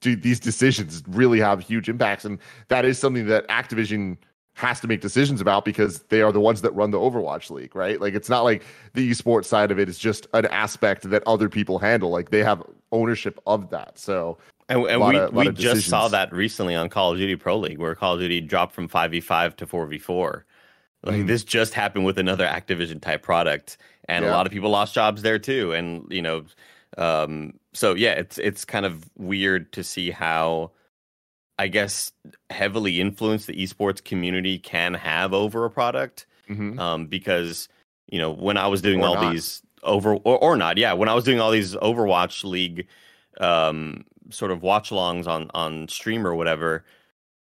do 0.00 0.14
these 0.14 0.40
decisions 0.40 1.02
really 1.08 1.40
have 1.40 1.60
huge 1.60 1.88
impacts. 1.88 2.24
And 2.24 2.38
that 2.68 2.84
is 2.84 2.98
something 2.98 3.26
that 3.28 3.48
Activision 3.48 4.18
has 4.56 4.80
to 4.80 4.88
make 4.88 5.02
decisions 5.02 5.40
about 5.40 5.64
because 5.64 6.00
they 6.08 6.22
are 6.22 6.32
the 6.32 6.40
ones 6.40 6.62
that 6.62 6.74
run 6.74 6.90
the 6.90 6.98
Overwatch 6.98 7.50
League, 7.50 7.76
right? 7.76 8.00
Like 8.00 8.14
it's 8.14 8.30
not 8.30 8.42
like 8.42 8.64
the 8.94 9.10
esports 9.10 9.44
side 9.44 9.70
of 9.70 9.78
it 9.78 9.88
is 9.88 9.98
just 9.98 10.26
an 10.32 10.46
aspect 10.46 11.08
that 11.10 11.22
other 11.26 11.50
people 11.50 11.78
handle. 11.78 12.10
Like 12.10 12.30
they 12.30 12.42
have 12.42 12.62
ownership 12.90 13.38
of 13.46 13.68
that. 13.70 13.98
So 13.98 14.38
and, 14.68 14.84
and 14.86 15.00
we, 15.00 15.16
of, 15.16 15.32
we 15.32 15.50
just 15.50 15.88
saw 15.88 16.08
that 16.08 16.32
recently 16.32 16.74
on 16.74 16.88
Call 16.88 17.12
of 17.12 17.18
Duty 17.18 17.36
Pro 17.36 17.56
League, 17.58 17.78
where 17.78 17.94
Call 17.94 18.14
of 18.14 18.20
Duty 18.20 18.40
dropped 18.40 18.74
from 18.74 18.88
5v5 18.88 19.56
to 19.56 19.66
4v4. 19.66 20.42
Like 21.04 21.22
mm. 21.22 21.26
this 21.26 21.44
just 21.44 21.74
happened 21.74 22.04
with 22.04 22.18
another 22.18 22.46
Activision 22.46 23.00
type 23.00 23.22
product, 23.22 23.76
and 24.08 24.24
yeah. 24.24 24.30
a 24.30 24.32
lot 24.32 24.46
of 24.46 24.52
people 24.52 24.70
lost 24.70 24.94
jobs 24.94 25.22
there 25.22 25.38
too. 25.38 25.72
And 25.72 26.04
you 26.10 26.20
know, 26.20 26.44
um, 26.98 27.54
so 27.72 27.94
yeah, 27.94 28.12
it's 28.12 28.38
it's 28.38 28.64
kind 28.64 28.84
of 28.84 29.08
weird 29.16 29.72
to 29.74 29.84
see 29.84 30.10
how, 30.10 30.72
I 31.58 31.68
guess, 31.68 32.12
heavily 32.50 33.00
influenced 33.00 33.46
the 33.46 33.54
esports 33.54 34.02
community 34.02 34.58
can 34.58 34.94
have 34.94 35.32
over 35.32 35.64
a 35.64 35.70
product, 35.70 36.26
mm-hmm. 36.48 36.78
um, 36.80 37.06
because 37.06 37.68
you 38.08 38.18
know 38.18 38.32
when 38.32 38.56
I 38.56 38.66
was 38.66 38.82
doing 38.82 39.00
or 39.00 39.06
all 39.06 39.14
not. 39.14 39.32
these 39.32 39.62
over 39.84 40.14
or, 40.14 40.38
or 40.38 40.56
not, 40.56 40.76
yeah, 40.76 40.92
when 40.92 41.08
I 41.08 41.14
was 41.14 41.22
doing 41.22 41.40
all 41.40 41.52
these 41.52 41.76
Overwatch 41.76 42.42
League 42.42 42.88
um 43.40 44.04
sort 44.30 44.50
of 44.50 44.62
watch 44.62 44.90
alongs 44.90 45.26
on 45.26 45.50
on 45.54 45.88
stream 45.88 46.26
or 46.26 46.34
whatever, 46.34 46.84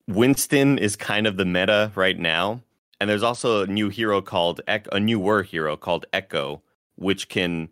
Winston 0.08 0.78
is 0.78 0.96
kind 0.96 1.26
of 1.26 1.36
the 1.36 1.44
meta 1.44 1.92
right 1.94 2.18
now. 2.18 2.62
And 3.00 3.10
there's 3.10 3.22
also 3.22 3.62
a 3.62 3.66
new 3.66 3.88
hero 3.88 4.22
called 4.22 4.60
a 4.66 5.00
new 5.00 5.18
war 5.18 5.42
hero 5.42 5.76
called 5.76 6.06
Echo, 6.12 6.62
which 6.96 7.28
can 7.28 7.68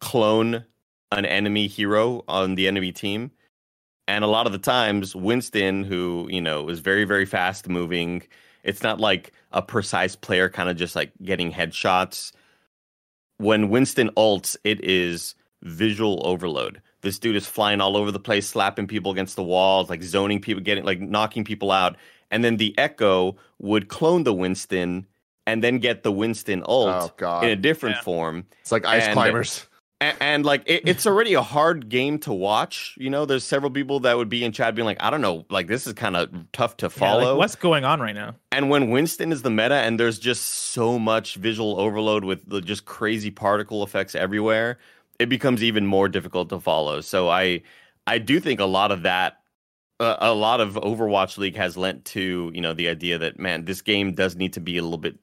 clone 0.00 0.64
an 1.12 1.24
enemy 1.24 1.66
hero 1.66 2.24
on 2.28 2.56
the 2.56 2.68
enemy 2.68 2.92
team. 2.92 3.30
And 4.08 4.22
a 4.22 4.28
lot 4.28 4.46
of 4.46 4.52
the 4.52 4.58
times, 4.58 5.16
Winston, 5.16 5.84
who 5.84 6.28
you 6.30 6.40
know 6.40 6.68
is 6.68 6.80
very 6.80 7.04
very 7.04 7.26
fast 7.26 7.68
moving, 7.68 8.22
it's 8.64 8.82
not 8.82 9.00
like 9.00 9.32
a 9.52 9.62
precise 9.62 10.16
player 10.16 10.48
kind 10.48 10.68
of 10.68 10.76
just 10.76 10.96
like 10.96 11.12
getting 11.22 11.52
headshots. 11.52 12.32
When 13.38 13.68
Winston 13.68 14.10
ults, 14.16 14.56
it 14.64 14.82
is 14.84 15.34
visual 15.62 16.22
overload 16.26 16.82
this 17.06 17.20
dude 17.20 17.36
is 17.36 17.46
flying 17.46 17.80
all 17.80 17.96
over 17.96 18.10
the 18.10 18.18
place, 18.18 18.48
slapping 18.48 18.88
people 18.88 19.12
against 19.12 19.36
the 19.36 19.42
walls, 19.44 19.88
like 19.88 20.02
zoning 20.02 20.40
people, 20.40 20.60
getting 20.60 20.84
like 20.84 21.00
knocking 21.00 21.44
people 21.44 21.70
out. 21.70 21.96
And 22.32 22.42
then 22.42 22.56
the 22.56 22.76
Echo 22.76 23.36
would 23.60 23.86
clone 23.86 24.24
the 24.24 24.34
Winston 24.34 25.06
and 25.46 25.62
then 25.62 25.78
get 25.78 26.02
the 26.02 26.10
Winston 26.10 26.64
ult 26.66 27.22
oh, 27.22 27.40
in 27.42 27.50
a 27.50 27.56
different 27.56 27.96
yeah. 27.96 28.02
form. 28.02 28.46
It's 28.60 28.72
like 28.72 28.84
ice 28.84 29.04
and, 29.04 29.12
climbers. 29.12 29.68
And, 30.00 30.16
and 30.20 30.44
like 30.44 30.64
it, 30.66 30.82
it's 30.84 31.06
already 31.06 31.34
a 31.34 31.42
hard 31.42 31.88
game 31.88 32.18
to 32.20 32.32
watch. 32.32 32.96
You 32.98 33.08
know, 33.08 33.24
there's 33.24 33.44
several 33.44 33.70
people 33.70 34.00
that 34.00 34.16
would 34.16 34.28
be 34.28 34.42
in 34.42 34.50
chat 34.50 34.74
being 34.74 34.84
like, 34.84 35.00
I 35.00 35.10
don't 35.10 35.20
know, 35.20 35.46
like 35.48 35.68
this 35.68 35.86
is 35.86 35.92
kind 35.92 36.16
of 36.16 36.28
tough 36.52 36.76
to 36.78 36.90
follow. 36.90 37.20
Yeah, 37.20 37.28
like, 37.28 37.38
what's 37.38 37.54
going 37.54 37.84
on 37.84 38.00
right 38.00 38.16
now? 38.16 38.34
And 38.50 38.68
when 38.68 38.90
Winston 38.90 39.30
is 39.30 39.42
the 39.42 39.50
meta 39.50 39.76
and 39.76 40.00
there's 40.00 40.18
just 40.18 40.42
so 40.42 40.98
much 40.98 41.36
visual 41.36 41.78
overload 41.78 42.24
with 42.24 42.48
the 42.48 42.60
just 42.60 42.84
crazy 42.84 43.30
particle 43.30 43.84
effects 43.84 44.16
everywhere, 44.16 44.78
it 45.18 45.28
becomes 45.28 45.62
even 45.62 45.86
more 45.86 46.08
difficult 46.08 46.48
to 46.50 46.60
follow. 46.60 47.00
So 47.00 47.28
I 47.28 47.62
I 48.06 48.18
do 48.18 48.40
think 48.40 48.60
a 48.60 48.64
lot 48.64 48.92
of 48.92 49.02
that 49.02 49.38
uh, 49.98 50.16
a 50.20 50.34
lot 50.34 50.60
of 50.60 50.74
Overwatch 50.74 51.38
League 51.38 51.56
has 51.56 51.76
lent 51.76 52.04
to, 52.06 52.50
you 52.54 52.60
know, 52.60 52.74
the 52.74 52.88
idea 52.88 53.18
that 53.18 53.38
man, 53.38 53.64
this 53.64 53.82
game 53.82 54.12
does 54.12 54.36
need 54.36 54.52
to 54.54 54.60
be 54.60 54.76
a 54.76 54.82
little 54.82 54.98
bit 54.98 55.18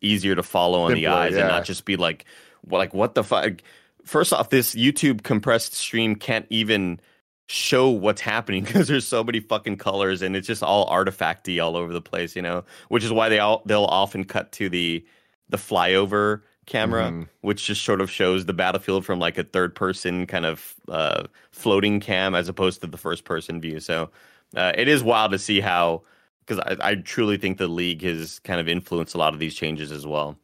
easier 0.00 0.34
to 0.34 0.42
follow 0.42 0.82
on 0.82 0.90
Simpler, 0.90 1.00
the 1.00 1.06
eyes 1.06 1.32
yeah. 1.34 1.40
and 1.40 1.48
not 1.48 1.64
just 1.64 1.84
be 1.84 1.96
like 1.96 2.24
like 2.70 2.94
what 2.94 3.14
the 3.14 3.24
fuck 3.24 3.62
first 4.04 4.32
off 4.32 4.50
this 4.50 4.74
YouTube 4.74 5.22
compressed 5.22 5.74
stream 5.74 6.14
can't 6.14 6.46
even 6.50 7.00
show 7.48 7.88
what's 7.88 8.20
happening 8.20 8.62
because 8.64 8.88
there's 8.88 9.06
so 9.06 9.24
many 9.24 9.40
fucking 9.40 9.76
colors 9.76 10.22
and 10.22 10.36
it's 10.36 10.46
just 10.46 10.62
all 10.62 10.88
artifacty 10.88 11.62
all 11.62 11.76
over 11.76 11.92
the 11.92 12.00
place, 12.00 12.36
you 12.36 12.42
know, 12.42 12.64
which 12.88 13.04
is 13.04 13.12
why 13.12 13.28
they 13.28 13.38
all 13.38 13.62
they'll 13.66 13.84
often 13.84 14.24
cut 14.24 14.52
to 14.52 14.68
the 14.68 15.04
the 15.48 15.56
flyover 15.56 16.42
camera, 16.68 17.06
mm-hmm. 17.06 17.22
which 17.40 17.66
just 17.66 17.82
sort 17.82 18.00
of 18.00 18.10
shows 18.10 18.44
the 18.44 18.52
battlefield 18.52 19.04
from 19.04 19.18
like 19.18 19.36
a 19.36 19.44
third 19.44 19.74
person 19.74 20.26
kind 20.26 20.46
of 20.46 20.74
uh, 20.88 21.24
floating 21.50 21.98
cam 21.98 22.34
as 22.34 22.48
opposed 22.48 22.80
to 22.82 22.86
the 22.86 22.96
first 22.96 23.24
person 23.24 23.60
view. 23.60 23.80
So 23.80 24.10
uh, 24.54 24.72
it 24.76 24.86
is 24.86 25.02
wild 25.02 25.32
to 25.32 25.38
see 25.38 25.60
how, 25.60 26.02
because 26.46 26.60
I, 26.60 26.90
I 26.90 26.94
truly 26.94 27.38
think 27.38 27.58
the 27.58 27.66
league 27.66 28.02
has 28.02 28.38
kind 28.40 28.60
of 28.60 28.68
influenced 28.68 29.14
a 29.14 29.18
lot 29.18 29.34
of 29.34 29.40
these 29.40 29.54
changes 29.54 29.90
as 29.90 30.06
well. 30.06 30.38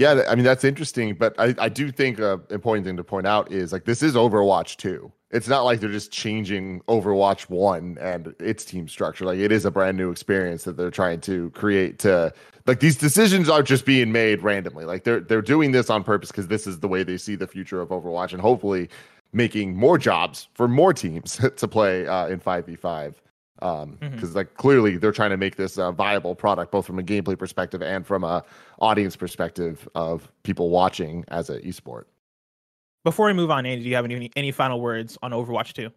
Yeah, 0.00 0.24
I 0.26 0.34
mean 0.34 0.46
that's 0.46 0.64
interesting, 0.64 1.12
but 1.12 1.34
I, 1.38 1.54
I 1.58 1.68
do 1.68 1.92
think 1.92 2.18
an 2.20 2.40
important 2.48 2.86
thing 2.86 2.96
to 2.96 3.04
point 3.04 3.26
out 3.26 3.52
is 3.52 3.70
like 3.70 3.84
this 3.84 4.02
is 4.02 4.14
Overwatch 4.14 4.78
2. 4.78 5.12
It's 5.30 5.46
not 5.46 5.60
like 5.64 5.80
they're 5.80 5.90
just 5.90 6.10
changing 6.10 6.80
Overwatch 6.88 7.50
1 7.50 7.98
and 8.00 8.34
its 8.40 8.64
team 8.64 8.88
structure. 8.88 9.26
Like 9.26 9.38
it 9.38 9.52
is 9.52 9.66
a 9.66 9.70
brand 9.70 9.98
new 9.98 10.10
experience 10.10 10.64
that 10.64 10.78
they're 10.78 10.90
trying 10.90 11.20
to 11.20 11.50
create 11.50 11.98
to 11.98 12.32
like 12.66 12.80
these 12.80 12.96
decisions 12.96 13.50
aren't 13.50 13.68
just 13.68 13.84
being 13.84 14.10
made 14.10 14.40
randomly. 14.42 14.86
Like 14.86 15.04
they're 15.04 15.20
they're 15.20 15.42
doing 15.42 15.70
this 15.72 15.90
on 15.90 16.02
purpose 16.02 16.30
because 16.30 16.48
this 16.48 16.66
is 16.66 16.80
the 16.80 16.88
way 16.88 17.02
they 17.02 17.18
see 17.18 17.36
the 17.36 17.46
future 17.46 17.82
of 17.82 17.90
Overwatch 17.90 18.32
and 18.32 18.40
hopefully 18.40 18.88
making 19.34 19.76
more 19.76 19.98
jobs 19.98 20.48
for 20.54 20.66
more 20.66 20.94
teams 20.94 21.36
to 21.56 21.68
play 21.68 22.06
uh, 22.06 22.26
in 22.28 22.40
5v5. 22.40 23.16
Um, 23.62 23.98
Mhm. 24.00 24.12
because 24.12 24.34
like 24.34 24.54
clearly 24.54 24.96
they're 24.96 25.12
trying 25.12 25.30
to 25.30 25.36
make 25.36 25.56
this 25.56 25.76
a 25.78 25.92
viable 25.92 26.34
product, 26.34 26.72
both 26.72 26.86
from 26.86 26.98
a 26.98 27.02
gameplay 27.02 27.38
perspective 27.38 27.82
and 27.82 28.06
from 28.06 28.24
a 28.24 28.42
audience 28.80 29.16
perspective 29.16 29.88
of 29.94 30.30
people 30.42 30.70
watching 30.70 31.24
as 31.28 31.50
an 31.50 31.60
esport. 31.62 32.04
Before 33.04 33.26
we 33.26 33.32
move 33.32 33.50
on, 33.50 33.66
Andy, 33.66 33.82
do 33.84 33.88
you 33.90 33.96
have 33.96 34.04
any 34.04 34.30
any 34.36 34.50
final 34.52 34.80
words 34.80 35.16
on 35.22 35.32
Overwatch 35.32 35.72
2? 35.74 35.90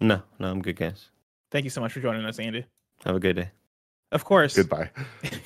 No, 0.00 0.22
no, 0.38 0.50
I'm 0.50 0.62
good, 0.62 0.76
guys. 0.76 1.10
Thank 1.50 1.64
you 1.64 1.70
so 1.70 1.80
much 1.80 1.92
for 1.92 2.00
joining 2.00 2.24
us, 2.24 2.38
Andy. 2.38 2.64
Have 3.04 3.16
a 3.16 3.20
good 3.20 3.36
day. 3.36 3.50
Of 4.12 4.24
course. 4.24 4.56
Goodbye. 4.56 4.90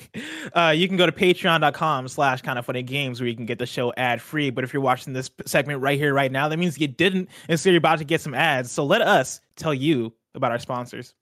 uh, 0.53 0.73
you 0.75 0.87
can 0.87 0.97
go 0.97 1.05
to 1.05 1.11
patreon.com 1.11 2.07
slash 2.07 2.41
kind 2.41 2.57
of 2.57 2.65
funny 2.65 2.81
games 2.83 3.19
where 3.21 3.27
you 3.29 3.35
can 3.35 3.45
get 3.45 3.59
the 3.59 3.65
show 3.65 3.93
ad 3.95 4.21
free. 4.21 4.49
But 4.49 4.63
if 4.63 4.73
you're 4.73 4.81
watching 4.81 5.13
this 5.13 5.29
segment 5.45 5.81
right 5.81 5.99
here, 5.99 6.13
right 6.13 6.31
now, 6.31 6.47
that 6.47 6.57
means 6.57 6.77
you 6.79 6.87
didn't. 6.87 7.29
And 7.47 7.59
so 7.59 7.69
you're 7.69 7.77
about 7.77 7.99
to 7.99 8.05
get 8.05 8.21
some 8.21 8.33
ads. 8.33 8.71
So 8.71 8.83
let 8.83 9.01
us 9.01 9.39
tell 9.55 9.73
you 9.73 10.13
about 10.35 10.51
our 10.51 10.59
sponsors. 10.59 11.13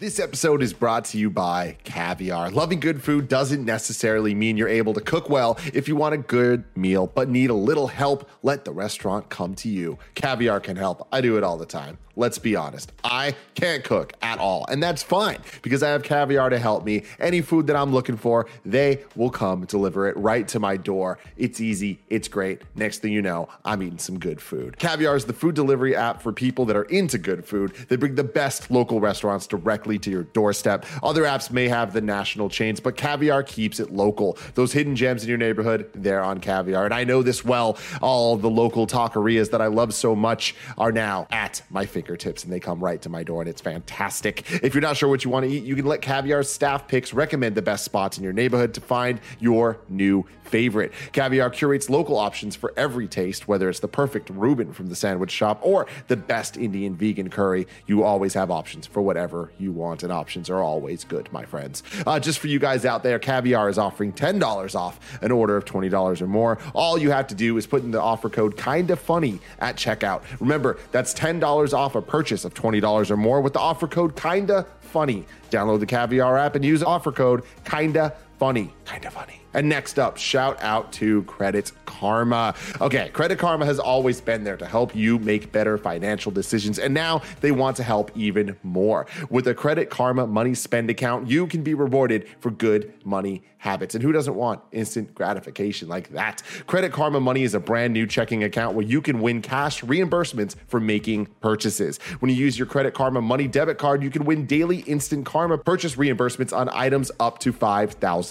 This 0.00 0.20
episode 0.20 0.62
is 0.62 0.72
brought 0.72 1.06
to 1.06 1.18
you 1.18 1.28
by 1.28 1.76
Caviar. 1.82 2.50
Loving 2.50 2.78
good 2.78 3.02
food 3.02 3.26
doesn't 3.26 3.64
necessarily 3.64 4.32
mean 4.32 4.56
you're 4.56 4.68
able 4.68 4.94
to 4.94 5.00
cook 5.00 5.28
well. 5.28 5.58
If 5.74 5.88
you 5.88 5.96
want 5.96 6.14
a 6.14 6.18
good 6.18 6.62
meal 6.76 7.08
but 7.08 7.28
need 7.28 7.50
a 7.50 7.54
little 7.54 7.88
help, 7.88 8.30
let 8.44 8.64
the 8.64 8.70
restaurant 8.70 9.28
come 9.28 9.56
to 9.56 9.68
you. 9.68 9.98
Caviar 10.14 10.60
can 10.60 10.76
help. 10.76 11.08
I 11.10 11.20
do 11.20 11.36
it 11.36 11.42
all 11.42 11.56
the 11.56 11.66
time. 11.66 11.98
Let's 12.18 12.38
be 12.40 12.56
honest. 12.56 12.90
I 13.04 13.36
can't 13.54 13.84
cook 13.84 14.12
at 14.22 14.40
all, 14.40 14.66
and 14.68 14.82
that's 14.82 15.04
fine 15.04 15.38
because 15.62 15.84
I 15.84 15.90
have 15.90 16.02
Caviar 16.02 16.50
to 16.50 16.58
help 16.58 16.84
me. 16.84 17.04
Any 17.20 17.42
food 17.42 17.68
that 17.68 17.76
I'm 17.76 17.92
looking 17.92 18.16
for, 18.16 18.48
they 18.66 19.04
will 19.14 19.30
come 19.30 19.66
deliver 19.66 20.08
it 20.08 20.16
right 20.16 20.46
to 20.48 20.58
my 20.58 20.76
door. 20.76 21.20
It's 21.36 21.60
easy, 21.60 22.00
it's 22.10 22.26
great. 22.26 22.62
Next 22.74 22.98
thing 22.98 23.12
you 23.12 23.22
know, 23.22 23.48
I'm 23.64 23.84
eating 23.84 24.00
some 24.00 24.18
good 24.18 24.40
food. 24.42 24.78
Caviar 24.80 25.14
is 25.14 25.26
the 25.26 25.32
food 25.32 25.54
delivery 25.54 25.94
app 25.94 26.20
for 26.20 26.32
people 26.32 26.64
that 26.64 26.74
are 26.74 26.82
into 26.84 27.18
good 27.18 27.44
food. 27.44 27.72
They 27.88 27.94
bring 27.94 28.16
the 28.16 28.24
best 28.24 28.68
local 28.68 28.98
restaurants 28.98 29.46
directly 29.46 29.96
to 30.00 30.10
your 30.10 30.24
doorstep. 30.24 30.86
Other 31.04 31.22
apps 31.22 31.52
may 31.52 31.68
have 31.68 31.92
the 31.92 32.00
national 32.00 32.48
chains, 32.48 32.80
but 32.80 32.96
Caviar 32.96 33.44
keeps 33.44 33.78
it 33.78 33.92
local. 33.92 34.36
Those 34.56 34.72
hidden 34.72 34.96
gems 34.96 35.22
in 35.22 35.28
your 35.28 35.38
neighborhood, 35.38 35.88
they're 35.94 36.24
on 36.24 36.40
Caviar. 36.40 36.84
And 36.84 36.94
I 36.94 37.04
know 37.04 37.22
this 37.22 37.44
well. 37.44 37.78
All 38.02 38.36
the 38.36 38.50
local 38.50 38.88
taquerias 38.88 39.52
that 39.52 39.62
I 39.62 39.68
love 39.68 39.94
so 39.94 40.16
much 40.16 40.56
are 40.76 40.90
now 40.90 41.28
at 41.30 41.62
my 41.70 41.86
fingertips 41.86 42.07
and 42.08 42.52
they 42.52 42.60
come 42.60 42.82
right 42.82 43.02
to 43.02 43.08
my 43.08 43.22
door 43.22 43.42
and 43.42 43.48
it's 43.48 43.60
fantastic. 43.60 44.44
If 44.62 44.74
you're 44.74 44.82
not 44.82 44.96
sure 44.96 45.08
what 45.08 45.24
you 45.24 45.30
want 45.30 45.46
to 45.46 45.52
eat, 45.52 45.64
you 45.64 45.76
can 45.76 45.84
let 45.84 46.00
Caviar's 46.00 46.50
staff 46.50 46.88
picks 46.88 47.12
recommend 47.12 47.54
the 47.54 47.62
best 47.62 47.84
spots 47.84 48.16
in 48.16 48.24
your 48.24 48.32
neighborhood 48.32 48.74
to 48.74 48.80
find 48.80 49.20
your 49.38 49.78
new 49.88 50.24
favorite. 50.42 50.92
Caviar 51.12 51.50
curates 51.50 51.90
local 51.90 52.16
options 52.16 52.56
for 52.56 52.72
every 52.76 53.06
taste, 53.06 53.46
whether 53.46 53.68
it's 53.68 53.80
the 53.80 53.88
perfect 53.88 54.30
Reuben 54.30 54.72
from 54.72 54.88
the 54.88 54.96
sandwich 54.96 55.30
shop 55.30 55.60
or 55.62 55.86
the 56.08 56.16
best 56.16 56.56
Indian 56.56 56.96
vegan 56.96 57.28
curry. 57.28 57.66
You 57.86 58.02
always 58.02 58.34
have 58.34 58.50
options 58.50 58.86
for 58.86 59.02
whatever 59.02 59.52
you 59.58 59.72
want, 59.72 60.02
and 60.02 60.10
options 60.10 60.48
are 60.48 60.62
always 60.62 61.04
good, 61.04 61.30
my 61.32 61.44
friends. 61.44 61.82
Uh, 62.06 62.18
just 62.18 62.38
for 62.38 62.46
you 62.46 62.58
guys 62.58 62.84
out 62.84 63.02
there, 63.02 63.18
Caviar 63.18 63.68
is 63.68 63.78
offering 63.78 64.12
$10 64.12 64.74
off 64.74 64.98
an 65.22 65.30
order 65.30 65.56
of 65.56 65.64
$20 65.64 66.22
or 66.22 66.26
more. 66.26 66.58
All 66.74 66.98
you 66.98 67.10
have 67.10 67.26
to 67.28 67.34
do 67.34 67.56
is 67.58 67.66
put 67.66 67.82
in 67.82 67.90
the 67.90 68.00
offer 68.00 68.30
code 68.30 68.56
kinda 68.56 68.96
funny 68.96 69.40
at 69.58 69.76
checkout. 69.76 70.22
Remember, 70.40 70.78
that's 70.92 71.12
$10 71.12 71.72
off 71.74 71.94
a 71.98 72.02
purchase 72.02 72.44
of 72.44 72.54
$20 72.54 73.10
or 73.10 73.16
more 73.16 73.40
with 73.40 73.52
the 73.52 73.58
offer 73.58 73.86
code 73.86 74.16
kinda 74.16 74.66
funny. 74.80 75.26
Download 75.50 75.80
the 75.80 75.86
Caviar 75.86 76.38
app 76.38 76.54
and 76.54 76.64
use 76.64 76.82
offer 76.82 77.12
code 77.12 77.42
kinda 77.64 78.14
funny. 78.38 78.72
Kinda 78.84 79.10
funny. 79.10 79.40
And 79.54 79.68
next 79.68 79.98
up, 79.98 80.18
shout 80.18 80.62
out 80.62 80.92
to 80.92 81.22
Credit 81.22 81.72
Karma. 81.86 82.54
Okay, 82.80 83.08
Credit 83.08 83.38
Karma 83.38 83.64
has 83.64 83.78
always 83.78 84.20
been 84.20 84.44
there 84.44 84.58
to 84.58 84.66
help 84.66 84.94
you 84.94 85.18
make 85.18 85.50
better 85.52 85.78
financial 85.78 86.30
decisions, 86.30 86.78
and 86.78 86.92
now 86.92 87.22
they 87.40 87.50
want 87.50 87.76
to 87.78 87.82
help 87.82 88.10
even 88.14 88.56
more. 88.62 89.06
With 89.30 89.48
a 89.48 89.54
Credit 89.54 89.88
Karma 89.88 90.26
money 90.26 90.54
spend 90.54 90.90
account, 90.90 91.28
you 91.30 91.46
can 91.46 91.62
be 91.62 91.72
rewarded 91.72 92.28
for 92.40 92.50
good 92.50 92.92
money 93.04 93.42
habits. 93.58 93.94
And 93.94 94.04
who 94.04 94.12
doesn't 94.12 94.34
want 94.34 94.60
instant 94.70 95.14
gratification 95.14 95.88
like 95.88 96.10
that? 96.10 96.42
Credit 96.66 96.92
Karma 96.92 97.18
Money 97.18 97.42
is 97.42 97.54
a 97.54 97.60
brand 97.60 97.92
new 97.92 98.06
checking 98.06 98.44
account 98.44 98.76
where 98.76 98.86
you 98.86 99.02
can 99.02 99.20
win 99.20 99.42
cash 99.42 99.82
reimbursements 99.82 100.54
for 100.68 100.78
making 100.78 101.26
purchases. 101.40 101.98
When 102.20 102.30
you 102.30 102.36
use 102.36 102.56
your 102.56 102.66
Credit 102.66 102.94
Karma 102.94 103.20
Money 103.20 103.48
debit 103.48 103.78
card, 103.78 104.02
you 104.02 104.10
can 104.10 104.24
win 104.24 104.46
daily 104.46 104.80
instant 104.80 105.26
Karma 105.26 105.58
purchase 105.58 105.96
reimbursements 105.96 106.56
on 106.56 106.68
items 106.68 107.10
up 107.18 107.38
to 107.40 107.52
$5,000. 107.52 108.27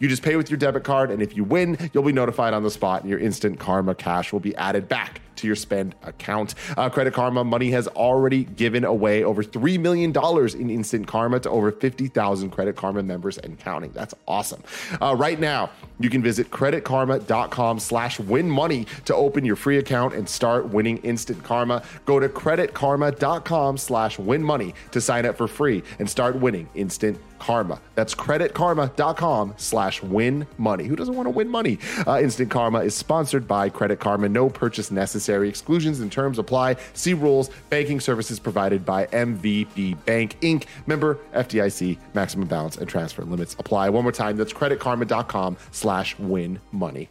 You 0.00 0.08
just 0.08 0.22
pay 0.22 0.36
with 0.36 0.50
your 0.50 0.58
debit 0.58 0.84
card, 0.84 1.10
and 1.10 1.22
if 1.22 1.36
you 1.36 1.44
win, 1.44 1.90
you'll 1.92 2.04
be 2.04 2.12
notified 2.12 2.54
on 2.54 2.62
the 2.62 2.70
spot, 2.70 3.02
and 3.02 3.10
your 3.10 3.18
instant 3.18 3.58
Karma 3.58 3.94
cash 3.94 4.32
will 4.32 4.40
be 4.40 4.54
added 4.56 4.88
back 4.88 5.20
to 5.38 5.46
your 5.46 5.56
spend 5.56 5.94
account. 6.02 6.54
Uh, 6.76 6.88
Credit 6.90 7.14
Karma 7.14 7.44
Money 7.44 7.70
has 7.70 7.88
already 7.88 8.44
given 8.44 8.84
away 8.84 9.24
over 9.24 9.42
$3 9.42 9.78
million 9.80 10.12
in 10.60 10.70
instant 10.70 11.06
karma 11.06 11.40
to 11.40 11.50
over 11.50 11.72
50,000 11.72 12.50
Credit 12.50 12.76
Karma 12.76 13.02
members 13.02 13.38
and 13.38 13.58
counting. 13.58 13.92
That's 13.92 14.14
awesome. 14.26 14.62
Uh, 15.00 15.14
right 15.16 15.38
now, 15.38 15.70
you 16.00 16.10
can 16.10 16.22
visit 16.22 16.50
creditkarma.com 16.50 17.78
slash 17.78 18.20
win 18.20 18.50
money 18.50 18.86
to 19.06 19.14
open 19.14 19.44
your 19.44 19.56
free 19.56 19.78
account 19.78 20.14
and 20.14 20.28
start 20.28 20.68
winning 20.68 20.98
instant 20.98 21.42
karma. 21.44 21.82
Go 22.04 22.20
to 22.20 22.28
creditkarma.com 22.28 23.78
slash 23.78 24.18
win 24.18 24.42
money 24.42 24.74
to 24.92 25.00
sign 25.00 25.26
up 25.26 25.36
for 25.36 25.48
free 25.48 25.82
and 25.98 26.08
start 26.08 26.36
winning 26.36 26.68
instant 26.74 27.18
karma. 27.38 27.80
That's 27.94 28.14
creditkarma.com 28.14 29.54
slash 29.56 30.02
win 30.02 30.46
money. 30.56 30.84
Who 30.84 30.96
doesn't 30.96 31.14
want 31.14 31.26
to 31.26 31.30
win 31.30 31.48
money? 31.48 31.78
Uh, 32.06 32.20
instant 32.20 32.50
karma 32.50 32.80
is 32.80 32.94
sponsored 32.94 33.46
by 33.46 33.68
Credit 33.68 33.98
Karma. 33.98 34.28
No 34.28 34.48
purchase 34.48 34.90
necessary. 34.90 35.27
Exclusions 35.48 36.00
and 36.00 36.10
terms 36.10 36.38
apply. 36.38 36.76
See 36.94 37.14
rules. 37.14 37.50
Banking 37.70 38.00
services 38.00 38.38
provided 38.38 38.84
by 38.84 39.06
MVP 39.06 40.04
Bank 40.04 40.40
Inc. 40.40 40.64
Member 40.86 41.18
FDIC. 41.34 41.98
Maximum 42.14 42.48
balance 42.48 42.76
and 42.76 42.88
transfer 42.88 43.22
limits 43.24 43.56
apply. 43.58 43.90
One 43.90 44.02
more 44.02 44.12
time. 44.12 44.36
That's 44.36 44.52
creditkarma.com 44.52 45.56
slash 45.72 46.18
win 46.18 46.60
money. 46.72 47.08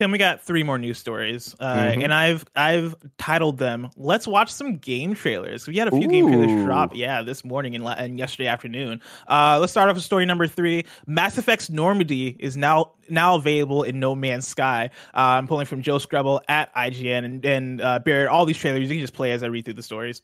Tim, 0.00 0.12
we 0.12 0.18
got 0.18 0.40
three 0.40 0.62
more 0.62 0.78
news 0.78 0.96
stories, 0.96 1.56
uh, 1.58 1.74
Mhm. 1.74 2.04
and 2.04 2.14
I've 2.14 2.44
I've 2.54 2.94
titled 3.18 3.58
them 3.58 3.90
"Let's 3.96 4.28
watch 4.28 4.48
some 4.48 4.76
game 4.76 5.16
trailers." 5.16 5.66
We 5.66 5.76
had 5.76 5.88
a 5.88 5.90
few 5.90 6.06
game 6.06 6.28
trailers 6.28 6.64
drop, 6.64 6.94
yeah, 6.94 7.20
this 7.22 7.44
morning 7.44 7.74
and, 7.74 7.84
and 7.84 8.16
yesterday 8.16 8.46
afternoon. 8.46 9.00
Uh, 9.26 9.58
let's 9.60 9.72
start 9.72 9.88
off 9.90 9.96
with 9.96 10.04
story 10.04 10.24
number 10.24 10.46
three. 10.46 10.84
Mass 11.08 11.36
Effect's 11.36 11.68
Normandy 11.68 12.36
is 12.38 12.56
now 12.56 12.92
now 13.08 13.34
available 13.34 13.82
in 13.82 13.98
No 13.98 14.14
Man's 14.14 14.46
Sky. 14.46 14.88
Uh, 15.14 15.18
I'm 15.18 15.48
pulling 15.48 15.66
from 15.66 15.82
Joe 15.82 15.96
Skrebels 15.96 16.42
at 16.48 16.72
IGN 16.76 17.24
and 17.24 17.44
and 17.44 17.80
uh, 17.80 17.98
Barrett. 17.98 18.28
All 18.28 18.46
these 18.46 18.56
trailers 18.58 18.82
you 18.82 18.88
can 18.88 19.00
just 19.00 19.14
play 19.14 19.32
as 19.32 19.42
I 19.42 19.46
read 19.48 19.64
through 19.64 19.74
the 19.74 19.82
stories. 19.82 20.22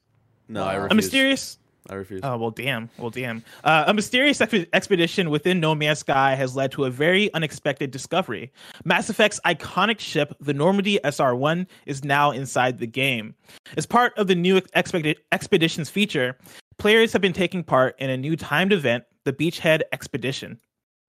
No, 0.48 0.62
I 0.62 0.74
Wow. 0.76 0.82
refuse. 0.84 0.92
A 0.92 0.94
mysterious 0.94 1.58
I 1.90 1.94
refuse. 1.94 2.20
Oh 2.24 2.36
well, 2.38 2.50
damn. 2.50 2.88
Well, 2.98 3.10
damn. 3.10 3.44
Uh, 3.62 3.84
a 3.86 3.94
mysterious 3.94 4.40
ex- 4.40 4.66
expedition 4.72 5.28
within 5.28 5.60
No 5.60 5.74
Man's 5.74 5.98
Sky 5.98 6.34
has 6.34 6.56
led 6.56 6.72
to 6.72 6.84
a 6.84 6.90
very 6.90 7.32
unexpected 7.34 7.90
discovery. 7.90 8.52
Mass 8.84 9.10
Effect's 9.10 9.40
iconic 9.44 10.00
ship, 10.00 10.34
the 10.40 10.54
Normandy 10.54 10.98
SR-1, 11.04 11.66
is 11.86 12.02
now 12.02 12.30
inside 12.30 12.78
the 12.78 12.86
game. 12.86 13.34
As 13.76 13.84
part 13.84 14.16
of 14.18 14.28
the 14.28 14.34
new 14.34 14.60
expedi- 14.60 15.16
expeditions 15.32 15.90
feature, 15.90 16.38
players 16.78 17.12
have 17.12 17.20
been 17.20 17.34
taking 17.34 17.62
part 17.62 17.94
in 17.98 18.08
a 18.08 18.16
new 18.16 18.34
timed 18.34 18.72
event, 18.72 19.04
the 19.24 19.32
Beachhead 19.32 19.82
Expedition. 19.92 20.58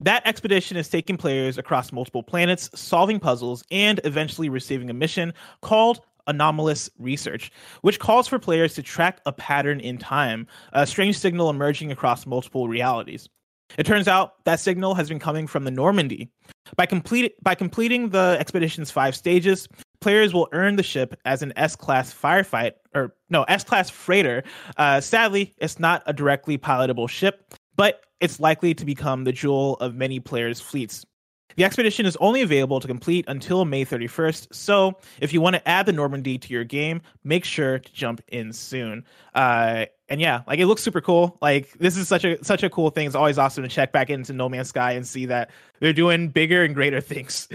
That 0.02 0.28
expedition 0.28 0.76
is 0.76 0.90
taking 0.90 1.16
players 1.16 1.58
across 1.58 1.94
multiple 1.94 2.22
planets, 2.22 2.70
solving 2.76 3.18
puzzles, 3.18 3.64
and 3.72 4.02
eventually 4.04 4.50
receiving 4.50 4.90
a 4.90 4.94
mission 4.94 5.34
called 5.62 6.02
anomalous 6.28 6.90
research, 7.00 7.52
which 7.82 8.00
calls 8.00 8.28
for 8.28 8.40
players 8.40 8.74
to 8.76 8.84
track 8.84 9.22
a 9.26 9.32
pattern 9.32 9.80
in 9.80 9.98
time, 9.98 10.48
a 10.74 10.86
strange 10.88 11.18
signal 11.18 11.50
emerging 11.50 11.92
across 11.92 12.26
multiple 12.26 12.68
realities. 12.68 13.30
It 13.78 13.86
turns 13.86 14.08
out 14.08 14.44
that 14.46 14.60
signal 14.60 14.96
has 14.96 15.10
been 15.10 15.20
coming 15.20 15.48
from 15.48 15.64
the 15.64 15.72
Normandy. 15.72 16.30
By 16.76 16.86
complete 16.86 17.34
by 17.44 17.56
completing 17.56 18.10
the 18.10 18.38
expedition's 18.40 18.92
five 18.92 19.16
stages, 19.16 19.68
players 20.02 20.34
will 20.34 20.48
earn 20.52 20.76
the 20.76 20.84
ship 20.84 21.20
as 21.26 21.42
an 21.42 21.52
S-class 21.56 22.14
firefight 22.14 22.74
or 22.94 23.16
no 23.30 23.44
S-class 23.44 23.90
freighter. 23.90 24.44
Uh, 24.78 25.02
sadly, 25.02 25.54
it's 25.58 25.80
not 25.80 26.04
a 26.06 26.14
directly 26.14 26.58
pilotable 26.58 27.10
ship, 27.10 27.54
but 27.76 28.02
it's 28.20 28.40
likely 28.40 28.74
to 28.74 28.86
become 28.86 29.24
the 29.24 29.32
jewel 29.32 29.76
of 29.76 29.96
many 29.96 30.20
players' 30.20 30.62
fleets. 30.62 31.06
The 31.56 31.64
expedition 31.64 32.06
is 32.06 32.18
only 32.18 32.42
available 32.42 32.80
to 32.80 32.88
complete 32.88 33.26
until 33.28 33.66
May 33.66 33.86
31st, 33.86 34.54
so 34.54 34.98
if 35.22 35.34
you 35.34 35.42
want 35.42 35.56
to 35.56 35.68
add 35.68 35.86
the 35.86 35.94
Normandy 35.94 36.38
to 36.38 36.54
your 36.54 36.64
game, 36.64 37.02
make 37.24 37.46
sure 37.46 37.80
to 37.80 37.94
jump 37.94 38.22
in 38.28 38.52
soon. 38.52 39.06
Uh, 39.34 39.86
and 40.10 40.22
yeah, 40.22 40.42
like 40.48 40.60
it 40.60 40.68
looks 40.68 40.84
super 40.84 41.02
cool. 41.02 41.38
Like 41.42 41.72
this 41.80 41.98
is 41.98 42.08
such 42.08 42.26
a 42.26 42.44
such 42.44 42.64
a 42.64 42.70
cool 42.70 42.90
thing. 42.90 43.08
It's 43.08 43.16
always 43.16 43.38
awesome 43.38 43.64
to 43.64 43.70
check 43.70 43.92
back 43.92 44.10
into 44.10 44.34
No 44.34 44.50
Man's 44.50 44.70
Sky 44.70 44.92
and 44.92 45.08
see 45.08 45.26
that 45.28 45.50
they're 45.80 45.94
doing 45.94 46.30
bigger 46.30 46.64
and 46.64 46.76
greater 46.76 47.02
things 47.02 47.48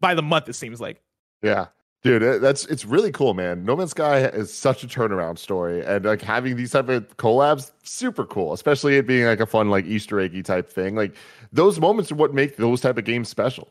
by 0.00 0.14
the 0.14 0.22
month. 0.22 0.48
It 0.48 0.54
seems 0.54 0.80
like. 0.80 1.02
Yeah. 1.42 1.66
Dude, 2.04 2.40
that's 2.40 2.64
it's 2.66 2.84
really 2.84 3.10
cool, 3.10 3.34
man. 3.34 3.64
No 3.64 3.74
Man's 3.74 3.90
Sky 3.90 4.20
is 4.26 4.54
such 4.54 4.84
a 4.84 4.86
turnaround 4.86 5.36
story, 5.36 5.84
and 5.84 6.04
like 6.04 6.22
having 6.22 6.54
these 6.56 6.70
type 6.70 6.88
of 6.88 7.16
collabs, 7.16 7.72
super 7.82 8.24
cool. 8.24 8.52
Especially 8.52 8.96
it 8.96 9.06
being 9.06 9.26
like 9.26 9.40
a 9.40 9.46
fun, 9.46 9.68
like 9.68 9.84
Easter 9.84 10.20
eggy 10.20 10.44
type 10.44 10.70
thing. 10.70 10.94
Like 10.94 11.16
those 11.52 11.80
moments 11.80 12.12
are 12.12 12.14
what 12.14 12.32
make 12.32 12.56
those 12.56 12.80
type 12.80 12.98
of 12.98 13.04
games 13.04 13.28
special. 13.28 13.68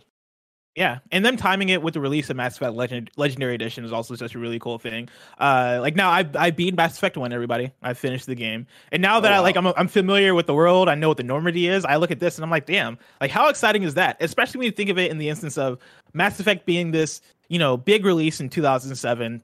Yeah, 0.78 1.00
and 1.12 1.26
them 1.26 1.38
timing 1.38 1.70
it 1.70 1.82
with 1.82 1.96
the 1.96 2.00
release 2.00 2.30
of 2.30 2.38
Mass 2.38 2.56
Effect 2.56 2.76
Legend- 2.76 3.10
Legendary 3.18 3.56
Edition 3.56 3.84
is 3.84 3.92
also 3.92 4.14
such 4.16 4.36
a 4.36 4.40
really 4.40 4.60
cool 4.60 4.78
thing. 4.78 5.10
Uh, 5.40 5.80
like 5.82 5.96
now, 5.96 6.12
I 6.12 6.24
I 6.38 6.52
beat 6.52 6.76
Mass 6.76 6.96
Effect 6.96 7.18
One. 7.18 7.34
Everybody, 7.34 7.72
I 7.82 7.96
finished 7.96 8.28
the 8.28 8.36
game, 8.36 8.68
and 8.92 9.02
now 9.02 9.20
that 9.20 9.32
Oh, 9.32 9.36
I 9.36 9.40
like. 9.40 9.58
I'm 9.58 9.66
I'm 9.66 9.88
familiar 9.88 10.36
with 10.36 10.46
the 10.46 10.54
world, 10.54 10.88
I 10.88 10.94
know 10.94 11.08
what 11.08 11.18
the 11.18 11.24
Normandy 11.24 11.68
is. 11.68 11.84
I 11.84 11.96
look 11.96 12.12
at 12.12 12.20
this 12.20 12.38
and 12.38 12.46
I'm 12.46 12.52
like, 12.52 12.68
damn, 12.68 13.00
like 13.20 13.32
how 13.32 13.50
exciting 13.50 13.82
is 13.82 13.96
that? 13.96 14.18
Especially 14.20 14.60
when 14.60 14.66
you 14.68 14.72
think 14.72 14.92
of 14.92 15.00
it 15.00 15.10
in 15.10 15.18
the 15.18 15.30
instance 15.30 15.58
of 15.58 15.80
Mass 16.14 16.40
Effect 16.40 16.68
being 16.68 16.92
this 16.92 17.22
you 17.50 17.58
know 17.58 17.76
big 17.76 18.06
release 18.06 18.40
in 18.40 18.48
2007 18.48 19.42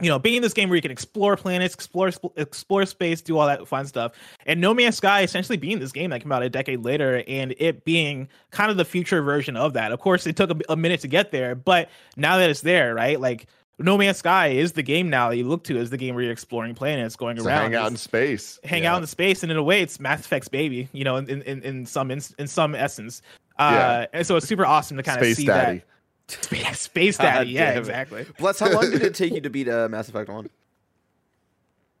you 0.00 0.08
know, 0.08 0.18
being 0.18 0.42
this 0.42 0.52
game 0.52 0.68
where 0.68 0.76
you 0.76 0.82
can 0.82 0.90
explore 0.90 1.36
planets, 1.36 1.74
explore 1.74 2.10
explore 2.36 2.84
space, 2.86 3.22
do 3.22 3.38
all 3.38 3.46
that 3.46 3.66
fun 3.66 3.86
stuff, 3.86 4.12
and 4.44 4.60
No 4.60 4.74
Man's 4.74 4.96
Sky 4.96 5.22
essentially 5.22 5.56
being 5.56 5.78
this 5.78 5.92
game 5.92 6.10
that 6.10 6.20
came 6.20 6.32
out 6.32 6.42
a 6.42 6.50
decade 6.50 6.84
later, 6.84 7.22
and 7.26 7.54
it 7.58 7.84
being 7.84 8.28
kind 8.50 8.70
of 8.70 8.76
the 8.76 8.84
future 8.84 9.22
version 9.22 9.56
of 9.56 9.72
that. 9.72 9.92
Of 9.92 10.00
course, 10.00 10.26
it 10.26 10.36
took 10.36 10.50
a, 10.50 10.56
a 10.72 10.76
minute 10.76 11.00
to 11.00 11.08
get 11.08 11.30
there, 11.30 11.54
but 11.54 11.88
now 12.16 12.36
that 12.38 12.50
it's 12.50 12.60
there, 12.60 12.94
right? 12.94 13.18
Like 13.18 13.46
No 13.78 13.96
Man's 13.96 14.18
Sky 14.18 14.48
is 14.48 14.72
the 14.72 14.82
game 14.82 15.08
now 15.08 15.30
that 15.30 15.36
you 15.36 15.44
look 15.48 15.64
to 15.64 15.78
as 15.78 15.88
the 15.90 15.96
game 15.96 16.14
where 16.14 16.24
you're 16.24 16.32
exploring 16.32 16.74
planets, 16.74 17.16
going 17.16 17.36
To 17.36 17.44
around, 17.44 17.62
hang 17.72 17.74
out 17.74 17.90
in 17.90 17.96
space. 17.96 18.58
hang 18.64 18.82
Yeah. 18.82 18.94
out 18.94 19.00
in 19.00 19.06
space, 19.06 19.42
and 19.42 19.50
in 19.50 19.56
a 19.58 19.62
way, 19.62 19.80
it's 19.80 19.98
Mass 19.98 20.20
Effect's 20.20 20.48
baby. 20.48 20.88
You 20.92 21.04
know, 21.04 21.16
in 21.16 21.28
in, 21.42 21.62
in 21.62 21.86
some 21.86 22.10
in, 22.10 22.20
in 22.38 22.46
some 22.48 22.74
essence. 22.74 23.22
Uh, 23.58 23.70
Yeah. 23.72 24.06
and 24.12 24.26
so 24.26 24.36
it's 24.36 24.46
super 24.46 24.66
awesome 24.66 24.98
to 24.98 25.02
kind 25.02 25.18
of 25.22 25.26
see 25.34 25.46
Daddy. 25.46 25.78
that. 25.78 25.86
Space 26.74 27.16
God 27.18 27.24
Daddy, 27.24 27.50
yeah, 27.50 27.70
exactly. 27.78 28.26
Bless, 28.38 28.58
how 28.58 28.70
long 28.70 28.90
did 28.90 29.02
it 29.02 29.14
take 29.16 29.32
you 29.32 29.40
to 29.40 29.50
beat 29.50 29.68
uh, 29.68 29.88
Mass 29.88 30.08
Effect 30.08 30.28
One? 30.28 30.48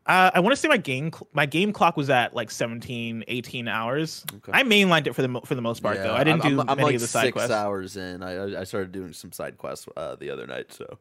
Uh, 0.06 0.30
I 0.34 0.40
want 0.40 0.52
to 0.52 0.56
say 0.56 0.68
my 0.68 0.76
game 0.76 1.12
cl- 1.12 1.26
my 1.32 1.46
game 1.46 1.72
clock 1.72 1.96
was 1.96 2.10
at 2.10 2.32
like 2.34 2.50
17, 2.50 3.24
18 3.26 3.66
hours. 3.68 4.24
Okay. 4.36 4.52
I 4.54 4.62
mainlined 4.62 5.08
it 5.08 5.14
for 5.14 5.22
the 5.22 5.28
mo- 5.28 5.40
for 5.44 5.56
the 5.56 5.62
most 5.62 5.82
part 5.82 5.96
though. 5.96 6.14
I 6.14 6.22
didn't 6.22 6.44
I'm, 6.44 6.50
do 6.56 6.60
I'm, 6.60 6.70
I'm 6.70 6.76
many 6.76 6.86
like 6.86 6.94
of 6.96 7.00
the 7.00 7.06
side 7.08 7.22
six 7.24 7.32
quests. 7.32 7.50
hours 7.50 7.96
in. 7.96 8.22
I 8.22 8.60
I- 8.60 8.64
started 8.64 8.92
doing 8.92 9.12
some 9.12 9.32
side 9.32 9.58
quests 9.58 9.88
uh, 9.96 10.14
the 10.14 10.30
other 10.30 10.46
night. 10.46 10.72
So, 10.72 10.98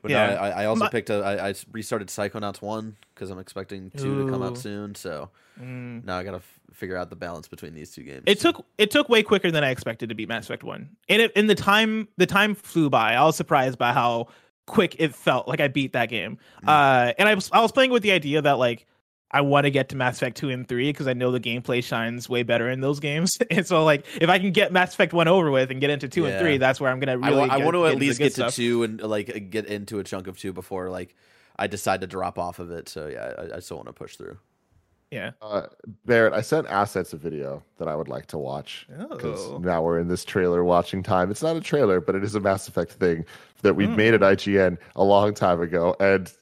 but 0.00 0.10
Yeah. 0.10 0.28
no, 0.28 0.36
I, 0.36 0.48
I 0.62 0.64
also 0.64 0.84
My- 0.84 0.88
picked 0.90 1.10
a. 1.10 1.16
I, 1.22 1.48
I 1.50 1.54
restarted 1.72 2.08
Psychonauts 2.08 2.62
one 2.62 2.96
because 3.14 3.28
I'm 3.28 3.38
expecting 3.38 3.90
two 3.90 4.24
to 4.24 4.30
come 4.32 4.42
out 4.42 4.56
soon. 4.58 4.94
So 4.94 5.28
Mm. 5.60 6.02
now 6.06 6.16
I 6.16 6.24
gotta 6.24 6.38
f- 6.38 6.60
figure 6.72 6.96
out 6.96 7.10
the 7.10 7.16
balance 7.16 7.48
between 7.48 7.74
these 7.74 7.90
two 7.90 8.02
games. 8.02 8.24
It 8.26 8.40
took 8.40 8.64
it 8.78 8.90
took 8.90 9.08
way 9.08 9.22
quicker 9.22 9.50
than 9.50 9.64
I 9.64 9.70
expected 9.70 10.08
to 10.08 10.14
beat 10.14 10.28
Mass 10.28 10.44
Effect 10.44 10.64
One, 10.64 10.96
and 11.08 11.22
it, 11.22 11.32
in 11.32 11.46
the 11.46 11.54
time 11.54 12.08
the 12.16 12.26
time 12.26 12.54
flew 12.54 12.90
by. 12.90 13.14
I 13.14 13.24
was 13.24 13.36
surprised 13.36 13.78
by 13.78 13.92
how 13.92 14.28
quick 14.66 14.96
it 14.98 15.14
felt 15.14 15.48
like 15.48 15.60
I 15.60 15.68
beat 15.68 15.92
that 15.92 16.08
game. 16.08 16.38
Mm. 16.64 16.68
Uh, 16.68 17.14
and 17.18 17.28
I 17.28 17.34
was 17.34 17.50
I 17.52 17.60
was 17.60 17.72
playing 17.72 17.90
with 17.90 18.02
the 18.02 18.12
idea 18.12 18.42
that 18.42 18.58
like 18.58 18.86
I 19.30 19.40
want 19.40 19.64
to 19.64 19.70
get 19.70 19.88
to 19.90 19.96
Mass 19.96 20.16
Effect 20.16 20.36
two 20.36 20.50
and 20.50 20.68
three 20.68 20.90
because 20.90 21.08
I 21.08 21.14
know 21.14 21.30
the 21.30 21.40
gameplay 21.40 21.82
shines 21.82 22.28
way 22.28 22.42
better 22.42 22.68
in 22.68 22.80
those 22.80 23.00
games. 23.00 23.38
and 23.50 23.66
so 23.66 23.84
like 23.84 24.04
if 24.20 24.28
I 24.28 24.38
can 24.38 24.52
get 24.52 24.72
Mass 24.72 24.92
Effect 24.92 25.12
one 25.12 25.28
over 25.28 25.50
with 25.50 25.70
and 25.70 25.80
get 25.80 25.90
into 25.90 26.08
two 26.08 26.26
and 26.26 26.38
three, 26.38 26.58
that's 26.58 26.80
where 26.80 26.90
I'm 26.90 27.00
gonna 27.00 27.12
I, 27.12 27.28
really. 27.28 27.48
wa- 27.48 27.54
I 27.54 27.58
want 27.58 27.74
to 27.74 27.86
at 27.86 27.96
least 27.96 28.18
get 28.18 28.34
to 28.34 28.50
two 28.50 28.82
and 28.82 29.00
like 29.00 29.50
get 29.50 29.66
into 29.66 29.98
a 29.98 30.04
chunk 30.04 30.26
of 30.26 30.38
two 30.38 30.52
before 30.52 30.90
like 30.90 31.14
I 31.56 31.66
decide 31.66 32.00
to 32.02 32.06
drop 32.06 32.38
off 32.38 32.58
of 32.58 32.70
it. 32.70 32.88
So 32.88 33.08
yeah, 33.08 33.32
I, 33.38 33.56
I 33.56 33.60
still 33.60 33.78
want 33.78 33.88
to 33.88 33.92
push 33.92 34.16
through. 34.16 34.38
Yeah. 35.12 35.32
Uh, 35.42 35.66
Barrett, 36.06 36.32
I 36.32 36.40
sent 36.40 36.66
assets 36.68 37.12
a 37.12 37.16
video 37.18 37.62
that 37.78 37.86
I 37.86 37.94
would 37.94 38.08
like 38.08 38.26
to 38.28 38.38
watch 38.38 38.86
because 39.10 39.40
Oh. 39.50 39.58
now 39.58 39.82
we're 39.82 39.98
in 39.98 40.08
this 40.08 40.24
trailer 40.24 40.64
watching 40.64 41.02
time. 41.02 41.30
It's 41.30 41.42
not 41.42 41.54
a 41.54 41.60
trailer, 41.60 42.00
but 42.00 42.14
it 42.14 42.24
is 42.24 42.34
a 42.34 42.40
Mass 42.40 42.66
Effect 42.66 42.92
thing 42.92 43.24
that 43.60 43.76
we 43.76 43.86
Mm. 43.86 43.96
made 43.96 44.14
at 44.14 44.22
IGN 44.22 44.78
a 44.96 45.04
long 45.04 45.34
time 45.34 45.60
ago, 45.60 45.94
and 46.00 46.32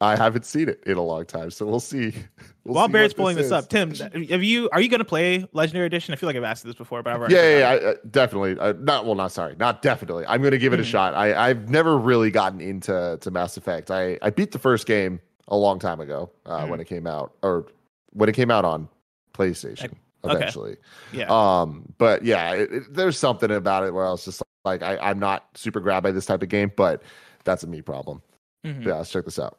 I 0.00 0.16
haven't 0.16 0.44
seen 0.44 0.68
it 0.68 0.82
in 0.84 0.96
a 0.96 1.02
long 1.02 1.24
time. 1.26 1.50
So 1.52 1.64
we'll 1.64 1.78
see. 1.80 2.12
We'll 2.64 2.76
While 2.76 2.86
see 2.86 2.92
Barrett's 2.92 3.14
pulling 3.14 3.34
this 3.36 3.46
is. 3.46 3.52
up, 3.52 3.68
Tim, 3.68 3.92
have 3.92 4.42
you 4.44 4.68
are 4.72 4.80
you 4.80 4.88
gonna 4.88 5.04
play 5.04 5.44
Legendary 5.52 5.86
Edition? 5.86 6.12
I 6.14 6.16
feel 6.16 6.28
like 6.28 6.36
I've 6.36 6.44
asked 6.44 6.62
this 6.64 6.76
before, 6.76 7.02
but 7.02 7.12
I've 7.12 7.18
already 7.18 7.34
Yeah, 7.34 7.42
yeah, 7.42 7.58
yeah 7.58 7.68
I, 7.68 7.76
uh, 7.90 7.94
definitely. 8.08 8.56
Uh, 8.56 8.74
not 8.78 9.04
well, 9.04 9.16
not 9.16 9.32
sorry, 9.32 9.56
not 9.58 9.82
definitely. 9.82 10.24
I'm 10.28 10.40
going 10.42 10.52
to 10.52 10.58
give 10.58 10.72
it 10.72 10.78
a 10.78 10.84
Mhm. 10.84 10.86
shot. 10.86 11.14
I 11.14 11.34
I've 11.50 11.68
never 11.70 11.98
really 11.98 12.30
gotten 12.30 12.60
into 12.60 13.18
to 13.20 13.30
Mass 13.32 13.56
Effect. 13.56 13.90
I 13.90 14.16
I 14.22 14.30
beat 14.30 14.52
the 14.52 14.60
first 14.60 14.86
game 14.86 15.18
a 15.48 15.56
long 15.56 15.80
time 15.80 15.98
ago 16.00 16.30
uh, 16.46 16.60
Mhm. 16.64 16.68
when 16.68 16.78
it 16.80 16.84
came 16.86 17.04
out, 17.08 17.32
or 17.42 17.66
when 18.12 18.28
it 18.28 18.34
came 18.34 18.50
out 18.50 18.64
on 18.64 18.88
PlayStation. 19.34 19.92
Okay. 20.24 20.36
Eventually, 20.36 20.76
yeah. 21.12 21.26
um, 21.28 21.92
but 21.98 22.24
yeah, 22.24 22.52
it, 22.52 22.72
it, 22.72 22.94
there's 22.94 23.18
something 23.18 23.50
about 23.50 23.84
it 23.84 23.92
where 23.92 24.06
I 24.06 24.10
was 24.10 24.24
just 24.24 24.40
like, 24.64 24.80
I, 24.80 24.96
I'm 24.98 25.18
not 25.18 25.48
super 25.56 25.80
grabbed 25.80 26.04
by 26.04 26.12
this 26.12 26.26
type 26.26 26.44
of 26.44 26.48
game, 26.48 26.70
but 26.76 27.02
that's 27.42 27.64
a 27.64 27.66
me 27.66 27.82
problem. 27.82 28.22
Mhm. 28.64 28.86
Yeah, 28.86 28.98
let's 28.98 29.10
check 29.10 29.24
this 29.24 29.40
out. 29.40 29.58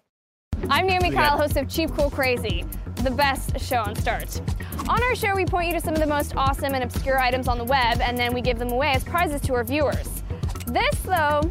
I'm 0.69 0.87
Naomi 0.87 1.09
We 1.09 1.15
Kyle, 1.15 1.37
host 1.37 1.57
of 1.57 1.67
Cheap 1.67 1.91
Cool 1.97 2.09
Crazy, 2.09 2.63
the 2.97 3.11
best 3.11 3.59
show 3.59 3.79
on 3.79 3.93
Start. 3.97 4.39
On 4.87 5.03
our 5.03 5.15
show, 5.15 5.35
we 5.35 5.45
point 5.45 5.67
you 5.67 5.73
to 5.73 5.81
some 5.81 5.95
of 5.95 5.99
the 5.99 6.07
most 6.07 6.33
awesome 6.37 6.73
and 6.73 6.81
obscure 6.81 7.19
items 7.19 7.49
on 7.49 7.57
the 7.57 7.65
web, 7.65 7.99
and 7.99 8.17
then 8.17 8.33
we 8.33 8.39
give 8.39 8.57
them 8.57 8.71
away 8.71 8.91
as 8.93 9.03
prizes 9.03 9.41
to 9.41 9.53
our 9.55 9.65
viewers. 9.65 10.23
This, 10.67 10.95
though, 11.01 11.41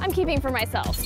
I'm 0.00 0.10
keeping 0.10 0.40
for 0.40 0.50
myself. 0.50 0.98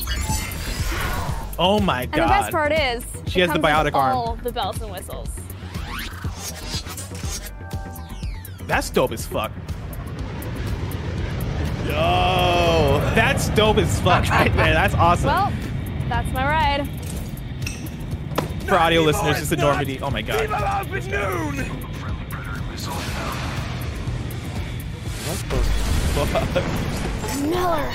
Oh 1.59 1.79
my 1.81 2.07
god. 2.07 2.13
And 2.13 2.15
god. 2.15 2.23
the 2.23 2.29
best 2.29 2.53
part 2.53 2.73
is, 2.73 3.05
She 3.31 3.41
has 3.41 3.51
the 3.53 3.59
biotic 3.59 3.95
arm. 3.95 4.17
all 4.17 4.37
the 4.43 4.53
bells 4.53 4.81
and 4.81 4.91
whistles. 4.91 5.29
That's 8.67 8.91
dope 8.91 9.13
as 9.13 9.27
fuck. 9.27 9.53
Yo, 11.87 13.01
That's 13.15 13.49
dope 13.51 13.79
as 13.79 14.01
fuck 14.01 14.29
right 14.31 14.55
there. 14.55 14.73
That's 14.75 14.95
awesome. 14.95 15.27
Well, 15.27 15.53
that's 16.09 16.31
my 16.33 16.45
ride. 16.45 16.89
For 18.67 18.75
audio 18.77 19.01
listeners, 19.03 19.41
it's 19.41 19.51
the 19.51 19.57
Normandy. 19.57 19.99
Oh 20.01 20.11
my 20.11 20.23
god. 20.23 20.49
Miller. 27.41 27.91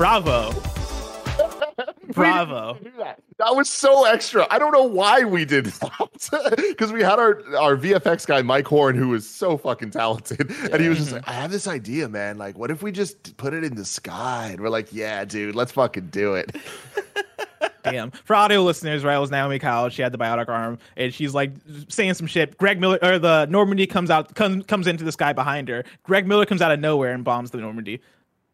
Bravo. 0.00 0.50
Bravo. 2.14 2.78
that. 2.96 3.20
That 3.36 3.54
was 3.54 3.68
so 3.68 4.06
extra. 4.06 4.46
I 4.50 4.58
don't 4.58 4.72
know 4.72 4.84
why 4.84 5.24
we 5.24 5.44
did 5.44 5.66
that 5.66 6.54
because 6.70 6.90
we 6.90 7.02
had 7.02 7.18
our 7.18 7.44
our 7.54 7.76
VFX 7.76 8.26
guy 8.26 8.40
Mike 8.40 8.66
Horn, 8.66 8.96
who 8.96 9.08
was 9.08 9.28
so 9.28 9.58
fucking 9.58 9.90
talented, 9.90 10.50
and 10.72 10.80
he 10.80 10.88
was 10.88 10.96
just 10.96 11.12
like, 11.12 11.28
"I 11.28 11.34
have 11.34 11.50
this 11.50 11.68
idea, 11.68 12.08
man. 12.08 12.38
Like, 12.38 12.56
what 12.56 12.70
if 12.70 12.82
we 12.82 12.92
just 12.92 13.36
put 13.36 13.52
it 13.52 13.62
in 13.62 13.74
the 13.74 13.84
sky?" 13.84 14.48
And 14.52 14.62
we're 14.62 14.70
like, 14.70 14.90
"Yeah, 14.90 15.26
dude, 15.26 15.54
let's 15.54 15.72
fucking 15.72 16.06
do 16.06 16.34
it." 16.34 16.56
Damn. 17.82 18.10
For 18.10 18.34
audio 18.34 18.62
listeners, 18.62 19.04
right, 19.04 19.16
it 19.16 19.20
was 19.20 19.30
Naomi 19.30 19.58
Kyle. 19.58 19.90
She 19.90 20.00
had 20.00 20.12
the 20.12 20.18
biotic 20.18 20.48
arm, 20.48 20.78
and 20.96 21.12
she's 21.12 21.34
like 21.34 21.52
saying 21.88 22.14
some 22.14 22.26
shit. 22.26 22.56
Greg 22.56 22.80
Miller 22.80 22.98
or 23.02 23.18
the 23.18 23.44
Normandy 23.50 23.86
comes 23.86 24.08
out, 24.08 24.34
comes 24.34 24.64
comes 24.64 24.86
into 24.86 25.04
the 25.04 25.12
sky 25.12 25.34
behind 25.34 25.68
her. 25.68 25.84
Greg 26.04 26.26
Miller 26.26 26.46
comes 26.46 26.62
out 26.62 26.72
of 26.72 26.80
nowhere 26.80 27.12
and 27.12 27.22
bombs 27.22 27.50
the 27.50 27.58
Normandy. 27.58 28.00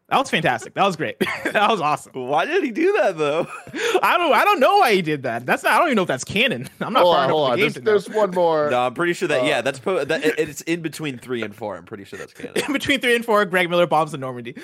That 0.09 0.19
was 0.19 0.29
fantastic. 0.29 0.73
That 0.75 0.85
was 0.85 0.95
great. 0.95 1.19
that 1.51 1.69
was 1.69 1.81
awesome. 1.81 2.13
why 2.13 2.45
did 2.45 2.63
he 2.63 2.71
do 2.71 2.93
that 2.93 3.17
though? 3.17 3.45
I 4.01 4.17
don't. 4.17 4.33
I 4.33 4.45
don't 4.45 4.61
know 4.61 4.77
why 4.77 4.93
he 4.95 5.01
did 5.01 5.23
that. 5.23 5.45
That's 5.45 5.63
not. 5.63 5.73
I 5.73 5.79
don't 5.79 5.87
even 5.89 5.97
know 5.97 6.03
if 6.03 6.07
that's 6.07 6.23
canon. 6.23 6.69
I'm 6.79 6.93
not 6.93 7.01
hold 7.03 7.15
far 7.15 7.23
on, 7.23 7.29
enough 7.29 7.35
hold 7.35 7.47
in 7.47 7.51
on. 7.51 7.57
the 7.59 7.73
game 7.75 7.83
There's, 7.83 8.05
there's 8.05 8.15
one 8.15 8.31
more. 8.31 8.69
no, 8.69 8.79
I'm 8.85 8.93
pretty 8.93 9.11
sure 9.11 9.27
that. 9.27 9.41
Uh, 9.41 9.45
yeah, 9.45 9.61
that's 9.61 9.79
po- 9.79 10.05
that. 10.05 10.23
It, 10.23 10.39
it's 10.39 10.61
in 10.61 10.81
between 10.81 11.17
three 11.17 11.41
and 11.43 11.53
four. 11.53 11.75
I'm 11.75 11.83
pretty 11.83 12.05
sure 12.05 12.17
that's 12.17 12.31
canon. 12.31 12.53
in 12.55 12.71
Between 12.71 13.01
three 13.01 13.15
and 13.17 13.25
four, 13.25 13.43
Greg 13.43 13.69
Miller 13.69 13.85
bombs 13.85 14.13
the 14.13 14.17
Normandy. 14.17 14.55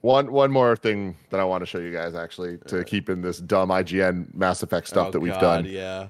One 0.00 0.32
one 0.32 0.50
more 0.50 0.76
thing 0.76 1.14
that 1.28 1.40
I 1.40 1.44
want 1.44 1.60
to 1.60 1.66
show 1.66 1.78
you 1.78 1.92
guys 1.92 2.14
actually 2.14 2.56
to 2.68 2.82
keep 2.82 3.10
in 3.10 3.20
this 3.20 3.38
dumb 3.38 3.68
IGN 3.68 4.34
Mass 4.34 4.62
Effect 4.62 4.88
stuff 4.88 5.08
Oh, 5.08 5.10
that 5.10 5.20
we've 5.20 5.32
God, 5.32 5.40
done. 5.40 5.66
Yeah. 5.66 6.08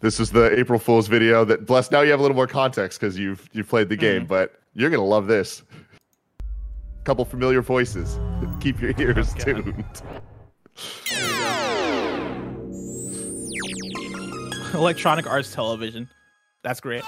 This 0.00 0.20
is 0.20 0.30
the 0.30 0.56
April 0.56 0.78
Fool's 0.78 1.08
video 1.08 1.44
that 1.46 1.66
bless 1.66 1.90
now 1.90 2.02
you 2.02 2.12
have 2.12 2.20
a 2.20 2.22
little 2.22 2.36
more 2.36 2.46
context 2.46 3.00
because 3.00 3.18
you've 3.18 3.48
you've 3.52 3.68
played 3.68 3.88
the 3.88 3.96
game, 3.96 4.20
Mm-hmm. 4.20 4.28
but 4.28 4.60
you're 4.74 4.90
gonna 4.90 5.02
love 5.02 5.26
this. 5.26 5.64
Couple 7.08 7.24
familiar 7.24 7.62
voices. 7.62 8.20
Keep 8.60 8.82
your 8.82 8.92
ears 8.98 9.32
God. 9.32 9.44
tuned. 9.46 10.02
Electronic 14.74 15.26
Arts 15.26 15.54
Television. 15.54 16.10
That's 16.62 16.80
great. 16.80 17.02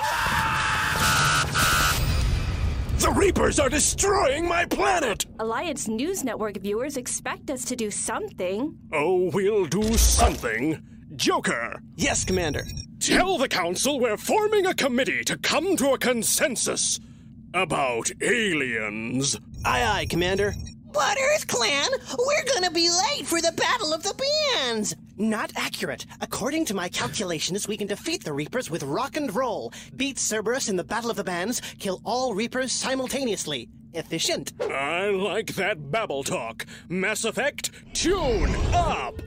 The 2.96 3.12
Reapers 3.14 3.60
are 3.60 3.68
destroying 3.68 4.48
my 4.48 4.64
planet! 4.64 5.26
Alliance 5.38 5.86
News 5.86 6.24
Network 6.24 6.56
viewers 6.56 6.96
expect 6.96 7.50
us 7.50 7.66
to 7.66 7.76
do 7.76 7.90
something. 7.90 8.78
Oh, 8.94 9.30
we'll 9.34 9.66
do 9.66 9.82
something. 9.98 10.82
Joker, 11.14 11.78
Yes, 11.96 12.24
Commander. 12.24 12.64
tell 13.00 13.36
the 13.36 13.48
Council 13.48 14.00
we're 14.00 14.16
forming 14.16 14.64
a 14.64 14.72
committee 14.72 15.24
to 15.24 15.36
come 15.36 15.76
to 15.76 15.90
a 15.90 15.98
consensus 15.98 16.98
about 17.54 18.10
aliens. 18.22 19.38
Aye, 19.64 19.84
aye, 19.84 20.06
Commander. 20.08 20.54
But 20.92 21.16
Earth 21.20 21.46
Clan, 21.46 21.88
we're 22.18 22.54
gonna 22.54 22.70
be 22.70 22.90
late 22.90 23.24
for 23.24 23.40
the 23.40 23.52
Battle 23.52 23.92
of 23.94 24.02
the 24.02 24.14
Bands! 24.14 24.96
Not 25.16 25.52
accurate. 25.54 26.04
According 26.20 26.64
to 26.66 26.74
my 26.74 26.88
calculations, 26.88 27.68
we 27.68 27.76
can 27.76 27.86
defeat 27.86 28.24
the 28.24 28.32
Reapers 28.32 28.70
with 28.70 28.82
rock 28.82 29.16
and 29.16 29.32
roll, 29.34 29.72
beat 29.94 30.18
Cerberus 30.18 30.68
in 30.68 30.74
the 30.76 30.82
Battle 30.82 31.10
of 31.10 31.16
the 31.16 31.22
Bands, 31.22 31.60
kill 31.78 32.00
all 32.04 32.34
Reapers 32.34 32.72
simultaneously. 32.72 33.68
Efficient. 33.92 34.52
I 34.60 35.10
like 35.10 35.54
that 35.54 35.90
babble 35.92 36.24
talk. 36.24 36.66
Mass 36.88 37.24
Effect, 37.24 37.70
tune 37.92 38.54
up! 38.74 39.20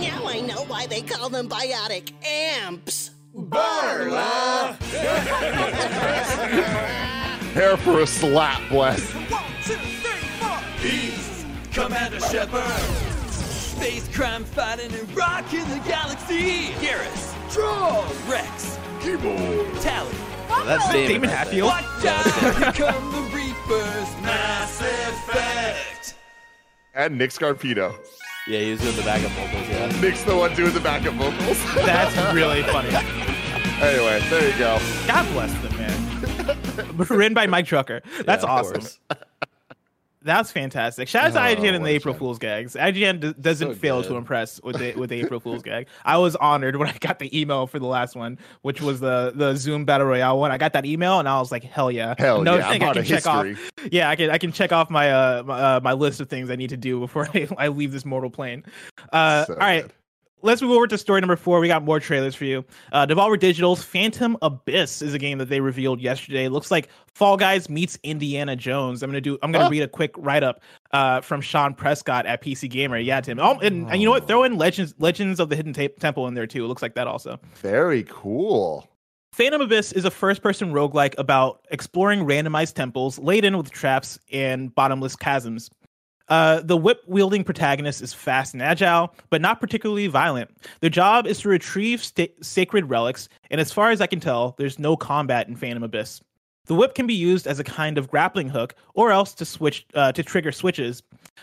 Now 0.00 0.26
I 0.26 0.42
know 0.46 0.64
why 0.64 0.86
they 0.86 1.02
call 1.02 1.30
them 1.30 1.48
biotic 1.48 2.12
amps. 2.24 3.12
Hair 7.52 7.76
for 7.76 8.00
a 8.00 8.06
slap, 8.06 8.66
bless. 8.70 9.12
Commander 11.70 12.20
Shepard. 12.20 12.62
Space 13.30 14.08
crime 14.08 14.44
fighting 14.44 14.90
and 14.94 15.14
rocking 15.14 15.68
the 15.68 15.80
galaxy. 15.86 16.68
Garrus. 16.80 17.34
Draw. 17.52 18.10
Rex. 18.26 18.78
Keyboard. 19.02 19.82
Tali. 19.82 20.14
That's 20.64 20.88
Damon. 20.90 21.08
Damon 21.08 21.28
right 21.28 21.38
Hatfield. 21.38 21.68
Watch 21.68 22.06
out. 22.06 22.24
Here 22.54 22.72
come 22.72 23.12
the 23.12 23.20
Reapers. 23.36 24.22
Mass 24.22 24.80
Effect. 24.80 26.14
And 26.94 27.18
Nick 27.18 27.32
Scarpino. 27.32 27.94
There. 28.46 28.54
Yeah, 28.60 28.64
he 28.64 28.70
was 28.72 28.80
doing 28.80 28.96
the 28.96 29.02
backup 29.02 29.30
vocals. 29.32 29.68
Yeah. 29.68 30.00
Nick's 30.00 30.22
the 30.22 30.36
one 30.36 30.54
doing 30.54 30.72
the 30.72 30.80
backup 30.80 31.14
vocals. 31.14 31.58
That's 31.86 32.34
really 32.34 32.62
funny. 32.64 32.88
anyway, 32.90 34.20
there 34.30 34.48
you 34.50 34.58
go. 34.58 34.78
God 35.06 35.32
bless 35.32 35.52
them, 35.62 35.76
man. 35.76 36.96
Written 36.96 37.34
by 37.34 37.46
Mike 37.46 37.66
Drucker. 37.66 38.02
That's 38.24 38.44
Yeah, 38.44 38.50
awesome. 38.50 38.82
That's 40.26 40.50
fantastic. 40.52 41.08
Shout 41.08 41.24
out 41.24 41.32
to 41.34 41.38
Oh, 41.40 41.62
IGN 41.62 41.74
and 41.76 41.86
the 41.86 41.90
April. 41.90 42.14
Fool's 42.14 42.38
gags. 42.38 42.74
IGN 42.74 43.20
d- 43.20 43.34
doesn't 43.40 43.68
So 43.74 43.78
fail 43.78 44.02
to 44.02 44.16
impress 44.16 44.60
with 44.62 44.76
the 44.78 44.92
with 44.94 45.08
the 45.10 45.20
April 45.22 45.40
Fool's 45.40 45.62
gag. 45.70 45.86
I 46.04 46.18
was 46.18 46.36
honored 46.36 46.76
when 46.76 46.88
I 46.88 46.98
got 46.98 47.18
the 47.18 47.30
email 47.40 47.66
for 47.66 47.78
the 47.78 47.86
last 47.86 48.16
one, 48.16 48.38
which 48.62 48.82
was 48.82 49.00
the 49.00 49.32
the 49.34 49.54
Zoom 49.54 49.84
Battle 49.84 50.06
Royale 50.08 50.38
one. 50.38 50.50
I 50.50 50.58
got 50.58 50.72
that 50.74 50.84
email 50.84 51.18
and 51.20 51.28
I 51.28 51.38
was 51.38 51.50
like, 51.50 51.62
hell 51.64 51.90
yeah, 51.90 52.14
Hell 52.18 52.40
Another 52.42 52.58
yeah, 52.58 52.70
thing 52.70 52.82
I 52.82 52.92
can 52.92 53.04
check 53.04 53.26
off. 53.26 53.46
history. 53.46 53.88
Yeah, 53.92 54.10
I 54.10 54.16
can 54.16 54.30
I 54.30 54.38
can 54.38 54.52
check 54.52 54.72
off 54.72 54.90
my 54.90 55.10
uh 55.10 55.42
my, 55.46 55.54
uh, 55.60 55.80
my 55.82 55.92
list 55.92 56.20
of 56.20 56.28
things 56.28 56.50
I 56.50 56.56
need 56.56 56.70
to 56.70 56.76
do 56.76 56.98
before 57.00 57.28
I, 57.34 57.48
I 57.56 57.68
leave 57.68 57.92
this 57.92 58.04
mortal 58.04 58.28
plane. 58.30 58.64
Uh, 59.12 59.44
So 59.46 59.54
all 59.54 59.60
right, 59.60 59.82
good. 59.82 59.92
Let's 60.46 60.62
move 60.62 60.70
over 60.70 60.86
to 60.86 60.96
story 60.96 61.20
number 61.20 61.34
four. 61.34 61.58
We 61.58 61.66
got 61.66 61.82
more 61.82 61.98
trailers 61.98 62.36
for 62.36 62.44
you. 62.44 62.64
Uh, 62.92 63.04
Devolver 63.04 63.38
Digital's 63.38 63.82
Phantom 63.82 64.36
Abyss 64.42 65.02
is 65.02 65.12
a 65.12 65.18
game 65.18 65.38
that 65.38 65.48
they 65.48 65.60
revealed 65.60 66.00
yesterday. 66.00 66.44
It 66.44 66.50
looks 66.50 66.70
like 66.70 66.88
Fall 67.14 67.36
Guys 67.36 67.68
meets 67.68 67.98
Indiana 68.04 68.54
Jones. 68.54 69.02
I'm 69.02 69.10
gonna 69.10 69.20
do. 69.20 69.36
I'm 69.42 69.50
gonna 69.50 69.64
Huh? 69.64 69.70
read 69.70 69.82
a 69.82 69.88
quick 69.88 70.12
write 70.16 70.44
up 70.44 70.60
uh, 70.92 71.20
from 71.20 71.40
Shaun 71.40 71.74
Prescott 71.74 72.26
at 72.26 72.42
PC 72.42 72.70
Gamer. 72.70 72.96
Yeah, 72.98 73.20
Tim. 73.20 73.40
Oh, 73.40 73.58
and, 73.58 73.90
and 73.90 74.00
you 74.00 74.06
know 74.06 74.12
what? 74.12 74.28
Throw 74.28 74.44
in 74.44 74.56
Legends 74.56 74.94
Legends 74.98 75.40
of 75.40 75.48
the 75.48 75.56
Hidden 75.56 75.72
Ta- 75.72 75.88
Temple 75.98 76.28
in 76.28 76.34
there 76.34 76.46
too. 76.46 76.64
It 76.64 76.68
looks 76.68 76.82
like 76.82 76.94
that 76.94 77.08
also. 77.08 77.40
Very 77.56 78.04
cool. 78.04 78.88
Phantom 79.32 79.60
Abyss 79.60 79.92
is 79.92 80.04
a 80.04 80.10
first 80.10 80.42
person 80.42 80.72
roguelike 80.72 81.14
about 81.18 81.66
exploring 81.70 82.20
randomized 82.20 82.74
temples 82.74 83.18
laden 83.18 83.58
with 83.58 83.70
traps 83.70 84.18
and 84.32 84.74
bottomless 84.74 85.16
chasms. 85.20 85.70
Uh, 86.28 86.60
the 86.60 86.76
whip 86.76 87.02
wielding 87.06 87.44
protagonist 87.44 88.02
is 88.02 88.12
fast 88.12 88.52
and 88.52 88.62
agile, 88.62 89.14
but 89.30 89.40
not 89.40 89.60
particularly 89.60 90.06
violent. 90.08 90.50
Their 90.80 90.90
job 90.90 91.26
is 91.26 91.40
to 91.40 91.48
retrieve 91.48 92.04
sacred 92.42 92.90
relics, 92.90 93.28
and 93.50 93.60
as 93.60 93.72
far 93.72 93.90
as 93.90 94.00
I 94.00 94.06
can 94.06 94.20
tell, 94.20 94.54
there's 94.58 94.78
no 94.78 94.96
combat 94.96 95.48
in 95.48 95.56
Phantom 95.56 95.82
Abyss. 95.82 96.20
The 96.66 96.74
whip 96.74 96.94
can 96.94 97.06
be 97.06 97.14
used 97.14 97.46
as 97.46 97.60
a 97.60 97.64
kind 97.64 97.96
of 97.96 98.10
grappling 98.10 98.48
hook, 98.48 98.74
or 98.94 99.12
else 99.12 99.34
to 99.34 99.44
switch 99.44 99.86
uh, 99.94 100.12
to 100.12 100.22
trigger 100.22 100.50
switches, 100.50 101.02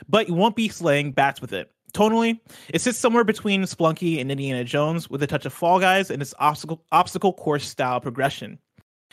but 0.09 0.27
you 0.27 0.33
won't 0.33 0.55
be 0.55 0.67
slaying 0.67 1.13
bats 1.13 1.39
with 1.39 1.53
it. 1.53 1.71
Tonally, 1.93 2.39
it 2.69 2.81
sits 2.81 2.97
somewhere 2.97 3.23
between 3.23 3.61
Spelunky 3.63 4.19
and 4.19 4.31
Indiana 4.31 4.63
Jones, 4.63 5.09
with 5.09 5.23
a 5.23 5.27
touch 5.27 5.45
of 5.45 5.53
Fall 5.53 5.79
Guys 5.79 6.09
and 6.09 6.21
its 6.21 6.33
obstacle 6.39 6.83
obstacle 6.91 7.31
course 7.31 7.67
style 7.67 8.01
progression. 8.01 8.59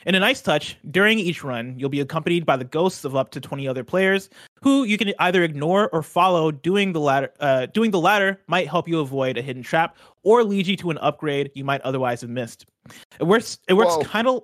In 0.06 0.14
a 0.14 0.20
nice 0.20 0.40
touch, 0.40 0.78
during 0.90 1.18
each 1.18 1.44
run, 1.44 1.78
you'll 1.78 1.90
be 1.90 2.00
accompanied 2.00 2.46
by 2.46 2.56
the 2.56 2.64
ghosts 2.64 3.04
of 3.04 3.14
up 3.14 3.30
to 3.32 3.40
20 3.40 3.68
other 3.68 3.84
players 3.84 4.30
who 4.62 4.84
you 4.84 4.98
can 4.98 5.12
either 5.18 5.42
ignore 5.42 5.88
or 5.90 6.02
follow. 6.02 6.50
Doing 6.50 6.92
the 6.92 7.00
latter, 7.00 7.32
uh, 7.40 7.66
doing 7.66 7.90
the 7.90 8.00
latter 8.00 8.40
might 8.46 8.68
help 8.68 8.88
you 8.88 9.00
avoid 9.00 9.38
a 9.38 9.42
hidden 9.42 9.62
trap 9.62 9.96
or 10.22 10.44
lead 10.44 10.66
you 10.66 10.76
to 10.76 10.90
an 10.90 10.98
upgrade 10.98 11.50
you 11.54 11.64
might 11.64 11.80
otherwise 11.82 12.20
have 12.20 12.30
missed. 12.30 12.66
It 13.18 13.24
works. 13.24 13.58
It 13.68 13.74
works 13.74 13.96
kind 14.06 14.28
of. 14.28 14.42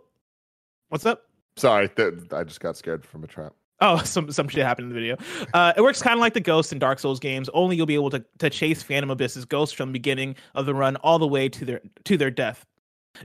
What's 0.89 1.07
up? 1.07 1.23
Sorry, 1.57 1.89
th- 1.89 2.15
I 2.33 2.45
just 2.45 2.61
got 2.61 2.77
scared 2.77 3.05
from 3.05 3.25
a 3.25 3.27
trap. 3.27 3.53
Oh, 3.81 3.99
some 4.05 4.31
some 4.31 4.49
shit 4.49 4.65
happened 4.65 4.87
in 4.87 4.89
the 4.91 5.01
video. 5.01 5.17
Uh, 5.53 5.73
it 5.77 5.83
works 5.83 6.03
kind 6.03 6.15
of 6.15 6.21
like 6.21 6.35
the 6.35 6.41
ghosts 6.41 6.73
in 6.73 6.79
Dark 6.79 6.99
Souls 6.99 7.21
games. 7.21 7.49
Only 7.55 7.77
you'll 7.77 7.87
be 7.87 7.95
able 7.95 8.11
to, 8.11 8.25
to 8.39 8.51
chase 8.51 8.83
Phantom 8.83 9.11
Abyss's 9.11 9.45
ghosts 9.45 9.75
from 9.75 9.91
the 9.91 9.93
beginning 9.95 10.37
of 10.55 10.67
the 10.67 10.75
run 10.75 10.97
all 10.97 11.19
the 11.19 11.27
way 11.27 11.49
to 11.49 11.65
their 11.65 11.81
to 12.05 12.17
their 12.17 12.31
death. 12.31 12.65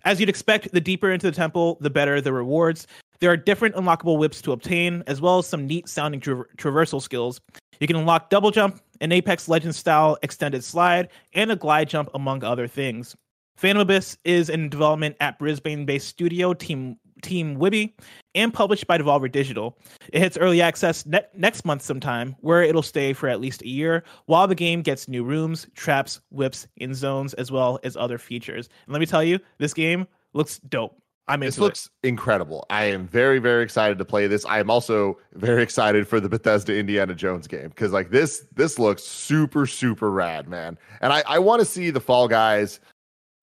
As 0.06 0.20
you'd 0.20 0.30
expect, 0.30 0.72
the 0.72 0.82
deeper 0.82 1.12
into 1.12 1.30
the 1.30 1.36
temple, 1.36 1.78
the 1.82 1.90
better 1.90 2.22
the 2.22 2.34
rewards. 2.34 2.88
There 3.22 3.32
are 3.32 3.38
different 3.38 3.76
unlockable 3.76 4.18
whips 4.18 4.42
to 4.42 4.52
obtain, 4.52 5.04
as 5.06 5.22
well 5.22 5.38
as 5.38 5.48
some 5.48 5.68
neat 5.68 5.88
sounding 5.88 6.20
tra- 6.20 6.44
traversal 6.58 7.00
skills. 7.00 7.40
You 7.80 7.86
can 7.86 7.96
unlock 7.96 8.32
double 8.32 8.50
jump, 8.50 8.82
an 9.00 9.12
Apex 9.12 9.48
Legends 9.48 9.78
style 9.78 10.18
extended 10.24 10.64
slide, 10.64 11.10
and 11.34 11.52
a 11.52 11.56
glide 11.56 11.88
jump, 11.88 12.10
among 12.16 12.44
other 12.44 12.68
things. 12.68 13.16
Phantom 13.58 13.82
Abyss 13.82 14.18
is 14.26 14.50
in 14.50 14.70
development 14.70 15.18
at 15.20 15.38
Brisbane-based 15.38 16.08
studio 16.08 16.56
Team 16.56 16.98
Team 17.22 17.58
WIBY 17.58 17.94
and 18.34 18.52
published 18.52 18.88
by 18.88 18.98
Devolver 18.98 19.32
Digital. 19.32 19.78
It 20.12 20.20
hits 20.20 20.36
early 20.36 20.60
access 20.60 21.06
ne- 21.06 21.22
next 21.36 21.64
month 21.64 21.84
sometime, 21.84 22.36
where 22.40 22.64
it'll 22.64 22.82
stay 22.82 23.14
for 23.14 23.30
at 23.30 23.40
least 23.40 23.62
a 23.62 23.68
year 23.68 24.04
while 24.26 24.48
the 24.48 24.56
game 24.56 24.82
gets 24.82 25.08
new 25.08 25.24
rooms, 25.24 25.68
traps, 25.76 26.22
whips, 26.32 26.68
and 26.80 26.96
zones, 26.96 27.36
as 27.36 27.52
well 27.52 27.80
as 27.84 27.96
other 27.96 28.18
features. 28.18 28.68
And 28.88 28.94
let 28.94 29.00
me 29.00 29.06
tell 29.06 29.24
you, 29.24 29.38
this 29.60 29.76
game 29.76 30.08
looks 30.34 30.58
dope. 30.58 31.00
I'm 31.28 31.40
This 31.40 31.60
looks 31.60 31.90
incredible. 32.04 32.66
I 32.70 32.86
am 32.86 33.08
very, 33.08 33.40
very 33.40 33.64
excited 33.64 33.98
to 34.00 34.06
play 34.06 34.28
this. 34.28 34.46
I 34.46 34.60
am 34.60 34.70
also 34.70 35.18
very 35.34 35.64
excited 35.64 36.08
for 36.08 36.20
the 36.20 36.28
Bethesda 36.28 36.78
Indiana 36.78 37.16
Jones 37.16 37.48
game 37.48 37.70
because 37.70 37.92
like 37.92 38.10
this, 38.10 38.46
this 38.56 38.78
looks 38.78 39.04
super, 39.04 39.66
super 39.66 40.12
rad, 40.12 40.50
man. 40.50 40.78
And 41.00 41.14
I, 41.14 41.24
I 41.28 41.40
want 41.40 41.60
to 41.60 41.66
see 41.66 41.90
the 41.90 42.02
Fall 42.02 42.28
Guys 42.28 42.80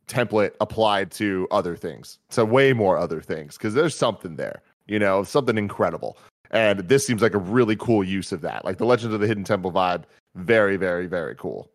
template 0.07 0.53
applied 0.61 1.11
to 1.13 1.47
other 1.51 1.77
things, 1.77 2.19
to 2.31 2.45
way 2.45 2.73
more 2.73 2.99
other 2.99 3.21
things, 3.21 3.57
because 3.57 3.75
there's 3.75 3.95
something 3.95 4.37
there, 4.37 4.63
you 4.87 4.99
know, 4.99 5.23
something 5.23 5.57
incredible. 5.57 6.19
And 6.51 6.81
this 6.81 7.07
seems 7.07 7.23
like 7.23 7.35
a 7.35 7.39
really 7.39 7.77
cool 7.77 8.03
use 8.03 8.33
of 8.33 8.41
that. 8.41 8.65
Like 8.65 8.79
the 8.79 8.87
Legends 8.87 9.15
of 9.15 9.21
the 9.21 9.27
Hidden 9.27 9.45
Temple 9.45 9.71
vibe, 9.71 10.05
very, 10.35 10.77
very, 10.77 11.07
very 11.07 11.35
cool. 11.37 11.71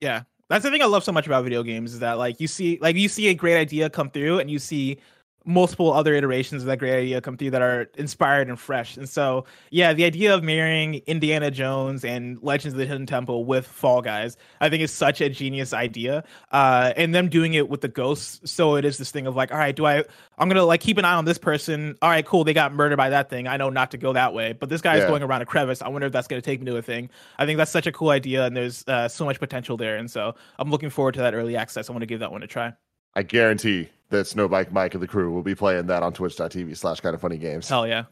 Yeah. 0.00 0.22
That's 0.48 0.64
the 0.64 0.70
thing 0.70 0.80
I 0.80 0.86
love 0.86 1.04
so 1.04 1.12
much 1.12 1.26
about 1.26 1.44
video 1.44 1.62
games 1.62 1.92
is 1.92 2.00
that 2.00 2.16
like 2.16 2.40
you 2.40 2.46
see 2.46 2.78
like 2.80 2.96
you 2.96 3.08
see 3.08 3.28
a 3.28 3.34
great 3.34 3.58
idea 3.58 3.90
come 3.90 4.08
through 4.08 4.38
and 4.38 4.50
you 4.50 4.58
see 4.58 4.98
multiple 5.44 5.92
other 5.92 6.14
iterations 6.14 6.62
of 6.62 6.66
that 6.66 6.78
great 6.78 6.94
idea 6.98 7.20
come 7.20 7.36
through 7.36 7.50
that 7.50 7.62
are 7.62 7.88
inspired 7.96 8.48
and 8.48 8.58
fresh. 8.58 8.96
And 8.96 9.08
so, 9.08 9.46
yeah, 9.70 9.94
the 9.94 10.04
idea 10.04 10.34
of 10.34 10.42
marrying 10.42 10.96
Indiana 11.06 11.50
Jones 11.50 12.04
and 12.04 12.38
Legends 12.42 12.74
of 12.74 12.78
the 12.78 12.84
Hidden 12.84 13.06
Temple 13.06 13.44
with 13.46 13.66
Fall 13.66 14.02
Guys, 14.02 14.36
I 14.60 14.68
think 14.68 14.82
is 14.82 14.90
such 14.92 15.20
a 15.22 15.28
genius 15.30 15.72
idea. 15.72 16.24
Uh, 16.52 16.92
and 16.96 17.14
them 17.14 17.28
doing 17.28 17.54
it 17.54 17.68
with 17.68 17.80
the 17.80 17.88
ghosts, 17.88 18.50
so 18.50 18.76
it 18.76 18.84
is 18.84 18.98
this 18.98 19.10
thing 19.10 19.26
of 19.26 19.36
like, 19.36 19.50
all 19.50 19.58
right, 19.58 19.74
do 19.74 19.86
I? 19.86 20.04
I'm 20.36 20.48
gonna 20.48 20.64
like 20.64 20.80
keep 20.80 20.98
an 20.98 21.04
eye 21.04 21.14
on 21.14 21.24
this 21.24 21.38
person. 21.38 21.96
All 22.02 22.10
right, 22.10 22.24
cool, 22.26 22.44
they 22.44 22.52
got 22.52 22.74
murdered 22.74 22.96
by 22.96 23.10
that 23.10 23.30
thing. 23.30 23.48
I 23.48 23.56
know 23.56 23.70
not 23.70 23.92
to 23.92 23.96
go 23.96 24.12
that 24.12 24.34
way, 24.34 24.52
but 24.52 24.68
this 24.68 24.80
guy's 24.82 25.00
Yeah. 25.02 25.08
going 25.08 25.22
around 25.22 25.42
a 25.42 25.46
crevice. 25.46 25.80
I 25.82 25.88
wonder 25.88 26.06
if 26.06 26.12
that's 26.12 26.28
gonna 26.28 26.42
take 26.42 26.60
me 26.60 26.66
to 26.66 26.76
a 26.76 26.82
thing. 26.82 27.08
I 27.38 27.46
think 27.46 27.56
that's 27.56 27.70
such 27.70 27.86
a 27.86 27.92
cool 27.92 28.10
idea, 28.10 28.44
and 28.44 28.56
there's 28.56 28.84
uh, 28.86 29.08
so 29.08 29.24
much 29.24 29.38
potential 29.40 29.76
there. 29.76 29.96
And 29.96 30.10
so, 30.10 30.34
I'm 30.58 30.70
looking 30.70 30.90
forward 30.90 31.14
to 31.14 31.20
that 31.20 31.34
early 31.34 31.56
access. 31.56 31.88
I 31.88 31.92
want 31.92 32.02
to 32.02 32.06
give 32.06 32.20
that 32.20 32.32
one 32.32 32.42
a 32.42 32.46
try. 32.46 32.74
I 33.14 33.22
guarantee 33.22 33.88
that 34.10 34.26
Snow 34.26 34.48
Bike 34.48 34.72
Mike 34.72 34.94
and 34.94 35.02
the 35.02 35.08
crew 35.08 35.32
will 35.32 35.42
be 35.42 35.54
playing 35.54 35.86
that 35.86 36.02
on 36.02 36.12
twitch.tv 36.12 36.76
slash 36.76 37.00
kind 37.00 37.14
of 37.14 37.20
funny 37.20 37.38
games. 37.38 37.68
Hell 37.68 37.86
yeah. 37.86 38.04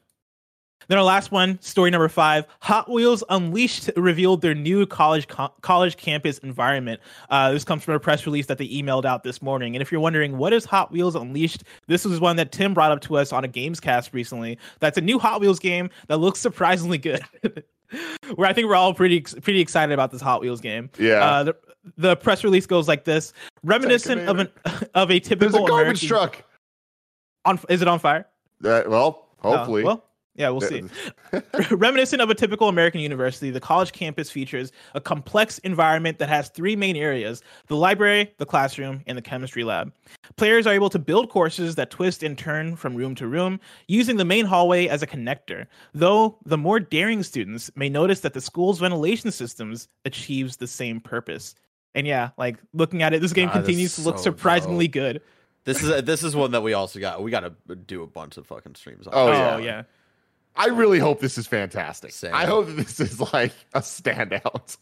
Then 0.88 0.98
our 0.98 1.04
last 1.04 1.32
one, 1.32 1.60
story 1.60 1.90
number 1.90 2.08
five: 2.08 2.46
Hot 2.60 2.90
Wheels 2.90 3.24
Unleashed 3.28 3.90
revealed 3.96 4.40
their 4.40 4.54
new 4.54 4.86
college 4.86 5.26
co- 5.26 5.52
college 5.60 5.96
campus 5.96 6.38
environment. 6.38 7.00
Uh, 7.28 7.52
this 7.52 7.64
comes 7.64 7.82
from 7.82 7.94
a 7.94 8.00
press 8.00 8.26
release 8.26 8.46
that 8.46 8.58
they 8.58 8.68
emailed 8.68 9.04
out 9.04 9.24
this 9.24 9.42
morning. 9.42 9.74
And 9.74 9.82
if 9.82 9.90
you're 9.90 10.00
wondering 10.00 10.38
what 10.38 10.52
is 10.52 10.64
Hot 10.66 10.92
Wheels 10.92 11.16
Unleashed, 11.16 11.64
this 11.88 12.04
was 12.04 12.20
one 12.20 12.36
that 12.36 12.52
Tim 12.52 12.72
brought 12.72 12.92
up 12.92 13.00
to 13.02 13.16
us 13.16 13.32
on 13.32 13.44
a 13.44 13.48
Gamescast 13.48 14.12
recently. 14.12 14.58
That's 14.78 14.98
a 14.98 15.00
new 15.00 15.18
Hot 15.18 15.40
Wheels 15.40 15.58
game 15.58 15.90
that 16.08 16.18
looks 16.18 16.38
surprisingly 16.38 16.98
good. 16.98 17.24
Where 18.34 18.48
I 18.48 18.52
think 18.52 18.68
we're 18.68 18.74
all 18.74 18.94
pretty 18.94 19.20
pretty 19.20 19.60
excited 19.60 19.92
about 19.92 20.10
this 20.10 20.20
Hot 20.20 20.40
Wheels 20.40 20.60
game. 20.60 20.90
Yeah. 20.98 21.24
Uh, 21.24 21.44
the, 21.44 21.56
the 21.96 22.16
press 22.16 22.42
release 22.44 22.66
goes 22.66 22.88
like 22.88 23.04
this: 23.04 23.32
reminiscent 23.62 24.28
of 24.28 24.38
an 24.38 24.48
of 24.94 25.10
a 25.10 25.18
There's 25.18 25.28
typical 25.28 25.64
a 25.66 25.68
garbage 25.68 26.02
American- 26.04 26.08
truck. 26.08 26.44
On 27.44 27.58
is 27.68 27.82
it 27.82 27.88
on 27.88 27.98
fire? 27.98 28.26
Uh, 28.64 28.82
well, 28.86 29.26
Oh, 29.44 29.56
hopefully. 29.56 29.84
well, 29.84 30.02
yeah, 30.34 30.48
we'll 30.48 30.60
see. 30.62 30.82
Reminiscent 31.70 32.20
of 32.20 32.28
a 32.30 32.34
typical 32.34 32.68
American 32.68 33.00
university, 33.00 33.50
the 33.50 33.60
college 33.60 33.92
campus 33.92 34.30
features 34.30 34.72
a 34.94 35.00
complex 35.00 35.58
environment 35.58 36.18
that 36.18 36.28
has 36.28 36.48
three 36.48 36.74
main 36.74 36.96
areas 36.96 37.42
the 37.68 37.76
library, 37.76 38.32
the 38.38 38.46
classroom, 38.46 39.02
and 39.06 39.16
the 39.16 39.22
chemistry 39.22 39.62
lab. 39.62 39.92
Players 40.36 40.66
are 40.66 40.74
able 40.74 40.90
to 40.90 40.98
build 40.98 41.28
courses 41.30 41.74
that 41.76 41.90
twist 41.90 42.22
and 42.22 42.36
turn 42.36 42.74
from 42.76 42.96
room 42.96 43.14
to 43.14 43.26
room, 43.28 43.60
using 43.88 44.16
the 44.16 44.24
main 44.24 44.44
hallway 44.46 44.88
as 44.88 45.02
a 45.02 45.06
connector. 45.06 45.66
Though 45.94 46.36
the 46.44 46.58
more 46.58 46.80
daring 46.80 47.22
students 47.22 47.70
may 47.76 47.88
notice 47.88 48.20
that 48.20 48.34
the 48.34 48.40
school's 48.40 48.80
ventilation 48.80 49.30
systems 49.30 49.88
achieves 50.04 50.56
the 50.56 50.66
same 50.66 50.98
purpose. 51.00 51.54
And 51.96 52.06
yeah, 52.06 52.30
like 52.36 52.58
looking 52.74 53.02
at 53.02 53.14
it, 53.14 53.20
this 53.22 53.32
game 53.32 53.48
this 53.48 53.54
continues 53.54 53.96
to 53.96 54.02
look 54.02 54.18
so 54.18 54.24
surprisingly 54.24 54.86
good. 54.86 55.22
This 55.64 55.82
is 55.82 56.04
this 56.04 56.22
is 56.22 56.36
one 56.36 56.52
that 56.52 56.62
we 56.62 56.74
also 56.74 57.00
got. 57.00 57.22
We 57.22 57.32
got 57.32 57.40
to 57.68 57.74
do 57.74 58.02
a 58.04 58.06
bunch 58.06 58.36
of 58.36 58.46
fucking 58.46 58.76
streams 58.76 59.08
on. 59.08 59.14
Oh, 59.14 59.26
Oh, 59.28 59.32
yeah. 59.32 59.58
yeah. 59.58 59.82
I 60.54 60.66
really 60.68 60.98
hope 60.98 61.20
this 61.20 61.36
is 61.38 61.46
fantastic. 61.46 62.12
Same. 62.12 62.32
I 62.34 62.46
hope 62.46 62.66
that 62.66 62.76
this 62.76 63.00
is 63.00 63.20
like 63.32 63.52
a 63.74 63.80
standout. 63.80 64.76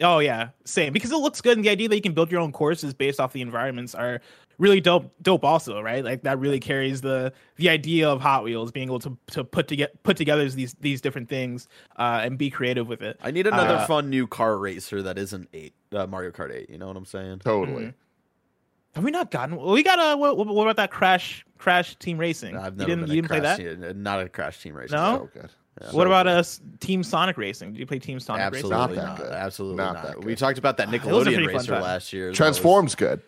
Oh 0.00 0.18
yeah, 0.18 0.50
same. 0.64 0.92
Because 0.92 1.10
it 1.12 1.16
looks 1.16 1.40
good, 1.40 1.56
and 1.56 1.64
the 1.64 1.70
idea 1.70 1.88
that 1.88 1.96
you 1.96 2.02
can 2.02 2.12
build 2.12 2.30
your 2.30 2.40
own 2.40 2.52
courses 2.52 2.92
based 2.92 3.18
off 3.18 3.32
the 3.32 3.40
environments 3.40 3.94
are 3.94 4.20
really 4.58 4.80
dope. 4.80 5.12
Dope, 5.22 5.44
also, 5.44 5.80
right? 5.80 6.04
Like 6.04 6.22
that 6.22 6.38
really 6.38 6.60
carries 6.60 7.00
the 7.00 7.32
the 7.56 7.68
idea 7.68 8.08
of 8.08 8.20
Hot 8.20 8.44
Wheels 8.44 8.70
being 8.72 8.88
able 8.88 8.98
to 9.00 9.16
to 9.32 9.44
put 9.44 9.68
together 9.68 9.92
put 10.02 10.16
together 10.16 10.48
these 10.48 10.74
these 10.74 11.00
different 11.00 11.28
things 11.28 11.68
uh, 11.96 12.20
and 12.22 12.38
be 12.38 12.50
creative 12.50 12.88
with 12.88 13.02
it. 13.02 13.18
I 13.22 13.30
need 13.30 13.46
another 13.46 13.74
Uh, 13.76 13.86
fun 13.86 14.10
new 14.10 14.26
car 14.26 14.56
racer 14.58 15.02
that 15.02 15.18
isn't 15.18 15.48
eight 15.52 15.74
uh, 15.92 16.06
Mario 16.06 16.30
Kart 16.30 16.52
eight. 16.52 16.70
You 16.70 16.78
know 16.78 16.86
what 16.88 16.96
I'm 16.96 17.04
saying? 17.06 17.40
Totally. 17.40 17.92
Have 18.94 19.04
we 19.04 19.10
not 19.10 19.30
gotten? 19.30 19.56
We 19.60 19.82
got 19.82 19.98
a. 19.98 20.16
What, 20.16 20.36
what 20.38 20.62
about 20.62 20.76
that 20.76 20.90
Crash 20.90 21.44
Crash 21.58 21.96
Team 21.96 22.16
Racing? 22.16 22.56
I've 22.56 22.72
you 22.80 22.86
never 22.86 22.90
didn't 22.90 23.06
you 23.08 23.12
a 23.12 23.16
didn't 23.16 23.28
play 23.28 23.40
crash 23.40 23.58
that? 23.58 23.80
team- 23.92 24.02
not 24.02 24.20
a 24.22 24.28
crash 24.30 24.62
team 24.62 24.74
racer. 24.74 24.96
No? 24.96 25.28
So 25.34 25.40
good. 25.40 25.50
what 25.92 26.06
about 26.06 26.26
us 26.26 26.62
Team 26.80 27.02
Sonic 27.02 27.36
Racing? 27.36 27.72
Did 27.74 27.80
you 27.80 27.84
play 27.86 27.98
Team 27.98 28.18
Sonic 28.18 28.40
Absolutely 28.44 28.70
Racing? 28.74 28.94
Not 28.96 29.08
not. 29.08 29.18
that 29.18 29.22
good. 29.24 29.32
Absolutely 29.34 29.76
Not 29.76 29.94
not. 29.96 30.04
that 30.06 30.24
We 30.24 30.34
talked 30.34 30.56
about 30.56 30.78
that 30.78 30.92
it 30.94 31.04
was 31.04 31.26
a 31.26 31.30
Nickelodeon 31.30 31.46
racer 31.46 31.72
last 31.78 32.14
year. 32.14 32.24
That 32.26 32.28
was- 32.30 32.36
Transforms 32.38 32.94
good. 32.94 33.20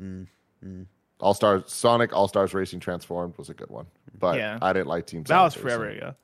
Mm, 0.00 0.26
mm. 0.64 0.86
All 1.20 1.34
Stars 1.34 1.64
Sonic 1.66 2.12
All 2.12 2.28
Stars 2.28 2.52
Racing 2.54 2.80
Transformed 2.80 3.36
was 3.38 3.48
a 3.48 3.54
good 3.54 3.70
one, 3.70 3.86
but 4.18 4.36
Yeah. 4.38 4.58
I 4.60 4.72
didn't 4.72 4.88
like 4.88 5.06
Team. 5.06 5.22
That 5.22 5.28
Sonic 5.28 5.44
was 5.44 5.54
forever 5.54 5.84
Racing. 5.84 5.98
ago. 5.98 6.14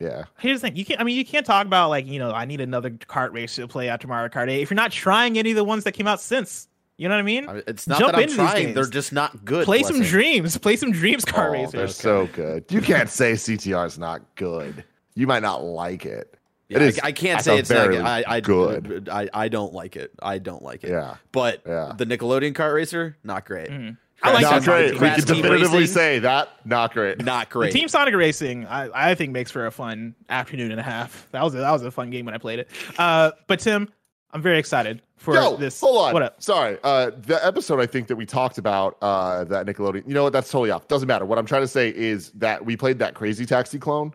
Yeah, 0.00 0.24
Here's 0.38 0.60
the 0.60 0.68
thing: 0.68 0.76
you 0.76 0.84
can't. 0.84 1.00
I 1.00 1.04
mean, 1.04 1.16
you 1.16 1.24
can't 1.24 1.44
talk 1.44 1.66
about 1.66 1.88
like 1.88 2.06
you 2.06 2.20
know, 2.20 2.30
I 2.30 2.44
need 2.44 2.60
another 2.60 2.90
kart 2.90 3.32
race 3.32 3.56
to 3.56 3.66
play 3.66 3.88
after 3.88 4.06
Mario 4.06 4.28
Kart 4.28 4.48
8 4.48 4.60
if 4.62 4.70
you're 4.70 4.76
not 4.76 4.92
trying 4.92 5.36
any 5.38 5.50
of 5.50 5.56
the 5.56 5.64
ones 5.64 5.82
that 5.84 5.92
came 5.92 6.06
out 6.06 6.20
since. 6.20 6.68
You 6.98 7.08
know 7.08 7.14
what 7.14 7.20
I 7.20 7.24
mean? 7.24 7.48
I 7.48 7.52
mean, 7.54 7.62
It's 7.66 7.86
not 7.86 7.98
Jump 8.00 8.12
that 8.12 8.16
I'm 8.18 8.22
into 8.24 8.36
these 8.36 8.50
trying. 8.50 8.74
They're 8.74 8.86
just 8.86 9.12
not 9.12 9.44
good. 9.44 9.64
play 9.64 9.82
some 9.84 10.02
dreams. 10.02 10.56
Play 10.58 10.76
some 10.76 10.90
dreams 10.92 11.24
kart 11.24 11.48
oh, 11.48 11.52
racers. 11.52 11.72
they're 11.72 11.88
so 11.88 12.26
good. 12.32 12.64
You 12.70 12.80
can't 12.80 13.08
say 13.08 13.32
CTR 13.32 13.86
is 13.86 13.98
not 13.98 14.22
good. 14.36 14.84
You 15.14 15.26
might 15.26 15.42
not 15.42 15.64
like 15.64 16.06
it. 16.06 16.37
Yeah, 16.68 16.76
it 16.78 16.82
is. 16.82 17.00
I, 17.00 17.08
I 17.08 17.12
can't 17.12 17.40
say 17.42 17.58
it's 17.58 17.70
not 17.70 17.84
very 17.84 17.96
good. 17.96 18.04
I, 18.04 18.24
I, 18.26 18.40
good. 18.40 19.08
I, 19.10 19.28
I 19.32 19.48
don't 19.48 19.72
like 19.72 19.96
it. 19.96 20.12
I 20.20 20.38
don't 20.38 20.62
like 20.62 20.84
it. 20.84 20.90
Yeah. 20.90 21.16
But 21.32 21.62
Yeah. 21.66 21.92
the 21.96 22.04
Nickelodeon 22.04 22.52
kart 22.52 22.74
racer, 22.74 23.16
not 23.24 23.44
great. 23.46 23.70
Mm-hmm. 23.70 23.90
I 24.22 24.32
like 24.32 24.42
not 24.42 24.62
that 24.62 24.64
great. 24.64 24.92
We 24.94 24.98
can 24.98 25.20
definitively 25.20 25.78
Racing, 25.80 25.94
say 25.94 26.18
that 26.18 26.48
not 26.66 26.92
great. 26.92 27.24
not 27.24 27.50
great. 27.50 27.68
The 27.68 27.72
great. 27.72 27.80
Team 27.80 27.88
Sonic 27.88 28.14
Racing, 28.16 28.66
I, 28.66 29.10
I 29.10 29.14
think 29.14 29.32
makes 29.32 29.50
for 29.52 29.66
a 29.66 29.70
fun 29.70 30.16
afternoon 30.28 30.72
and 30.72 30.80
a 30.80 30.82
half. 30.82 31.28
That 31.30 31.44
was 31.44 31.54
a, 31.54 31.58
that 31.58 31.70
was 31.70 31.82
a 31.84 31.90
fun 31.92 32.10
game 32.10 32.24
when 32.24 32.34
I 32.34 32.38
played 32.38 32.58
it. 32.58 32.68
Uh, 32.98 33.30
but 33.46 33.60
Tim, 33.60 33.88
I'm 34.32 34.42
very 34.42 34.58
excited 34.58 35.02
for 35.16 35.34
Yo, 35.34 35.56
this. 35.56 35.80
hold 35.80 35.98
on. 36.04 36.12
What 36.12 36.22
up? 36.24 36.42
Sorry. 36.42 36.78
Uh, 36.82 37.12
the 37.16 37.38
episode 37.46 37.80
I 37.80 37.86
think 37.86 38.08
that 38.08 38.16
we 38.16 38.26
talked 38.26 38.58
about 38.58 38.98
uh, 39.02 39.44
that 39.44 39.66
Nickelodeon. 39.66 40.06
You 40.06 40.14
know 40.14 40.24
what? 40.24 40.32
That's 40.32 40.50
totally 40.50 40.70
off. 40.72 40.88
Doesn't 40.88 41.06
matter. 41.08 41.24
What 41.24 41.38
I'm 41.38 41.46
trying 41.46 41.62
to 41.62 41.68
say 41.68 41.88
is 41.88 42.30
that 42.32 42.64
we 42.66 42.76
played 42.76 42.98
that 42.98 43.14
Crazy 43.14 43.46
Taxi 43.46 43.78
clone 43.78 44.12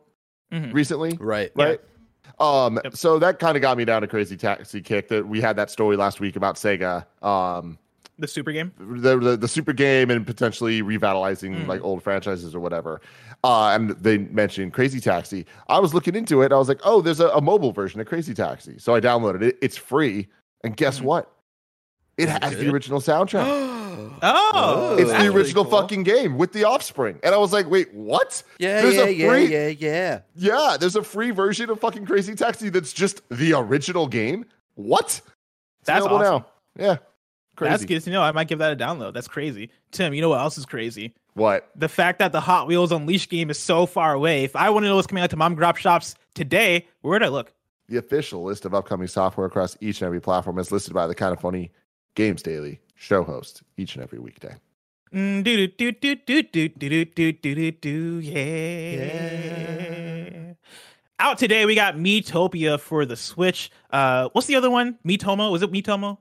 Mhm. 0.51 0.74
recently, 0.74 1.18
right. 1.20 1.51
right? 1.56 1.80
Um, 2.39 2.80
Yep. 2.84 2.95
so 2.95 3.19
that 3.19 3.39
kind 3.39 3.55
of 3.55 3.61
got 3.61 3.78
me 3.78 3.86
down 3.86 4.03
a 4.03 4.07
Crazy 4.07 4.36
Taxi 4.38 4.82
kick. 4.82 5.07
That 5.09 5.28
we 5.28 5.39
had 5.41 5.55
that 5.57 5.69
story 5.69 5.95
last 5.97 6.19
week 6.19 6.36
about 6.36 6.55
Sega. 6.55 7.05
Um, 7.24 7.78
The 8.19 8.28
super 8.28 8.51
game. 8.51 8.71
the, 8.80 9.17
the 9.17 9.38
the 9.38 9.47
super 9.47 9.74
game 9.74 10.09
and 10.11 10.26
potentially 10.26 10.82
revitalizing 10.82 11.55
Mm. 11.55 11.67
like 11.67 11.84
old 11.84 12.01
franchises 12.03 12.53
or 12.55 12.59
whatever. 12.59 13.01
Uh, 13.43 13.69
and 13.76 13.91
they 13.91 14.17
mentioned 14.19 14.74
Crazy 14.74 14.99
Taxi. 14.99 15.45
I 15.67 15.80
was 15.80 15.93
looking 15.93 16.15
into 16.15 16.41
it. 16.41 16.51
I 16.51 16.57
was 16.57 16.69
like, 16.69 16.80
oh, 16.84 17.01
there's 17.01 17.19
a, 17.19 17.28
a 17.30 17.41
mobile 17.41 17.71
version 17.71 17.99
of 18.01 18.07
Crazy 18.07 18.34
Taxi. 18.34 18.78
So 18.78 18.95
I 18.95 18.99
downloaded 19.01 19.41
it. 19.43 19.57
It's 19.61 19.78
free. 19.78 20.28
And 20.63 20.76
guess 20.78 20.99
Mm. 20.99 21.03
what? 21.03 21.32
It 22.17 22.30
has 22.30 22.55
the 22.55 22.69
original 22.69 22.99
soundtrack. 23.01 23.45
Oh. 24.22 24.52
oh, 24.54 24.96
it's 24.98 25.10
the 25.10 25.16
pretty 25.16 25.30
original 25.30 25.66
cool. 25.66 25.82
fucking 25.82 26.04
game 26.04 26.38
with 26.38 26.54
the 26.54 26.64
Offspring. 26.66 27.20
And 27.24 27.34
I 27.34 27.38
was 27.38 27.52
like, 27.54 27.70
wait, 27.70 27.94
what? 27.94 28.41
Yeah, 28.60 28.82
There's 28.82 28.96
yeah, 28.96 29.04
a 29.04 29.10
yeah, 29.10 29.28
free- 29.28 29.52
yeah, 29.52 29.68
yeah. 29.68 30.20
Yeah, 30.36 30.78
there's 30.80 30.96
a 30.96 31.04
free 31.04 31.32
version 31.32 31.70
of 31.70 31.80
fucking 31.80 32.06
Crazy 32.06 32.36
Taxi 32.36 32.70
that's 32.70 32.94
just 32.94 33.22
the 33.30 33.54
original 33.54 34.08
game. 34.08 34.46
What? 34.76 35.06
It's 35.06 35.22
That's 35.86 36.06
available 36.06 36.26
awesome. 36.26 36.46
now. 36.78 36.84
Yeah. 36.84 36.98
Crazy. 37.56 37.70
That's 37.72 37.86
good 37.86 38.02
to 38.04 38.10
know. 38.10 38.22
I 38.24 38.32
might 38.32 38.48
give 38.48 38.60
that 38.60 38.74
a 38.74 38.76
download. 38.76 39.14
That's 39.14 39.28
crazy. 39.28 39.70
Tim, 39.91 40.14
you 40.14 40.22
know 40.22 40.30
what 40.30 40.39
else 40.39 40.58
is 40.58 40.66
crazy? 40.66 41.14
What? 41.36 41.70
The 41.76 41.89
fact 41.89 42.20
that 42.20 42.32
the 42.32 42.39
Hot 42.39 42.68
Wheels 42.68 42.91
Unleashed 42.91 43.30
game 43.30 43.50
is 43.50 43.60
so 43.60 43.86
far 43.86 44.14
away. 44.14 44.44
If 44.44 44.56
I 44.56 44.70
want 44.72 44.84
to 44.86 44.89
know 44.89 44.96
what's 44.96 45.08
coming 45.08 45.24
out 45.24 45.30
to 45.32 45.36
mom 45.38 45.52
and 45.54 45.62
grop 45.62 45.76
shops 45.78 46.16
today, 46.34 46.88
where 47.02 47.12
would 47.12 47.24
I 47.24 47.28
look? 47.28 47.54
The 47.89 47.98
official 47.98 48.44
list 48.44 48.66
of 48.66 48.74
upcoming 48.74 49.08
software 49.08 49.46
across 49.46 49.78
each 49.82 50.02
and 50.02 50.08
every 50.08 50.22
platform 50.22 50.58
is 50.58 50.72
listed 50.72 50.94
by 50.94 51.06
the 51.06 51.14
kind 51.14 51.34
of 51.34 51.39
funny 51.41 51.72
Games 52.16 52.41
Daily 52.41 52.80
show 52.96 53.24
host 53.24 53.64
each 53.78 53.96
and 53.96 54.04
every 54.04 54.20
weekday. 54.20 54.56
Mm, 55.14 55.44
do 55.44 55.68
do 55.68 55.91
do 55.91 56.16
do 56.16 56.16
do 56.16 56.44
do 56.44 56.70
do 56.70 57.06
do 57.06 57.32
do 57.32 57.56
do 57.56 57.72
do 57.72 58.20
yeah. 58.20 59.54
Out 61.20 61.38
today, 61.38 61.66
we 61.66 61.76
got 61.76 61.96
Miitopia 61.96 62.80
for 62.80 63.06
the 63.06 63.16
Switch. 63.16 63.72
Uh, 63.91 64.30
what's 64.34 64.48
the 64.48 64.56
other 64.56 64.72
one? 64.72 64.98
Mitomo? 65.08 65.52
Was 65.52 65.62
it 65.62 65.72
Mitomo? 65.72 66.18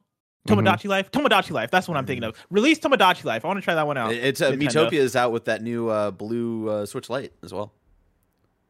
Tomodachi 0.46 0.88
Life? 0.88 1.10
Tomodachi 1.10 1.52
Life. 1.52 1.70
That's 1.70 1.88
what 1.88 1.96
I'm 1.96 2.04
thinking 2.04 2.24
of. 2.24 2.36
Release 2.50 2.78
Tomodachi 2.78 3.24
Life. 3.24 3.44
I 3.44 3.48
want 3.48 3.58
to 3.58 3.62
try 3.64 3.74
that 3.74 3.86
one 3.86 3.96
out. 3.96 4.12
It's 4.12 4.40
uh, 4.40 4.50
Nintendo. 4.52 4.90
Miitopia 4.90 4.98
is 4.98 5.16
out 5.16 5.32
with 5.32 5.46
that 5.46 5.62
new 5.62 5.88
uh, 5.88 6.10
blue 6.10 6.68
uh, 6.68 6.84
Switch 6.86 7.08
Lite 7.08 7.32
as 7.42 7.54
well. 7.54 7.72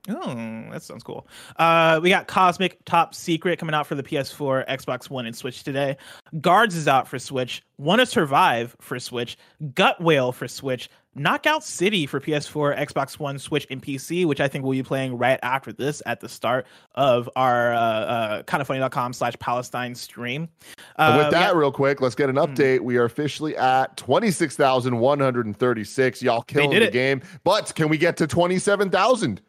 Oh, 0.09 0.65
that 0.73 0.83
sounds 0.83 1.05
cool. 1.05 1.29
Uh, 1.57 2.01
we 2.03 2.09
got 2.09 2.27
Cosmic 2.27 2.85
Top 2.85 3.15
Secret 3.15 3.61
coming 3.61 3.73
out 3.75 3.87
for 3.87 3.95
the 3.95 4.03
PS4, 4.03 4.69
Xbox 4.69 5.09
One, 5.09 5.27
and 5.27 5.37
Switch 5.37 5.63
today. 5.63 5.97
Guards 6.41 6.75
is 6.75 6.89
out 6.89 7.07
for 7.07 7.21
Switch. 7.21 7.63
Wanna 7.79 8.05
Survive 8.07 8.75
for 8.81 8.99
Switch. 8.99 9.39
Gut 9.75 10.01
Whale 10.01 10.33
for 10.33 10.49
Switch. 10.49 10.91
Knockout 11.15 11.63
City 11.63 12.07
for 12.07 12.21
PS4, 12.21 12.75
Xbox 12.79 13.19
One, 13.19 13.39
Switch, 13.39 13.67
and 13.71 13.83
PC, 13.83 14.25
which 14.25 14.41
I 14.41 14.49
think 14.49 14.65
we'll 14.65 14.73
be 14.73 14.83
playing 14.83 15.19
right 15.19 15.39
after 15.43 15.71
this 15.71 16.01
at 16.07 16.21
the 16.21 16.29
start 16.29 16.67
of 16.95 17.29
our 17.37 17.75
uh, 17.75 17.79
uh, 17.79 18.43
kindoffunny.com 18.45 19.13
slash 19.13 19.35
Palestine 19.39 19.95
stream. 19.95 20.49
Uh, 20.97 21.17
with 21.23 21.31
that, 21.33 21.49
got- 21.49 21.57
real 21.57 21.71
quick, 21.71 22.01
let's 22.01 22.15
get 22.15 22.31
an 22.31 22.37
update. 22.37 22.81
We 22.81 22.97
are 22.97 23.05
officially 23.05 23.55
at 23.59 23.95
26,136. 23.99 26.23
Y'all 26.23 26.41
killing 26.43 26.71
the 26.71 26.91
game. 26.91 27.21
But 27.45 27.75
can 27.75 27.91
we 27.91 27.99
get 27.99 28.17
to 28.17 28.27
27,000 28.27 29.43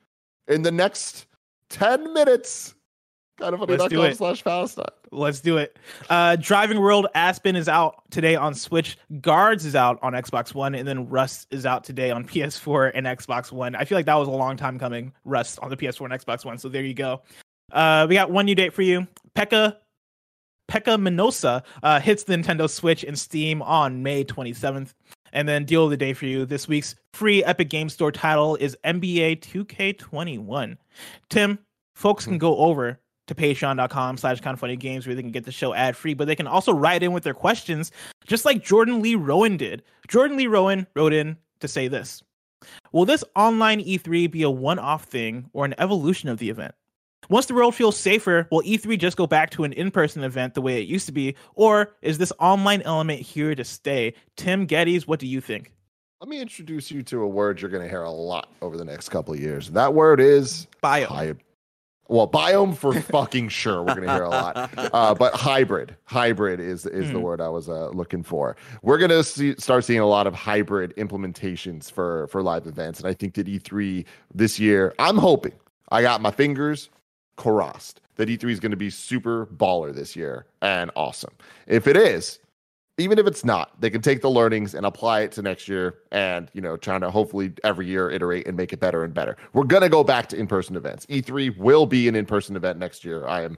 in 0.48 0.62
the 0.62 0.72
next 0.72 1.28
10 1.70 2.14
minutes? 2.14 2.76
Kind 3.39 3.56
of 3.56 3.62
Let's 3.62 3.84
do 3.86 3.98
funny.com 3.98 4.06
it. 4.12 4.18
slash 4.18 4.44
Palestine. 4.44 4.86
Let's 5.12 5.41
do 5.41 5.58
it. 5.58 5.78
Uh, 6.10 6.36
Driving 6.36 6.80
World 6.80 7.08
Aspen 7.16 7.56
is 7.56 7.68
out 7.68 8.04
today 8.12 8.36
on 8.36 8.54
Switch. 8.54 8.98
Guards 9.22 9.66
is 9.66 9.76
out 9.76 9.98
on 10.04 10.14
Xbox 10.14 10.54
One, 10.54 10.76
and 10.76 10.88
then 10.88 11.10
Rust 11.10 11.48
is 11.50 11.66
out 11.66 11.84
today 11.84 12.12
on 12.12 12.26
PS4 12.28 12.91
and 12.94 13.08
Xbox 13.08 13.52
One. 13.52 13.76
I 13.76 13.86
feel 13.86 13.98
like 13.98 14.06
that 14.06 14.16
was 14.16 14.28
a 14.28 14.32
long 14.32 14.56
time 14.56 14.78
coming. 14.78 15.12
Rust 15.26 15.60
on 15.62 15.70
the 15.70 15.78
PS4 15.78 16.12
and 16.12 16.22
Xbox 16.22 16.46
One. 16.46 16.58
So 16.60 16.70
there 16.70 16.84
you 16.84 16.94
go. 16.94 17.22
Uh, 17.72 18.06
we 18.08 18.14
got 18.16 18.30
one 18.30 18.46
new 18.46 18.56
date 18.56 18.72
for 18.72 18.84
you. 18.84 19.08
Pekka 19.36 19.78
Pecaminosa 20.70 21.64
uh, 21.82 22.00
hits 22.00 22.24
the 22.24 22.36
Nintendo 22.36 22.70
Switch 22.70 23.04
and 23.04 23.18
Steam 23.18 23.62
on 23.62 24.04
May 24.04 24.24
27th. 24.24 24.94
And 25.34 25.49
then 25.49 25.65
deal 25.65 25.84
of 25.84 25.89
the 25.89 25.97
day 25.97 26.13
for 26.13 26.25
you. 26.25 26.45
This 26.45 26.67
week's 26.67 26.95
free 27.11 27.43
Epic 27.43 27.69
Game 27.69 27.89
Store 27.89 28.11
title 28.11 28.55
is 28.55 28.77
NBA 28.86 29.41
2K21. 29.41 30.77
Tim, 31.29 31.59
folks 31.95 32.23
can 32.23 32.36
hmm. 32.36 32.39
go 32.39 32.55
over 32.57 32.99
to 33.27 33.36
patreon.com 33.36 34.17
slash 34.17 34.41
kind 34.41 34.53
of 34.53 34.59
funny 34.59 34.75
games 34.75 35.07
where 35.07 35.15
they 35.15 35.21
can 35.21 35.31
get 35.31 35.45
the 35.45 35.51
show 35.51 35.73
ad 35.73 35.97
free, 35.97 36.13
but 36.13 36.27
they 36.27 36.36
can 36.36 36.47
also 36.47 36.73
write 36.73 37.03
in 37.03 37.13
with 37.13 37.23
their 37.23 37.34
questions, 37.34 37.91
just 38.27 38.45
like 38.45 38.63
Jordan 38.63 39.01
Lee 39.01 39.15
Rowan 39.15 39.57
did. 39.57 39.84
Jordan 40.07 40.38
Lee 40.38 40.47
Rowan 40.47 40.88
wrote 40.95 41.13
in 41.13 41.38
to 41.59 41.67
say 41.67 41.88
this 41.88 42.21
Will 42.91 43.05
this 43.05 43.23
online 43.36 43.79
E3 43.81 44.29
be 44.29 44.43
a 44.43 44.49
one 44.49 44.79
off 44.79 45.05
thing 45.05 45.49
or 45.53 45.65
an 45.65 45.75
evolution 45.77 46.29
of 46.29 46.38
the 46.38 46.49
event? 46.49 46.75
Once 47.30 47.45
the 47.47 47.53
world 47.53 47.76
feels 47.76 47.97
safer, 47.97 48.47
will 48.51 48.61
E3 48.63 48.97
just 48.99 49.17
go 49.17 49.28
back 49.28 49.49
to 49.51 49.63
an 49.63 49.74
in 49.74 49.91
person 49.91 50.24
event 50.24 50.53
the 50.53 50.61
way 50.61 50.82
it 50.82 50.88
used 50.88 51.05
to 51.07 51.11
be? 51.11 51.36
Or 51.55 51.93
is 52.01 52.17
this 52.17 52.34
online 52.39 52.82
element 52.84 53.21
here 53.21 53.55
to 53.55 53.63
stay? 53.63 54.13
Tim 54.36 54.67
Gettys, 54.67 55.03
what 55.07 55.19
do 55.19 55.28
you 55.28 55.41
think? 55.41 55.71
Let 56.21 56.30
me 56.30 56.39
introduce 56.39 56.89
you 56.89 57.03
to 57.03 57.21
a 57.21 57.28
word 57.28 57.61
you're 57.61 57.69
going 57.71 57.84
to 57.84 57.89
hear 57.89 58.03
a 58.03 58.09
lot 58.11 58.49
over 58.61 58.78
the 58.78 58.86
next 58.86 59.09
couple 59.09 59.34
of 59.34 59.39
years. 59.41 59.69
That 59.71 59.93
word 59.93 60.19
is 60.21 60.67
Bio. 60.82 61.07
Hy- 61.07 61.34
well, 62.09 62.28
biome 62.28 62.76
for 62.78 62.93
fucking 63.01 63.49
sure. 63.49 63.80
We're 63.82 63.95
going 63.95 64.07
to 64.07 64.13
hear 64.13 64.24
a 64.24 64.30
lot. 64.30 64.69
Uh, 64.78 65.15
but 65.15 65.34
hybrid, 65.34 65.95
hybrid 66.03 66.59
is 66.59 66.86
is 66.86 67.07
the 67.11 67.17
Hmm. 67.17 67.21
word 67.21 67.41
I 67.41 67.47
was 67.49 67.69
uh, 67.69 67.89
looking 67.89 68.24
for. 68.24 68.55
We're 68.84 68.97
going 68.97 69.09
to 69.09 69.24
see, 69.24 69.55
start 69.57 69.84
seeing 69.86 70.01
a 70.01 70.05
lot 70.05 70.28
of 70.28 70.34
hybrid 70.36 70.93
implementations 70.97 71.89
for 71.91 72.28
for 72.28 72.43
live 72.43 72.67
events, 72.67 72.99
and 72.99 73.07
I 73.07 73.13
think 73.13 73.34
that 73.36 73.47
E3 73.47 74.05
this 74.34 74.59
year. 74.59 74.93
I'm 74.99 75.17
hoping. 75.17 75.53
I 75.91 76.01
got 76.01 76.21
my 76.21 76.32
fingers 76.32 76.89
crossed 77.36 78.01
that 78.15 78.29
E3 78.29 78.51
is 78.51 78.59
going 78.59 78.71
to 78.71 78.77
be 78.77 78.89
super 78.89 79.47
baller 79.47 79.93
this 79.93 80.15
year 80.15 80.45
and 80.61 80.91
awesome. 80.95 81.34
If 81.67 81.88
it 81.88 81.97
is, 81.97 82.39
even 82.97 83.17
if 83.17 83.25
it's 83.25 83.43
not, 83.43 83.79
they 83.81 83.89
can 83.89 84.01
take 84.01 84.21
the 84.21 84.29
learnings 84.29 84.75
and 84.75 84.86
apply 84.86 85.21
it 85.21 85.31
to 85.34 85.41
next 85.41 85.67
year 85.67 85.95
and, 86.11 86.49
you 86.53 86.61
know, 86.61 86.77
trying 86.77 87.01
to 87.01 87.09
hopefully 87.09 87.51
every 87.63 87.88
year 87.88 88.11
iterate 88.11 88.47
and 88.47 88.55
make 88.55 88.71
it 88.71 88.79
better 88.79 89.03
and 89.03 89.13
better. 89.13 89.36
We're 89.53 89.63
going 89.63 89.81
to 89.81 89.89
go 89.89 90.03
back 90.03 90.27
to 90.29 90.38
in 90.38 90.45
person 90.45 90.75
events. 90.75 91.07
E3 91.07 91.57
will 91.57 91.88
be 91.88 92.07
an 92.07 92.15
in 92.15 92.25
person 92.25 92.55
event 92.55 92.77
next 92.77 93.03
year. 93.03 93.25
I 93.25 93.41
am 93.41 93.57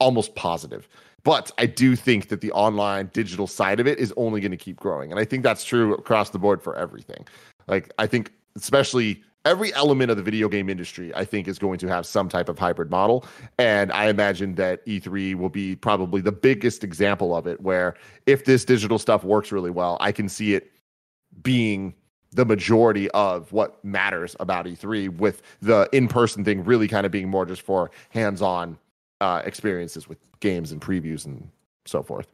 almost 0.00 0.34
positive. 0.34 0.86
But 1.22 1.50
I 1.56 1.64
do 1.64 1.96
think 1.96 2.28
that 2.28 2.42
the 2.42 2.52
online 2.52 3.08
digital 3.14 3.46
side 3.46 3.80
of 3.80 3.86
it 3.86 3.98
is 3.98 4.12
only 4.18 4.42
going 4.42 4.50
to 4.50 4.58
keep 4.58 4.78
growing. 4.78 5.10
And 5.10 5.18
I 5.18 5.24
think 5.24 5.42
that's 5.42 5.64
true 5.64 5.94
across 5.94 6.28
the 6.28 6.38
board 6.38 6.62
for 6.62 6.76
everything. 6.76 7.26
Like, 7.66 7.90
I 7.98 8.06
think, 8.06 8.30
especially 8.56 9.22
every 9.44 9.72
element 9.74 10.10
of 10.10 10.16
the 10.16 10.22
video 10.22 10.48
game 10.48 10.68
industry, 10.68 11.14
I 11.14 11.24
think, 11.24 11.48
is 11.48 11.58
going 11.58 11.78
to 11.78 11.88
have 11.88 12.06
some 12.06 12.28
type 12.28 12.48
of 12.48 12.58
hybrid 12.58 12.90
model. 12.90 13.24
And 13.58 13.92
I 13.92 14.08
imagine 14.08 14.54
that 14.56 14.84
E3 14.86 15.34
will 15.34 15.48
be 15.48 15.76
probably 15.76 16.20
the 16.20 16.32
biggest 16.32 16.84
example 16.84 17.36
of 17.36 17.46
it, 17.46 17.60
where 17.60 17.94
if 18.26 18.44
this 18.44 18.64
digital 18.64 18.98
stuff 18.98 19.24
works 19.24 19.52
really 19.52 19.70
well, 19.70 19.96
I 20.00 20.12
can 20.12 20.28
see 20.28 20.54
it 20.54 20.70
being 21.42 21.94
the 22.32 22.44
majority 22.44 23.10
of 23.12 23.52
what 23.52 23.84
matters 23.84 24.34
about 24.40 24.66
E3, 24.66 25.16
with 25.18 25.42
the 25.62 25.88
in 25.92 26.08
person 26.08 26.44
thing 26.44 26.64
really 26.64 26.88
kind 26.88 27.06
of 27.06 27.12
being 27.12 27.28
more 27.28 27.46
just 27.46 27.62
for 27.62 27.90
hands 28.08 28.42
on 28.42 28.76
uh, 29.20 29.42
experiences 29.44 30.08
with 30.08 30.18
games 30.40 30.72
and 30.72 30.80
previews 30.80 31.26
and 31.26 31.48
so 31.86 32.02
forth. 32.02 32.26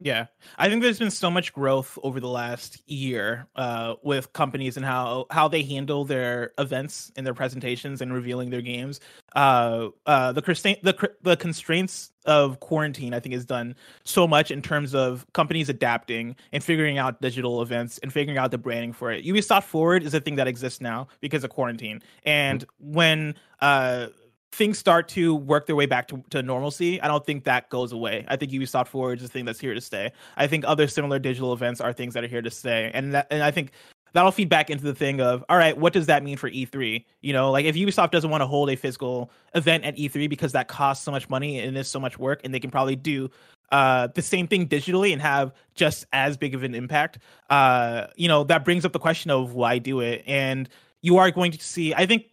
Yeah, 0.00 0.26
I 0.58 0.68
think 0.68 0.82
there's 0.82 0.98
been 0.98 1.10
so 1.10 1.30
much 1.30 1.52
growth 1.52 1.98
over 2.02 2.18
the 2.18 2.28
last 2.28 2.82
year 2.86 3.46
uh, 3.54 3.94
with 4.02 4.32
companies 4.32 4.76
and 4.76 4.84
how 4.84 5.26
how 5.30 5.46
they 5.48 5.62
handle 5.62 6.04
their 6.04 6.52
events 6.58 7.12
and 7.16 7.24
their 7.24 7.32
presentations 7.32 8.02
and 8.02 8.12
revealing 8.12 8.50
their 8.50 8.60
games. 8.60 9.00
Uh, 9.36 9.88
uh, 10.04 10.32
the 10.32 10.42
the 10.82 11.10
the 11.22 11.36
constraints 11.36 12.10
of 12.26 12.58
quarantine, 12.58 13.14
I 13.14 13.20
think, 13.20 13.34
has 13.34 13.44
done 13.44 13.76
so 14.04 14.26
much 14.26 14.50
in 14.50 14.62
terms 14.62 14.94
of 14.94 15.26
companies 15.32 15.68
adapting 15.68 16.36
and 16.52 16.62
figuring 16.62 16.98
out 16.98 17.20
digital 17.22 17.62
events 17.62 17.98
and 17.98 18.12
figuring 18.12 18.36
out 18.36 18.50
the 18.50 18.58
branding 18.58 18.92
for 18.92 19.12
it. 19.12 19.24
Ubisoft 19.24 19.64
Forward 19.64 20.02
is 20.02 20.12
a 20.12 20.20
thing 20.20 20.34
that 20.36 20.48
exists 20.48 20.80
now 20.80 21.06
because 21.20 21.44
of 21.44 21.50
quarantine, 21.50 22.02
and 22.24 22.64
when 22.78 23.34
uh 23.60 24.08
things 24.54 24.78
start 24.78 25.08
to 25.08 25.34
work 25.34 25.66
their 25.66 25.76
way 25.76 25.86
back 25.86 26.08
to, 26.08 26.22
to 26.30 26.42
normalcy, 26.42 27.00
I 27.00 27.08
don't 27.08 27.24
think 27.24 27.44
that 27.44 27.68
goes 27.70 27.92
away. 27.92 28.24
I 28.28 28.36
think 28.36 28.52
Ubisoft 28.52 28.88
Forward 28.88 29.18
is 29.18 29.24
a 29.24 29.28
thing 29.28 29.44
that's 29.44 29.60
here 29.60 29.74
to 29.74 29.80
stay. 29.80 30.12
I 30.36 30.46
think 30.46 30.64
other 30.66 30.86
similar 30.86 31.18
digital 31.18 31.52
events 31.52 31.80
are 31.80 31.92
things 31.92 32.14
that 32.14 32.24
are 32.24 32.28
here 32.28 32.42
to 32.42 32.50
stay, 32.50 32.90
and 32.94 33.14
that, 33.14 33.26
and 33.30 33.42
I 33.42 33.50
think 33.50 33.72
that'll 34.12 34.30
feed 34.30 34.48
back 34.48 34.70
into 34.70 34.84
the 34.84 34.94
thing 34.94 35.20
of 35.20 35.44
all 35.48 35.58
right, 35.58 35.76
what 35.76 35.92
does 35.92 36.06
that 36.06 36.22
mean 36.22 36.36
for 36.36 36.48
E3? 36.48 37.04
You 37.20 37.32
know, 37.32 37.50
like 37.50 37.66
if 37.66 37.74
Ubisoft 37.74 38.12
doesn't 38.12 38.30
want 38.30 38.40
to 38.40 38.46
hold 38.46 38.70
a 38.70 38.76
physical 38.76 39.30
event 39.54 39.84
at 39.84 39.96
E3 39.96 40.30
because 40.30 40.52
that 40.52 40.68
costs 40.68 41.04
so 41.04 41.10
much 41.10 41.28
money 41.28 41.58
and 41.58 41.76
is 41.76 41.88
so 41.88 42.00
much 42.00 42.18
work, 42.18 42.40
and 42.44 42.54
they 42.54 42.60
can 42.60 42.70
probably 42.70 42.96
do 42.96 43.30
uh, 43.72 44.08
the 44.14 44.22
same 44.22 44.46
thing 44.46 44.68
digitally 44.68 45.12
and 45.12 45.20
have 45.20 45.52
just 45.74 46.06
as 46.12 46.36
big 46.36 46.54
of 46.54 46.62
an 46.62 46.74
impact. 46.74 47.18
Uh, 47.50 48.06
you 48.16 48.28
know, 48.28 48.44
that 48.44 48.64
brings 48.64 48.84
up 48.84 48.92
the 48.92 48.98
question 48.98 49.30
of 49.30 49.54
why 49.54 49.78
do 49.78 50.00
it, 50.00 50.22
and 50.26 50.68
you 51.02 51.18
are 51.18 51.30
going 51.30 51.52
to 51.52 51.60
see. 51.60 51.92
I 51.92 52.06
think 52.06 52.26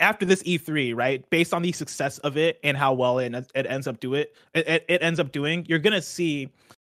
after 0.00 0.26
this 0.26 0.42
E3, 0.42 0.94
right, 0.94 1.28
based 1.30 1.54
on 1.54 1.62
the 1.62 1.72
success 1.72 2.18
of 2.18 2.36
it 2.36 2.58
and 2.62 2.76
how 2.76 2.92
well 2.92 3.18
it, 3.18 3.34
it 3.54 3.66
ends 3.66 3.86
up 3.86 4.00
do 4.00 4.14
it, 4.14 4.34
it, 4.54 4.84
it 4.88 5.02
ends 5.02 5.20
up 5.20 5.32
doing, 5.32 5.64
you're 5.68 5.78
gonna 5.78 6.02
see 6.02 6.50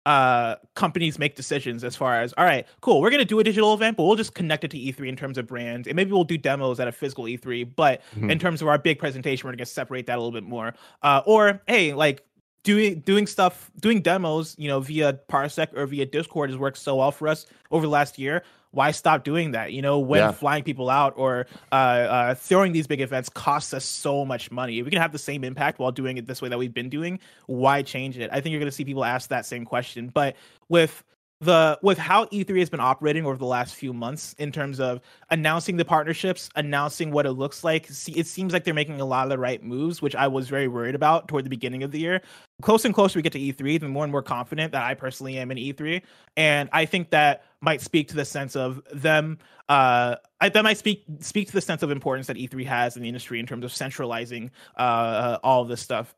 uh 0.05 0.55
companies 0.75 1.19
make 1.19 1.35
decisions 1.35 1.83
as 1.83 1.95
far 1.95 2.21
as 2.21 2.31
all 2.33 2.45
right 2.45 2.65
cool 2.79 3.01
we're 3.01 3.09
going 3.09 3.19
to 3.19 3.25
do 3.25 3.37
a 3.39 3.43
digital 3.43 3.73
event 3.73 3.97
but 3.97 4.03
we'll 4.05 4.15
just 4.15 4.33
connect 4.33 4.63
it 4.63 4.71
to 4.71 4.77
e3 4.77 5.09
in 5.09 5.15
terms 5.15 5.37
of 5.37 5.45
brands 5.45 5.87
and 5.87 5.95
maybe 5.95 6.11
we'll 6.11 6.23
do 6.23 6.37
demos 6.37 6.79
at 6.79 6.87
a 6.87 6.91
physical 6.91 7.25
e3 7.25 7.69
but 7.75 8.01
mm-hmm. 8.15 8.29
in 8.29 8.39
terms 8.39 8.61
of 8.61 8.69
our 8.69 8.77
big 8.77 8.97
presentation 8.97 9.45
we're 9.45 9.51
going 9.51 9.57
to 9.57 9.65
separate 9.65 10.05
that 10.05 10.15
a 10.15 10.21
little 10.21 10.31
bit 10.31 10.43
more 10.43 10.73
uh 11.03 11.21
or 11.25 11.61
hey 11.67 11.93
like 11.93 12.23
doing 12.63 13.01
doing 13.01 13.27
stuff 13.27 13.69
doing 13.81 14.01
demos 14.01 14.55
you 14.57 14.69
know 14.69 14.79
via 14.79 15.19
parsec 15.29 15.67
or 15.75 15.85
via 15.85 16.05
discord 16.05 16.49
has 16.49 16.57
worked 16.57 16.77
so 16.77 16.95
well 16.95 17.11
for 17.11 17.27
us 17.27 17.45
over 17.69 17.85
the 17.85 17.91
last 17.91 18.17
year 18.17 18.41
why 18.71 18.91
stop 18.91 19.23
doing 19.23 19.51
that? 19.51 19.73
You 19.73 19.81
know, 19.81 19.99
when 19.99 20.19
yeah. 20.19 20.31
flying 20.31 20.63
people 20.63 20.89
out 20.89 21.13
or 21.17 21.47
uh, 21.71 21.75
uh, 21.75 22.35
throwing 22.35 22.71
these 22.71 22.87
big 22.87 23.01
events 23.01 23.29
costs 23.29 23.73
us 23.73 23.85
so 23.85 24.25
much 24.25 24.51
money. 24.51 24.79
If 24.79 24.85
we 24.85 24.91
can 24.91 25.01
have 25.01 25.11
the 25.11 25.17
same 25.19 25.43
impact 25.43 25.79
while 25.79 25.91
doing 25.91 26.17
it 26.17 26.27
this 26.27 26.41
way 26.41 26.49
that 26.49 26.57
we've 26.57 26.73
been 26.73 26.89
doing, 26.89 27.19
why 27.47 27.81
change 27.81 28.17
it? 28.17 28.29
I 28.31 28.41
think 28.41 28.51
you're 28.51 28.59
going 28.59 28.71
to 28.71 28.75
see 28.75 28.85
people 28.85 29.05
ask 29.05 29.29
that 29.29 29.45
same 29.45 29.65
question. 29.65 30.09
But 30.13 30.35
with 30.67 31.03
the 31.41 31.79
with 31.81 31.97
how 31.97 32.25
E3 32.25 32.59
has 32.59 32.69
been 32.69 32.81
operating 32.81 33.25
over 33.25 33.37
the 33.37 33.45
last 33.45 33.75
few 33.75 33.93
months 33.93 34.33
in 34.37 34.51
terms 34.51 34.79
of 34.79 34.99
announcing 35.29 35.77
the 35.77 35.85
partnerships, 35.85 36.49
announcing 36.55 37.11
what 37.11 37.25
it 37.25 37.31
looks 37.31 37.63
like, 37.63 37.87
See, 37.87 38.11
it 38.11 38.27
seems 38.27 38.51
like 38.51 38.65
they're 38.65 38.73
making 38.73 38.99
a 38.99 39.05
lot 39.05 39.23
of 39.23 39.29
the 39.29 39.37
right 39.37 39.63
moves, 39.63 40.01
which 40.01 40.15
I 40.15 40.27
was 40.27 40.49
very 40.49 40.67
worried 40.67 40.95
about 40.95 41.29
toward 41.29 41.45
the 41.45 41.49
beginning 41.49 41.83
of 41.83 41.91
the 41.91 41.99
year. 41.99 42.21
Closer 42.61 42.89
and 42.89 42.95
closer 42.95 43.17
we 43.17 43.23
get 43.23 43.33
to 43.33 43.39
E3, 43.39 43.79
the 43.79 43.87
more 43.87 44.03
and 44.03 44.11
more 44.11 44.21
confident 44.21 44.73
that 44.73 44.83
I 44.83 44.95
personally 44.95 45.37
am 45.37 45.49
in 45.51 45.57
E3, 45.57 46.01
and 46.35 46.69
I 46.73 46.85
think 46.85 47.11
that 47.11 47.45
might 47.61 47.81
speak 47.81 48.09
to 48.09 48.15
the 48.15 48.25
sense 48.25 48.55
of 48.57 48.81
them. 48.93 49.37
Uh, 49.69 50.15
I, 50.41 50.49
that 50.49 50.63
might 50.63 50.77
speak 50.77 51.05
speak 51.19 51.47
to 51.47 51.53
the 51.53 51.61
sense 51.61 51.83
of 51.83 51.91
importance 51.91 52.27
that 52.27 52.35
E3 52.35 52.65
has 52.65 52.97
in 52.97 53.01
the 53.01 53.07
industry 53.07 53.39
in 53.39 53.45
terms 53.45 53.63
of 53.63 53.71
centralizing 53.71 54.51
uh, 54.75 55.37
all 55.41 55.61
of 55.61 55.69
this 55.69 55.81
stuff. 55.81 56.13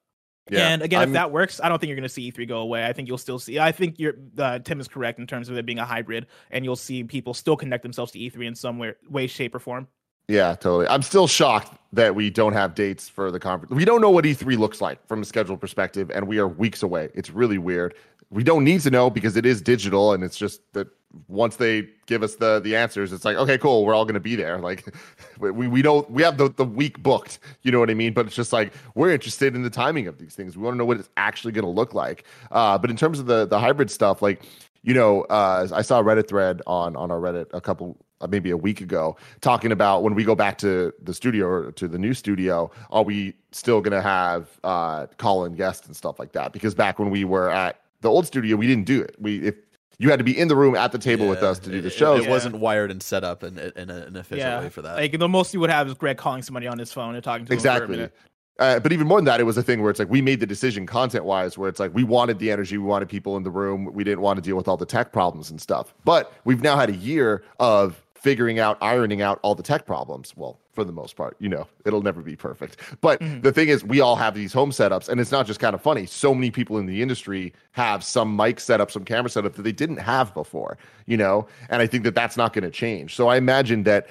Yeah, 0.50 0.70
and 0.70 0.82
again, 0.82 1.02
I'm, 1.02 1.10
if 1.10 1.14
that 1.14 1.32
works, 1.32 1.62
I 1.62 1.70
don't 1.70 1.80
think 1.80 1.90
you're 1.90 1.98
going 1.98 2.04
to 2.04 2.10
see 2.10 2.32
E3 2.32 2.48
go 2.48 2.60
away. 2.60 2.86
I 2.86 2.94
think 2.94 3.08
you'll 3.08 3.18
still 3.18 3.40
see. 3.40 3.60
I 3.60 3.72
think 3.72 4.00
you're 4.00 4.16
uh, 4.38 4.60
Tim 4.60 4.80
is 4.80 4.88
correct 4.88 5.20
in 5.20 5.28
terms 5.28 5.50
of 5.50 5.58
it 5.58 5.66
being 5.66 5.80
a 5.80 5.86
hybrid, 5.86 6.28
and 6.50 6.66
you'll 6.66 6.76
see 6.76 7.04
people 7.04 7.34
still 7.34 7.56
connect 7.56 7.84
themselves 7.84 8.12
to 8.14 8.20
E3 8.20 8.48
in 8.48 8.56
some 8.56 8.78
way, 8.80 8.94
way, 9.10 9.28
shape, 9.28 9.54
or 9.54 9.60
form. 9.60 9.88
Yeah, 10.28 10.56
totally. 10.56 10.88
I'm 10.88 11.02
still 11.02 11.28
shocked 11.28 11.74
that 11.94 12.16
we 12.16 12.30
don't 12.30 12.54
have 12.54 12.74
dates 12.74 13.10
for 13.10 13.32
the 13.32 13.40
conference. 13.40 13.74
We 13.74 13.86
don't 13.86 14.02
know 14.02 14.10
what 14.10 14.26
E3 14.26 14.58
looks 14.58 14.82
like 14.82 15.06
from 15.08 15.22
a 15.22 15.26
schedule 15.26 15.58
perspective, 15.58 16.10
and 16.10 16.28
we 16.28 16.40
are 16.40 16.48
weeks 16.48 16.84
away. 16.84 17.10
It's 17.14 17.30
really 17.30 17.58
weird. 17.58 17.94
We 18.30 18.44
don't 18.44 18.64
need 18.64 18.82
to 18.82 18.90
know 18.92 19.10
because 19.10 19.36
it 19.36 19.46
is 19.46 19.62
digital, 19.62 20.14
and 20.14 20.24
it's 20.24 20.38
just 20.38 20.62
that 20.74 20.88
once 21.28 21.58
they 21.58 21.88
give 22.06 22.24
us 22.24 22.36
the 22.36 22.60
the 22.60 22.76
answers, 22.76 23.12
it's 23.14 23.26
like, 23.26 23.38
okay, 23.38 23.58
cool, 23.58 23.86
we're 23.86 23.94
all 23.94 24.06
going 24.06 24.16
to 24.16 24.20
be 24.20 24.36
there. 24.36 24.58
Like, 24.58 24.94
we 25.40 25.68
we 25.68 25.82
don't 25.82 26.10
we 26.10 26.24
have 26.24 26.38
the 26.38 26.50
the 26.50 26.66
week 26.66 27.02
booked. 27.02 27.40
You 27.64 27.72
know 27.72 27.80
what 27.80 27.90
I 27.90 27.94
mean? 27.94 28.14
But 28.14 28.28
it's 28.28 28.36
just 28.36 28.54
like 28.54 28.74
we're 28.96 29.12
interested 29.12 29.56
in 29.56 29.64
the 29.64 29.70
timing 29.70 30.08
of 30.08 30.18
these 30.18 30.36
things. 30.36 30.58
We 30.58 30.64
want 30.64 30.76
to 30.76 30.78
know 30.78 30.86
what 30.86 30.98
it's 30.98 31.10
actually 31.18 31.54
going 31.54 31.66
to 31.66 31.72
look 31.72 31.94
like. 31.94 32.26
Uh, 32.52 32.78
but 32.78 32.90
in 32.90 32.98
terms 32.98 33.20
of 33.20 33.26
the 33.26 33.46
the 33.46 33.60
hybrid 33.60 33.92
stuff, 33.92 34.22
like 34.22 34.44
you 34.84 34.94
know, 34.94 35.22
uh, 35.24 35.68
I 35.72 35.82
saw 35.82 36.00
a 36.00 36.04
Reddit 36.04 36.28
thread 36.28 36.62
on 36.66 36.96
on 36.96 37.12
our 37.12 37.20
Reddit 37.20 37.48
a 37.54 37.62
couple 37.62 37.98
uh, 38.22 38.28
maybe 38.28 38.52
a 38.52 38.58
week 38.58 38.82
ago 38.82 39.18
talking 39.42 39.72
about 39.72 40.04
when 40.04 40.16
we 40.16 40.24
go 40.24 40.36
back 40.36 40.58
to 40.60 40.94
the 41.02 41.14
studio 41.14 41.48
or 41.48 41.72
to 41.74 41.88
the 41.88 41.98
new 41.98 42.14
studio, 42.14 42.72
are 42.92 43.04
we 43.04 43.34
still 43.52 43.82
going 43.82 43.94
to 43.94 44.02
have 44.02 44.60
uh, 44.64 45.08
call 45.18 45.46
in 45.46 45.54
guests 45.54 45.88
and 45.88 45.96
stuff 45.96 46.20
like 46.20 46.32
that? 46.34 46.54
Because 46.54 46.74
back 46.76 47.00
when 47.00 47.10
we 47.10 47.26
were 47.26 47.50
at 47.50 47.82
the 48.02 48.10
old 48.10 48.26
studio, 48.26 48.56
we 48.56 48.68
didn't 48.68 48.86
do 48.86 49.02
it. 49.02 49.16
We 49.20 49.40
if 49.42 49.56
you 50.02 50.10
had 50.10 50.18
to 50.18 50.26
be 50.26 50.38
in 50.38 50.48
the 50.48 50.56
room 50.56 50.76
at 50.76 50.92
the 50.92 50.98
table 50.98 51.26
yeah, 51.26 51.30
with 51.30 51.44
us 51.44 51.60
to 51.60 51.70
do 51.70 51.80
the 51.80 51.92
show. 51.92 52.16
It, 52.16 52.24
it 52.24 52.30
wasn't 52.30 52.56
wired 52.56 52.90
and 52.90 53.04
set 53.04 53.24
up 53.24 53.44
in, 53.44 53.60
in, 53.60 53.92
a, 53.92 53.98
an 54.08 54.16
efficient 54.16 54.40
yeah. 54.40 54.60
way 54.60 54.70
for 54.70 54.82
that. 54.82 54.98
Like 54.98 55.20
the 55.20 55.30
most 55.30 55.54
you 55.54 55.60
would 55.60 55.70
have 55.70 55.88
is 55.88 55.94
Greg 55.94 56.18
calling 56.18 56.42
somebody 56.42 56.66
on 56.66 56.80
his 56.80 56.92
phone 56.92 57.14
and 57.14 57.24
talking 57.24 57.46
to 57.46 57.54
exactly. 57.54 58.10
Uh, 58.58 58.80
but 58.80 58.92
even 58.92 59.08
more 59.08 59.20
than 59.20 59.26
that, 59.26 59.40
it 59.40 59.44
was 59.44 59.58
a 59.58 59.64
thing 59.64 59.82
where 59.82 59.92
it's 59.92 60.00
like 60.00 60.10
we 60.10 60.22
made 60.22 60.40
the 60.40 60.46
decision 60.46 60.86
content 60.88 61.24
wise, 61.24 61.58
where 61.58 61.70
it's 61.70 61.80
like 61.80 61.94
we 61.94 62.04
wanted 62.04 62.40
the 62.40 62.52
energy, 62.52 62.78
we 62.78 62.86
wanted 62.86 63.10
people 63.10 63.38
in 63.38 63.44
the 63.44 63.52
room, 63.52 63.86
we 63.94 64.04
didn't 64.04 64.22
want 64.22 64.38
to 64.38 64.42
deal 64.42 64.56
with 64.56 64.68
all 64.68 64.78
the 64.78 64.86
tech 64.86 65.12
problems 65.12 65.52
and 65.52 65.62
stuff. 65.62 65.94
But 66.04 66.34
we've 66.46 66.62
now 66.62 66.78
had 66.78 66.90
a 66.90 66.96
year 66.96 67.44
of 67.60 68.04
figuring 68.22 68.60
out, 68.60 68.78
ironing 68.82 69.22
out 69.22 69.40
all 69.42 69.56
the 69.56 69.64
tech 69.64 69.86
problems. 69.86 70.34
Well, 70.36 70.60
for 70.74 70.84
the 70.84 70.92
most 70.92 71.16
part, 71.16 71.36
you 71.40 71.50
know, 71.50 71.68
it'll 71.86 72.04
never 72.04 72.22
be 72.22 72.36
perfect. 72.36 72.78
But 73.02 73.20
mm-hmm. 73.20 73.42
the 73.42 73.52
thing 73.52 73.68
is, 73.68 73.84
we 73.84 74.00
all 74.00 74.16
have 74.16 74.36
these 74.36 74.54
home 74.54 74.70
setups, 74.70 75.10
and 75.10 75.20
it's 75.20 75.32
not 75.32 75.48
just 75.48 75.60
kind 75.60 75.74
of 75.74 75.82
funny. 75.82 76.06
So 76.06 76.34
many 76.34 76.52
people 76.52 76.78
in 76.78 76.86
the 76.86 77.02
industry 77.02 77.52
have 77.72 78.04
some 78.04 78.36
mic 78.36 78.60
setup, 78.60 78.92
some 78.92 79.04
camera 79.04 79.30
setup 79.30 79.56
that 79.56 79.64
they 79.64 79.72
didn't 79.72 79.98
have 79.98 80.34
before, 80.36 80.78
you 81.08 81.18
know, 81.18 81.48
and 81.70 81.82
I 81.82 81.88
think 81.88 82.04
that 82.04 82.16
that's 82.16 82.38
not 82.38 82.54
going 82.54 82.64
to 82.64 82.70
change. 82.70 83.16
So 83.16 83.28
I 83.28 83.38
imagine 83.38 83.84
that 83.84 84.08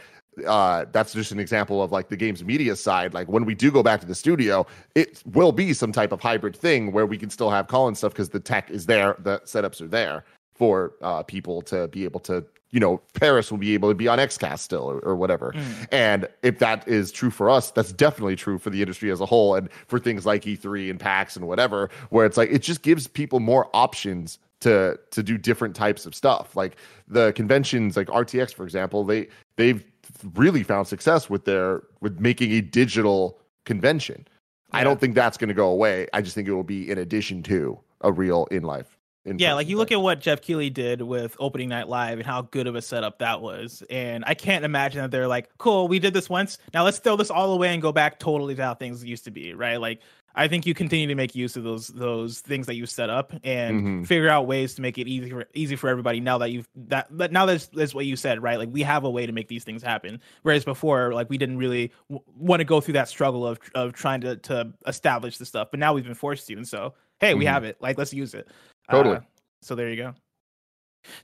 uh, 0.46 0.86
that's 0.92 1.12
just 1.12 1.32
an 1.32 1.38
example 1.38 1.82
of 1.82 1.92
like 1.92 2.08
the 2.08 2.16
games 2.16 2.42
media 2.44 2.74
side. 2.74 3.14
Like 3.14 3.28
when 3.28 3.44
we 3.44 3.54
do 3.54 3.70
go 3.70 3.82
back 3.82 4.00
to 4.00 4.06
the 4.06 4.14
studio, 4.14 4.66
it 4.94 5.22
will 5.26 5.52
be 5.52 5.72
some 5.72 5.92
type 5.92 6.12
of 6.12 6.20
hybrid 6.20 6.56
thing 6.56 6.92
where 6.92 7.06
we 7.06 7.16
can 7.16 7.30
still 7.30 7.50
have 7.50 7.68
call 7.68 7.88
in 7.88 7.94
stuff 7.94 8.12
because 8.12 8.30
the 8.30 8.40
tech 8.40 8.70
is 8.70 8.86
there, 8.86 9.16
the 9.20 9.38
setups 9.40 9.80
are 9.80 9.88
there 9.88 10.24
for 10.54 10.94
uh, 11.00 11.22
people 11.22 11.62
to 11.62 11.88
be 11.88 12.04
able 12.04 12.20
to 12.20 12.44
you 12.72 12.78
know, 12.78 13.00
Paris 13.14 13.50
will 13.50 13.58
be 13.58 13.74
able 13.74 13.88
to 13.88 13.94
be 13.94 14.06
on 14.06 14.18
XCast 14.18 14.60
still 14.60 14.90
or, 14.90 14.98
or 15.00 15.16
whatever. 15.16 15.52
Mm. 15.52 15.88
And 15.90 16.28
if 16.42 16.58
that 16.60 16.86
is 16.86 17.10
true 17.10 17.30
for 17.30 17.50
us, 17.50 17.70
that's 17.70 17.92
definitely 17.92 18.36
true 18.36 18.58
for 18.58 18.70
the 18.70 18.80
industry 18.80 19.10
as 19.10 19.20
a 19.20 19.26
whole 19.26 19.54
and 19.54 19.68
for 19.88 19.98
things 19.98 20.24
like 20.24 20.42
E3 20.42 20.90
and 20.90 21.00
PAX 21.00 21.36
and 21.36 21.48
whatever, 21.48 21.90
where 22.10 22.26
it's 22.26 22.36
like 22.36 22.50
it 22.50 22.62
just 22.62 22.82
gives 22.82 23.06
people 23.06 23.40
more 23.40 23.68
options 23.74 24.38
to 24.60 24.98
to 25.10 25.22
do 25.22 25.36
different 25.36 25.74
types 25.74 26.06
of 26.06 26.14
stuff. 26.14 26.54
Like 26.54 26.76
the 27.08 27.32
conventions 27.32 27.96
like 27.96 28.08
RTX, 28.08 28.54
for 28.54 28.64
example, 28.64 29.04
they 29.04 29.28
they've 29.56 29.84
really 30.34 30.62
found 30.62 30.86
success 30.86 31.28
with 31.28 31.44
their 31.44 31.82
with 32.00 32.20
making 32.20 32.52
a 32.52 32.60
digital 32.60 33.40
convention. 33.64 34.26
Yeah. 34.72 34.80
I 34.80 34.84
don't 34.84 35.00
think 35.00 35.14
that's 35.14 35.36
going 35.36 35.48
to 35.48 35.54
go 35.54 35.70
away. 35.70 36.06
I 36.12 36.22
just 36.22 36.34
think 36.36 36.46
it 36.46 36.52
will 36.52 36.62
be 36.62 36.88
in 36.88 36.98
addition 36.98 37.42
to 37.44 37.80
a 38.02 38.12
real 38.12 38.46
in 38.50 38.62
life 38.62 38.99
yeah, 39.24 39.54
like 39.54 39.68
you 39.68 39.76
look 39.76 39.92
at 39.92 40.00
what 40.00 40.20
Geoff 40.20 40.40
Keighley 40.40 40.70
did 40.70 41.02
with 41.02 41.36
opening 41.38 41.68
night 41.68 41.88
live 41.88 42.18
and 42.18 42.26
how 42.26 42.42
good 42.42 42.66
of 42.66 42.74
a 42.74 42.82
setup 42.82 43.18
that 43.18 43.42
was. 43.42 43.82
And 43.90 44.24
I 44.26 44.34
can't 44.34 44.64
imagine 44.64 45.02
that 45.02 45.10
they're 45.10 45.28
like, 45.28 45.50
cool, 45.58 45.88
we 45.88 45.98
did 45.98 46.14
this 46.14 46.30
once. 46.30 46.58
Now 46.72 46.84
let's 46.84 46.98
throw 46.98 47.16
this 47.16 47.30
all 47.30 47.52
away 47.52 47.68
and 47.68 47.82
go 47.82 47.92
back 47.92 48.18
totally 48.18 48.54
to 48.54 48.62
how 48.62 48.74
things 48.74 49.04
used 49.04 49.24
to 49.24 49.30
be, 49.30 49.52
right? 49.52 49.76
Like 49.76 50.00
I 50.34 50.48
think 50.48 50.64
you 50.64 50.74
continue 50.74 51.06
to 51.08 51.14
make 51.14 51.34
use 51.34 51.56
of 51.56 51.64
those 51.64 51.88
those 51.88 52.40
things 52.40 52.66
that 52.66 52.76
you 52.76 52.86
set 52.86 53.10
up 53.10 53.32
and 53.44 53.80
mm-hmm. 53.80 54.02
figure 54.04 54.28
out 54.28 54.46
ways 54.46 54.74
to 54.76 54.82
make 54.82 54.96
it 54.96 55.08
easy 55.08 55.30
for 55.30 55.46
easy 55.54 55.76
for 55.76 55.88
everybody 55.88 56.20
now 56.20 56.38
that 56.38 56.50
you've 56.50 56.68
that 56.74 57.08
but 57.10 57.32
now 57.32 57.46
that's 57.46 57.66
that's 57.68 57.94
what 57.94 58.06
you 58.06 58.16
said, 58.16 58.42
right? 58.42 58.58
Like 58.58 58.68
we 58.70 58.82
have 58.82 59.04
a 59.04 59.10
way 59.10 59.26
to 59.26 59.32
make 59.32 59.48
these 59.48 59.64
things 59.64 59.82
happen. 59.82 60.20
Whereas 60.42 60.64
before, 60.64 61.12
like 61.12 61.28
we 61.28 61.36
didn't 61.36 61.58
really 61.58 61.92
w- 62.08 62.24
want 62.36 62.60
to 62.60 62.64
go 62.64 62.80
through 62.80 62.94
that 62.94 63.08
struggle 63.08 63.46
of 63.46 63.58
of 63.74 63.92
trying 63.92 64.20
to 64.22 64.36
to 64.36 64.72
establish 64.86 65.38
the 65.38 65.46
stuff. 65.46 65.68
But 65.70 65.80
now 65.80 65.92
we've 65.92 66.04
been 66.04 66.14
forced 66.14 66.46
to. 66.46 66.54
And 66.54 66.66
so 66.66 66.94
hey, 67.20 67.34
we 67.34 67.44
mm-hmm. 67.44 67.52
have 67.52 67.64
it. 67.64 67.76
Like 67.80 67.98
let's 67.98 68.12
use 68.12 68.34
it. 68.34 68.48
Totally. 68.90 69.16
Uh, 69.16 69.20
so 69.62 69.74
there 69.74 69.88
you 69.88 69.96
go. 69.96 70.14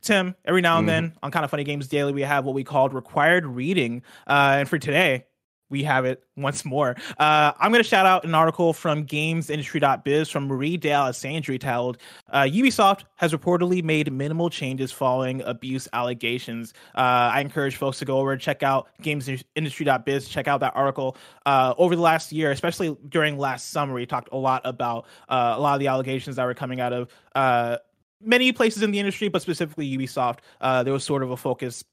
Tim, 0.00 0.34
every 0.44 0.62
now 0.62 0.78
and 0.78 0.84
Mhm. 0.86 0.90
then 0.90 1.12
on 1.22 1.30
Kind 1.30 1.44
of 1.44 1.50
Funny 1.50 1.64
Games 1.64 1.88
Daily, 1.88 2.12
we 2.12 2.22
have 2.22 2.44
what 2.44 2.54
we 2.54 2.64
called 2.64 2.94
required 2.94 3.44
reading. 3.46 4.02
Uh, 4.26 4.56
and 4.60 4.68
for 4.68 4.78
today, 4.78 5.26
we 5.68 5.82
have 5.84 6.04
it 6.04 6.22
once 6.36 6.64
more. 6.64 6.96
Uh, 7.18 7.52
I'm 7.58 7.70
going 7.70 7.82
to 7.82 7.88
shout 7.88 8.06
out 8.06 8.24
an 8.24 8.34
article 8.34 8.72
from 8.72 9.06
gamesindustry.biz 9.06 10.28
from 10.28 10.46
Marie 10.46 10.78
Dealessandri 10.78 11.58
titled 11.58 11.98
uh, 12.30 12.42
Ubisoft 12.42 13.04
has 13.16 13.32
reportedly 13.32 13.82
made 13.82 14.12
minimal 14.12 14.50
changes 14.50 14.92
following 14.92 15.42
abuse 15.42 15.88
allegations. 15.92 16.74
Uh, 16.94 17.30
I 17.32 17.40
encourage 17.40 17.76
folks 17.76 17.98
to 17.98 18.04
go 18.04 18.18
over 18.18 18.32
and 18.32 18.40
check 18.40 18.62
out 18.62 18.88
gamesindustry.biz, 19.02 20.28
check 20.28 20.48
out 20.48 20.60
that 20.60 20.74
article. 20.76 21.16
Uh, 21.44 21.74
over 21.78 21.96
the 21.96 22.02
last 22.02 22.32
year, 22.32 22.50
especially 22.50 22.96
during 23.08 23.38
last 23.38 23.70
summer, 23.70 23.94
we 23.94 24.06
talked 24.06 24.28
a 24.32 24.36
lot 24.36 24.62
about 24.64 25.06
uh, 25.28 25.54
a 25.56 25.60
lot 25.60 25.74
of 25.74 25.80
the 25.80 25.88
allegations 25.88 26.36
that 26.36 26.44
were 26.44 26.54
coming 26.54 26.80
out 26.80 26.92
of 26.92 27.08
uh, 27.34 27.76
many 28.20 28.52
places 28.52 28.82
in 28.82 28.90
the 28.90 28.98
industry, 28.98 29.28
but 29.28 29.42
specifically 29.42 29.88
Ubisoft. 29.96 30.38
There 30.60 30.92
was 30.92 31.04
sort 31.04 31.22
of 31.22 31.30
a 31.30 31.36
focus 31.36 31.84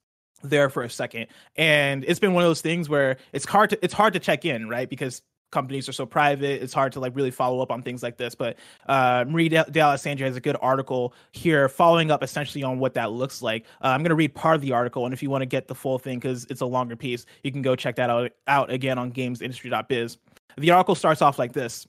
there 0.43 0.69
for 0.69 0.83
a 0.83 0.89
second, 0.89 1.27
and 1.55 2.03
it's 2.07 2.19
been 2.19 2.33
one 2.33 2.43
of 2.43 2.49
those 2.49 2.61
things 2.61 2.89
where 2.89 3.17
it's 3.31 3.45
hard 3.45 3.69
to 3.71 3.83
it's 3.83 3.93
hard 3.93 4.13
to 4.13 4.19
check 4.19 4.45
in, 4.45 4.69
right? 4.69 4.89
Because 4.89 5.21
companies 5.53 5.87
are 5.87 5.93
so 5.93 6.05
private, 6.05 6.61
it's 6.61 6.73
hard 6.73 6.91
to 6.91 6.99
like 6.99 7.15
really 7.15 7.31
follow 7.31 7.61
up 7.61 7.71
on 7.71 7.81
things 7.81 8.03
like 8.03 8.17
this. 8.17 8.35
But 8.35 8.57
uh, 8.87 9.23
Marie 9.27 9.49
D'Alessandria 9.49 10.25
has 10.25 10.35
a 10.35 10.41
good 10.41 10.57
article 10.61 11.13
here, 11.31 11.69
following 11.69 12.11
up 12.11 12.23
essentially 12.23 12.63
on 12.63 12.79
what 12.79 12.95
that 12.95 13.11
looks 13.11 13.41
like. 13.41 13.65
Uh, 13.81 13.87
I'm 13.87 14.01
going 14.01 14.09
to 14.09 14.15
read 14.15 14.33
part 14.33 14.55
of 14.55 14.61
the 14.61 14.73
article, 14.73 15.05
and 15.05 15.13
if 15.13 15.23
you 15.23 15.29
want 15.29 15.43
to 15.43 15.45
get 15.45 15.67
the 15.67 15.75
full 15.75 15.99
thing 15.99 16.19
because 16.19 16.45
it's 16.49 16.61
a 16.61 16.65
longer 16.65 16.95
piece, 16.95 17.25
you 17.43 17.51
can 17.51 17.61
go 17.61 17.75
check 17.75 17.95
that 17.95 18.09
out 18.09 18.31
out 18.47 18.69
again 18.71 18.97
on 18.97 19.13
GamesIndustry.biz. 19.13 20.17
The 20.57 20.71
article 20.71 20.95
starts 20.95 21.21
off 21.21 21.39
like 21.39 21.53
this. 21.53 21.87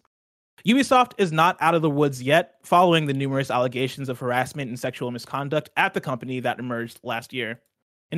Ubisoft 0.66 1.12
is 1.18 1.32
not 1.32 1.56
out 1.60 1.74
of 1.74 1.82
the 1.82 1.90
woods 1.90 2.22
yet, 2.22 2.54
following 2.62 3.06
the 3.06 3.12
numerous 3.12 3.50
allegations 3.50 4.08
of 4.08 4.18
harassment 4.18 4.68
and 4.68 4.78
sexual 4.78 5.10
misconduct 5.10 5.68
at 5.76 5.92
the 5.92 6.00
company 6.00 6.40
that 6.40 6.58
emerged 6.58 7.00
last 7.02 7.32
year. 7.32 7.60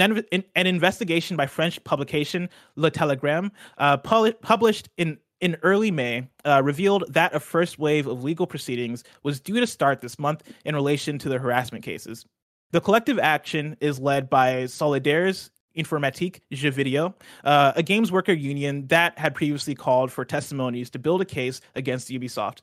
An, 0.01 0.25
an, 0.55 0.67
investigation 0.67 1.37
by 1.37 1.47
French 1.47 1.83
publication 1.85 2.49
Le 2.77 2.91
Télégramme, 2.91 3.51
uh, 3.79 3.97
pu- 3.97 4.33
published 4.35 4.89
in, 4.97 5.19
in 5.41 5.57
early 5.63 5.91
May, 5.91 6.29
uh, 6.45 6.63
revealed 6.65 7.05
that 7.09 7.35
a 7.35 7.41
first 7.41 7.79
wave 7.79 8.07
of 8.07 8.23
legal 8.25 8.47
proceedings 8.47 9.05
was 9.23 9.41
due 9.41 9.61
to 9.61 9.67
start 9.67 10.01
this 10.01 10.19
month 10.19 10.43
in 10.65 10.75
relation 10.75 11.19
to 11.19 11.29
the 11.29 11.39
harassment 11.39 11.85
cases. 11.85 12.27
The 12.73 12.81
collective 12.81 13.19
action 13.19 13.77
is 13.81 14.01
led 14.01 14.29
by 14.29 14.65
Solidaires 14.65 15.51
Informatique 15.77 16.41
Jeux 16.53 16.71
Video, 16.71 17.15
uh, 17.45 17.73
a 17.77 17.83
games 17.83 18.11
worker 18.11 18.33
union 18.33 18.87
that 18.89 19.19
had 19.19 19.35
previously 19.35 19.75
called 19.75 20.11
for 20.11 20.25
testimonies 20.25 20.91
to 20.91 20.99
build 20.99 21.21
a 21.21 21.25
case 21.25 21.61
against 21.75 22.09
Ubisoft. 22.09 22.61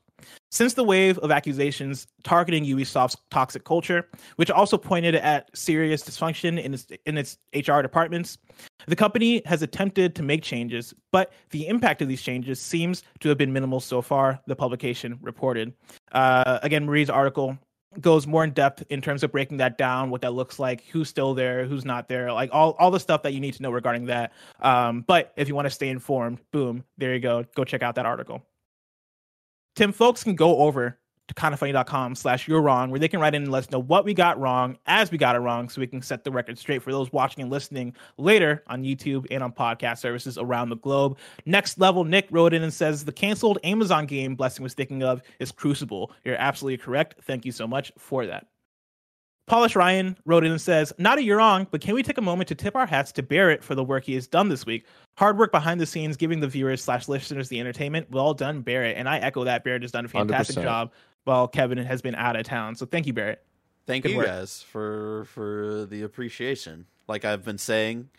Since 0.51 0.75
the 0.75 0.83
wave 0.83 1.17
of 1.19 1.31
accusations 1.31 2.07
targeting 2.23 2.65
Ubisoft's 2.65 3.17
toxic 3.31 3.63
culture, 3.63 4.09
which 4.35 4.49
also 4.51 4.77
pointed 4.77 5.15
at 5.15 5.49
serious 5.55 6.03
dysfunction 6.03 6.61
in 6.61 6.73
its, 6.73 6.87
in 7.05 7.17
its 7.17 7.37
HR 7.53 7.81
departments, 7.81 8.37
the 8.87 8.95
company 8.95 9.41
has 9.45 9.61
attempted 9.61 10.15
to 10.15 10.23
make 10.23 10.43
changes, 10.43 10.93
but 11.11 11.33
the 11.51 11.67
impact 11.67 12.01
of 12.01 12.07
these 12.07 12.21
changes 12.21 12.59
seems 12.59 13.03
to 13.19 13.29
have 13.29 13.37
been 13.37 13.51
minimal 13.51 13.79
so 13.79 14.01
far, 14.01 14.39
the 14.47 14.55
publication 14.55 15.17
reported. 15.21 15.73
Uh, 16.11 16.59
again, 16.61 16.85
Marie's 16.85 17.09
article 17.09 17.57
goes 18.01 18.27
more 18.27 18.43
in 18.43 18.51
depth 18.51 18.83
in 18.89 19.01
terms 19.01 19.23
of 19.23 19.31
breaking 19.31 19.57
that 19.57 19.77
down, 19.77 20.09
what 20.09 20.21
that 20.21 20.33
looks 20.33 20.59
like, 20.59 20.83
who's 20.85 21.09
still 21.09 21.33
there, 21.33 21.65
who's 21.65 21.85
not 21.85 22.07
there, 22.07 22.31
like 22.31 22.49
all, 22.53 22.75
all 22.79 22.91
the 22.91 22.99
stuff 22.99 23.23
that 23.23 23.33
you 23.33 23.39
need 23.39 23.53
to 23.55 23.61
know 23.61 23.71
regarding 23.71 24.05
that. 24.05 24.33
Um, 24.61 25.01
but 25.07 25.33
if 25.35 25.47
you 25.47 25.55
want 25.55 25.65
to 25.65 25.69
stay 25.69 25.89
informed, 25.89 26.39
boom, 26.51 26.83
there 26.97 27.13
you 27.13 27.19
go. 27.19 27.45
Go 27.55 27.63
check 27.63 27.81
out 27.81 27.95
that 27.95 28.05
article. 28.05 28.43
Tim, 29.75 29.91
folks 29.91 30.23
can 30.23 30.35
go 30.35 30.57
over 30.57 30.99
to 31.27 31.33
kindoffunny.com 31.35 32.15
slash 32.15 32.47
you're 32.47 32.61
wrong, 32.61 32.89
where 32.89 32.99
they 32.99 33.07
can 33.07 33.19
write 33.19 33.33
in 33.33 33.43
and 33.43 33.51
let 33.51 33.59
us 33.59 33.71
know 33.71 33.79
what 33.79 34.03
we 34.03 34.13
got 34.13 34.39
wrong 34.39 34.77
as 34.85 35.09
we 35.11 35.17
got 35.17 35.35
it 35.35 35.39
wrong 35.39 35.69
so 35.69 35.79
we 35.79 35.87
can 35.87 36.01
set 36.01 36.23
the 36.23 36.31
record 36.31 36.57
straight 36.57 36.81
for 36.81 36.91
those 36.91 37.11
watching 37.13 37.41
and 37.41 37.51
listening 37.51 37.95
later 38.17 38.63
on 38.67 38.83
YouTube 38.83 39.25
and 39.31 39.41
on 39.41 39.51
podcast 39.51 39.99
services 39.99 40.37
around 40.37 40.69
the 40.69 40.77
globe. 40.77 41.17
Next 41.45 41.79
level, 41.79 42.03
Nick 42.03 42.27
wrote 42.29 42.53
in 42.53 42.63
and 42.63 42.73
says 42.73 43.05
the 43.05 43.11
canceled 43.11 43.57
Amazon 43.63 44.05
game 44.05 44.35
Blessing 44.35 44.63
was 44.63 44.73
thinking 44.73 45.03
of 45.03 45.21
is 45.39 45.51
Crucible. 45.51 46.11
You're 46.25 46.35
absolutely 46.35 46.77
correct. 46.77 47.15
Thank 47.23 47.45
you 47.45 47.51
so 47.51 47.67
much 47.67 47.91
for 47.97 48.25
that. 48.25 48.47
Polish 49.45 49.75
Ryan 49.75 50.17
wrote 50.25 50.45
in 50.45 50.51
and 50.51 50.61
says, 50.61 50.93
Not 50.97 51.17
a 51.17 51.23
you're 51.23 51.37
wrong, 51.37 51.67
but 51.69 51.81
can 51.81 51.95
we 51.95 52.03
take 52.03 52.17
a 52.17 52.21
moment 52.21 52.47
to 52.47 52.55
tip 52.55 52.75
our 52.75 52.85
hats 52.85 53.11
to 53.13 53.23
Barrett 53.23 53.61
for 53.61 53.75
the 53.75 53.83
work 53.83 54.05
he 54.05 54.15
has 54.15 54.25
done 54.25 54.47
this 54.47 54.65
week? 54.65 54.85
Hard 55.17 55.37
work 55.37 55.51
behind 55.51 55.81
the 55.81 55.85
scenes, 55.85 56.15
giving 56.15 56.39
the 56.39 56.47
viewers 56.47 56.81
slash 56.81 57.09
listeners 57.09 57.49
the 57.49 57.59
entertainment. 57.59 58.09
Well 58.09 58.33
done, 58.33 58.61
Barrett. 58.61 58.95
And 58.97 59.09
I 59.09 59.19
echo 59.19 59.43
that. 59.43 59.65
Barrett 59.65 59.81
has 59.81 59.91
done 59.91 60.05
a 60.05 60.07
fantastic 60.07 60.55
100%. 60.55 60.63
job 60.63 60.91
while 61.25 61.47
Kevin 61.47 61.77
has 61.77 62.01
been 62.01 62.15
out 62.15 62.35
of 62.35 62.43
town. 62.45 62.75
So 62.75 62.85
thank 62.85 63.07
you, 63.07 63.13
Barrett. 63.13 63.43
Thank 63.85 64.03
Good 64.03 64.11
you 64.11 64.17
work. 64.17 64.27
guys 64.27 64.61
for 64.63 65.25
for 65.25 65.85
the 65.89 66.03
appreciation. 66.03 66.85
Like 67.07 67.25
I've 67.25 67.43
been 67.43 67.57
saying, 67.57 68.09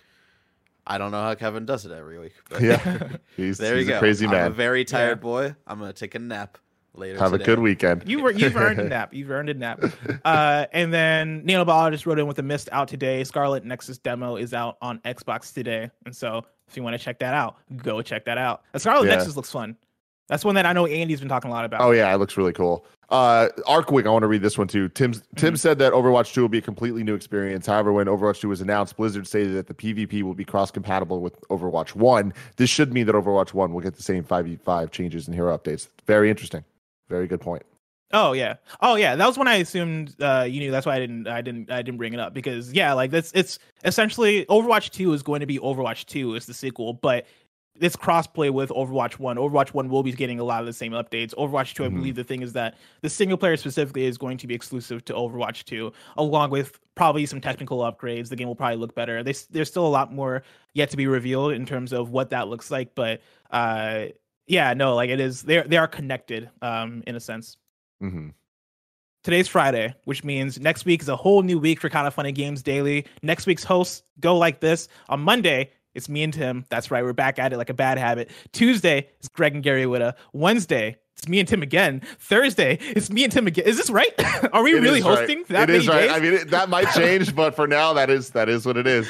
I 0.87 0.99
don't 0.99 1.11
know 1.11 1.23
how 1.23 1.35
Kevin 1.35 1.65
does 1.65 1.87
it 1.87 1.93
every 1.93 2.19
week. 2.19 2.35
But 2.51 2.61
Yeah, 2.61 3.09
he's, 3.37 3.57
there 3.59 3.77
he's 3.77 3.87
you 3.87 3.93
go. 3.93 3.97
a 3.97 3.99
crazy 4.01 4.27
I'm 4.27 4.33
man. 4.33 4.47
a 4.49 4.51
very 4.51 4.85
tired 4.85 5.19
Yeah. 5.19 5.23
boy. 5.23 5.55
I'm 5.67 5.79
gonna 5.79 5.93
take 5.95 6.15
a 6.15 6.19
nap 6.19 6.59
later. 6.95 7.19
Have 7.19 7.33
a 7.33 7.39
good 7.39 7.59
weekend. 7.61 8.05
You 8.07 8.23
were 8.23 8.31
you've 8.31 8.57
earned 8.57 8.79
a 8.79 8.85
nap. 8.89 9.15
You've 9.15 9.31
earned 9.31 9.49
a 9.49 9.55
nap. 9.55 9.83
Uh, 10.25 10.67
and 10.73 10.93
then 10.93 11.45
Neil 11.47 11.65
Ball 11.65 11.91
just 11.91 12.05
wrote 12.05 12.19
in 12.19 12.27
with 12.27 12.39
a 12.39 12.43
mist 12.43 12.69
out 12.71 12.89
today. 12.89 13.25
Scarlet 13.25 13.65
Nexus 13.65 13.97
demo 13.99 14.37
is 14.37 14.53
out 14.53 14.77
on 14.83 14.99
Xbox 15.01 15.53
today, 15.55 15.91
and 16.05 16.15
so 16.15 16.45
if 16.69 16.77
you 16.77 16.83
want 16.83 16.93
to 16.99 17.03
check 17.03 17.19
that 17.21 17.33
out, 17.35 17.57
go 17.77 18.03
check 18.03 18.27
that 18.27 18.37
out. 18.37 18.63
Uh, 18.75 18.79
Scarlet 18.79 19.07
Yeah. 19.07 19.17
Nexus 19.17 19.35
looks 19.37 19.51
fun. 19.51 19.77
That's 20.29 20.45
one 20.45 20.55
that 20.55 20.65
I 20.65 20.73
know 20.73 20.87
Andy's 20.87 21.21
been 21.21 21.29
talking 21.29 21.51
a 21.51 21.55
lot 21.55 21.65
about. 21.67 21.81
Oh 21.83 21.91
yeah, 21.91 22.13
it 22.15 22.17
looks 22.19 22.37
really 22.37 22.53
cool. 22.53 22.87
Uh, 23.11 23.49
Arkwing, 23.67 24.07
I 24.07 24.11
want 24.11 24.23
to 24.23 24.29
read 24.29 24.43
this 24.43 24.57
one 24.57 24.69
too. 24.69 24.89
Tim's 24.89 25.23
Tim 25.37 25.57
said 25.57 25.79
that 25.79 25.93
Overwatch 25.93 26.33
2 26.33 26.43
will 26.43 26.49
be 26.49 26.59
a 26.59 26.63
completely 26.63 27.05
new 27.05 27.15
experience. 27.15 27.67
However, 27.67 27.93
when 27.93 28.07
Overwatch 28.07 28.41
2 28.41 28.49
was 28.49 28.61
announced, 28.61 28.97
Blizzard 28.97 29.27
stated 29.27 29.55
that 29.55 29.67
the 29.67 29.75
PvP 29.75 30.23
will 30.23 30.35
be 30.35 30.45
cross-compatible 30.45 31.21
with 31.21 31.41
Overwatch 31.49 31.95
1. 31.95 32.33
This 32.57 32.71
should 32.71 32.93
mean 32.93 33.07
that 33.07 33.15
Overwatch 33.15 33.53
1 33.53 33.73
will 33.73 33.81
get 33.81 33.95
the 33.95 34.03
same 34.03 34.25
5v5 34.25 34.91
changes 34.91 35.27
and 35.27 35.35
hero 35.35 35.57
updates. 35.57 35.89
Very 36.07 36.31
interesting. 36.31 36.65
Very 37.09 37.27
good 37.27 37.41
point. 37.41 37.63
Oh 38.13 38.33
yeah. 38.33 38.55
Oh 38.81 38.95
yeah. 38.95 39.17
That 39.17 39.27
was 39.27 39.37
when 39.37 39.49
I 39.49 39.57
assumed 39.57 40.15
uh, 40.21 40.47
you 40.49 40.61
knew. 40.61 40.71
That's 40.71 40.87
why 40.87 40.95
I 40.95 41.01
didn't. 41.01 41.27
I 41.27 41.43
didn't. 41.43 41.71
I 41.71 41.83
didn't 41.83 41.99
bring 41.99 42.15
it 42.15 42.21
up 42.21 42.33
because 42.33 42.73
yeah, 42.73 42.93
like 42.93 43.11
that's 43.11 43.33
it's 43.35 43.59
essentially 43.85 44.47
Overwatch 44.47 44.91
Two 44.91 45.13
is 45.13 45.23
going 45.23 45.41
to 45.41 45.47
be 45.47 45.59
Overwatch 45.59 46.05
Two 46.07 46.37
is 46.37 46.47
the 46.47 46.55
sequel, 46.55 46.93
but 46.93 47.27
it's 47.81 47.97
crossplay 47.97 48.51
with 48.51 48.71
Overwatch 48.71 49.19
One. 49.19 49.37
Overwatch 49.37 49.75
One 49.75 49.89
will 49.89 50.03
be 50.03 50.13
getting 50.13 50.39
a 50.39 50.45
lot 50.45 50.61
of 50.61 50.67
the 50.67 50.73
same 50.73 50.93
updates. 50.93 51.35
Overwatch 51.35 51.75
2 51.75 51.85
I 51.85 51.89
Mhm. 51.89 51.95
believe 51.97 52.15
the 52.15 52.23
thing 52.25 52.43
is 52.43 52.53
that 52.53 52.77
the 53.03 53.11
single 53.11 53.37
player 53.37 53.57
specifically 53.57 54.05
is 54.05 54.17
going 54.17 54.37
to 54.39 54.47
be 54.47 54.55
exclusive 54.55 55.05
to 55.07 55.13
Overwatch 55.13 55.65
Two, 55.65 55.93
along 56.17 56.51
with 56.51 56.79
probably 56.95 57.27
some 57.27 57.41
technical 57.41 57.79
upgrades. 57.79 58.29
The 58.29 58.37
game 58.37 58.47
will 58.47 58.55
probably 58.55 58.77
look 58.77 58.95
better. 58.95 59.23
They, 59.25 59.35
there's 59.51 59.69
still 59.69 59.87
a 59.87 59.89
lot 59.89 60.13
more 60.13 60.43
yet 60.75 60.91
to 60.91 60.97
be 60.97 61.07
revealed 61.07 61.53
in 61.53 61.67
terms 61.67 61.93
of 61.93 62.11
what 62.11 62.31
that 62.31 62.49
looks 62.49 62.71
like, 62.71 62.95
but 62.95 63.21
uh, 63.51 64.07
yeah, 64.47 64.73
no, 64.75 64.95
like 64.95 65.11
it 65.11 65.19
is. 65.21 65.43
They 65.43 65.63
they 65.63 65.77
are 65.77 65.89
connected 65.89 66.51
um, 66.63 67.03
in 67.07 67.17
a 67.17 67.21
sense. 67.21 67.57
hmm 68.01 68.29
Today's 69.23 69.49
Friday, 69.49 69.95
which 70.05 70.23
means 70.23 70.61
next 70.61 70.85
week 70.85 71.01
is 71.01 71.09
a 71.09 71.17
whole 71.17 71.41
new 71.43 71.59
week 71.59 71.81
for 71.81 71.89
Kind 71.89 72.07
of 72.07 72.13
Funny 72.13 72.31
Games 72.31 72.63
Daily. 72.63 73.07
Next 73.23 73.47
week's 73.47 73.65
hosts 73.65 74.03
go 74.21 74.37
like 74.37 74.61
this. 74.61 74.87
On 75.09 75.19
Monday, 75.19 75.71
it's 75.95 76.09
me 76.09 76.23
and 76.23 76.33
Tim. 76.33 76.65
That's 76.69 76.91
right, 76.91 77.05
we're 77.05 77.13
back 77.13 77.39
at 77.39 77.53
it 77.53 77.57
like 77.57 77.71
a 77.71 77.75
bad 77.75 77.99
habit. 77.99 78.31
Tuesday, 78.53 79.09
it's 79.19 79.29
Greg 79.29 79.55
and 79.55 79.63
Gary 79.63 79.85
Whitta. 79.85 80.15
Wednesday, 80.33 80.97
it's 81.17 81.29
me 81.29 81.39
and 81.41 81.49
Tim 81.49 81.63
again. 81.63 82.03
Thursday, 82.19 82.79
it's 82.81 83.11
me 83.11 83.25
and 83.25 83.33
Tim 83.33 83.47
again. 83.47 83.65
Is 83.67 83.77
this 83.77 83.91
right? 83.91 84.13
Are 84.53 84.63
we 84.63 84.77
It 84.77 84.81
really 84.81 84.99
is 84.99 85.05
right. 85.05 85.19
hosting 85.19 85.45
that 85.49 85.65
It 85.65 85.73
many 85.73 85.79
is 85.79 85.89
right. 85.89 86.01
days? 86.03 86.11
I 86.11 86.21
mean, 86.21 86.33
it, 86.35 86.51
that 86.51 86.69
might 86.69 86.89
change, 86.95 87.35
but 87.35 87.55
for 87.55 87.67
now, 87.67 87.93
that 87.95 88.11
is 88.11 88.31
that 88.31 88.49
is 88.49 88.67
what 88.67 88.77
it 88.77 88.87
is. 88.87 89.09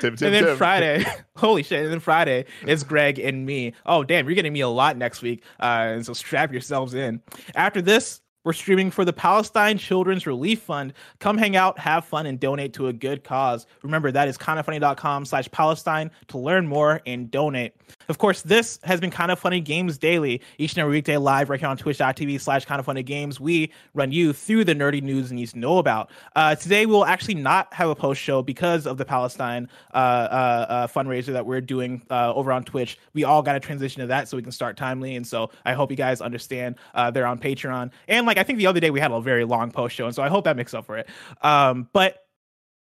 Tim, 0.00 0.14
Tim, 0.14 0.26
and 0.26 0.34
then 0.34 0.44
Tim. 0.44 0.56
Friday, 0.56 1.04
holy 1.36 1.64
shit! 1.64 1.82
And 1.82 1.90
then 1.92 1.98
Friday 1.98 2.44
is 2.66 2.84
Greg 2.84 3.18
and 3.18 3.44
me. 3.44 3.72
Oh 3.84 4.04
damn, 4.04 4.26
you're 4.26 4.36
getting 4.36 4.52
me 4.52 4.60
a 4.60 4.68
lot 4.68 4.96
next 4.96 5.22
week, 5.22 5.42
uh, 5.58 5.64
and 5.90 6.06
so 6.06 6.12
strap 6.12 6.52
yourselves 6.52 6.94
in. 6.94 7.20
After 7.56 7.82
this, 7.82 8.20
we're 8.48 8.54
streaming 8.54 8.90
for 8.90 9.04
the 9.04 9.12
Palestine 9.12 9.76
Children's 9.76 10.26
Relief 10.26 10.62
Fund. 10.62 10.94
Come 11.18 11.36
hang 11.36 11.54
out, 11.54 11.78
have 11.78 12.06
fun, 12.06 12.24
and 12.24 12.40
donate 12.40 12.72
to 12.72 12.86
a 12.86 12.94
good 12.94 13.22
cause. 13.22 13.66
Remember 13.82 14.10
that 14.10 14.26
is 14.26 14.38
kindoffunny.com 14.38 15.26
slash 15.26 15.50
Palestine 15.50 16.10
to 16.28 16.38
learn 16.38 16.66
more 16.66 17.02
and 17.04 17.30
donate. 17.30 17.74
Of 18.08 18.16
course, 18.16 18.40
this 18.40 18.78
has 18.84 19.00
been 19.00 19.10
Kind 19.10 19.30
of 19.30 19.38
Funny 19.38 19.60
Games 19.60 19.98
Daily, 19.98 20.40
each 20.56 20.72
and 20.72 20.78
every 20.78 20.92
weekday 20.92 21.18
live 21.18 21.50
right 21.50 21.60
here 21.60 21.68
on 21.68 21.76
twitch.tv 21.76 22.40
slash 22.40 22.64
Kind 22.64 22.78
of 22.78 22.86
Funny 22.86 23.02
Games. 23.02 23.38
We 23.38 23.70
run 23.92 24.12
you 24.12 24.32
through 24.32 24.64
the 24.64 24.74
nerdy 24.74 25.02
news 25.02 25.30
and 25.30 25.38
you 25.38 25.44
need 25.44 25.52
to 25.52 25.58
know 25.58 25.76
about. 25.76 26.10
Uh, 26.34 26.54
today, 26.54 26.86
we'll 26.86 27.04
actually 27.04 27.34
not 27.34 27.72
have 27.74 27.90
a 27.90 27.94
post 27.94 28.20
show 28.22 28.40
because 28.42 28.86
of 28.86 28.96
the 28.96 29.04
Palestine 29.04 29.68
uh, 29.92 29.96
uh, 29.96 30.66
uh, 30.68 30.86
fundraiser 30.86 31.34
that 31.34 31.44
we're 31.44 31.60
doing 31.60 32.00
uh, 32.10 32.32
over 32.32 32.50
on 32.50 32.64
Twitch. 32.64 32.98
We 33.12 33.24
all 33.24 33.42
got 33.42 33.52
to 33.52 33.60
transition 33.60 34.00
to 34.00 34.06
that 34.06 34.26
so 34.26 34.38
we 34.38 34.42
can 34.42 34.52
start 34.52 34.78
timely. 34.78 35.14
And 35.16 35.26
so 35.26 35.50
I 35.66 35.74
hope 35.74 35.90
you 35.90 35.96
guys 35.96 36.22
understand. 36.22 36.76
Uh, 36.94 37.10
they're 37.10 37.26
on 37.26 37.38
Patreon. 37.38 37.90
And 38.08 38.26
like, 38.26 38.38
I 38.38 38.42
think 38.42 38.58
the 38.58 38.68
other 38.68 38.80
day 38.80 38.90
we 38.90 39.00
had 39.00 39.10
a 39.10 39.20
very 39.20 39.44
long 39.44 39.70
post 39.70 39.94
show. 39.94 40.06
And 40.06 40.14
so 40.14 40.22
I 40.22 40.30
hope 40.30 40.44
that 40.44 40.56
makes 40.56 40.72
up 40.72 40.86
for 40.86 40.96
it. 40.96 41.10
Um, 41.42 41.90
but 41.92 42.26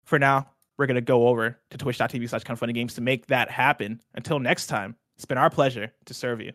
for 0.04 0.20
now, 0.20 0.52
we're 0.78 0.86
going 0.86 0.96
to 0.96 1.02
go 1.02 1.30
over 1.30 1.58
to 1.72 1.78
twitch.tv 1.80 2.30
slash 2.30 2.44
kind 2.44 2.56
of 2.56 2.60
funny 2.60 2.74
games 2.74 2.94
to 2.94 3.02
make 3.02 3.26
that 3.28 3.50
happen. 3.50 4.02
Until 4.14 4.40
next 4.40 4.68
time, 4.68 4.96
it's 5.16 5.26
been 5.26 5.38
our 5.38 5.50
pleasure 5.50 5.92
to 6.06 6.14
serve 6.14 6.42
you. 6.42 6.54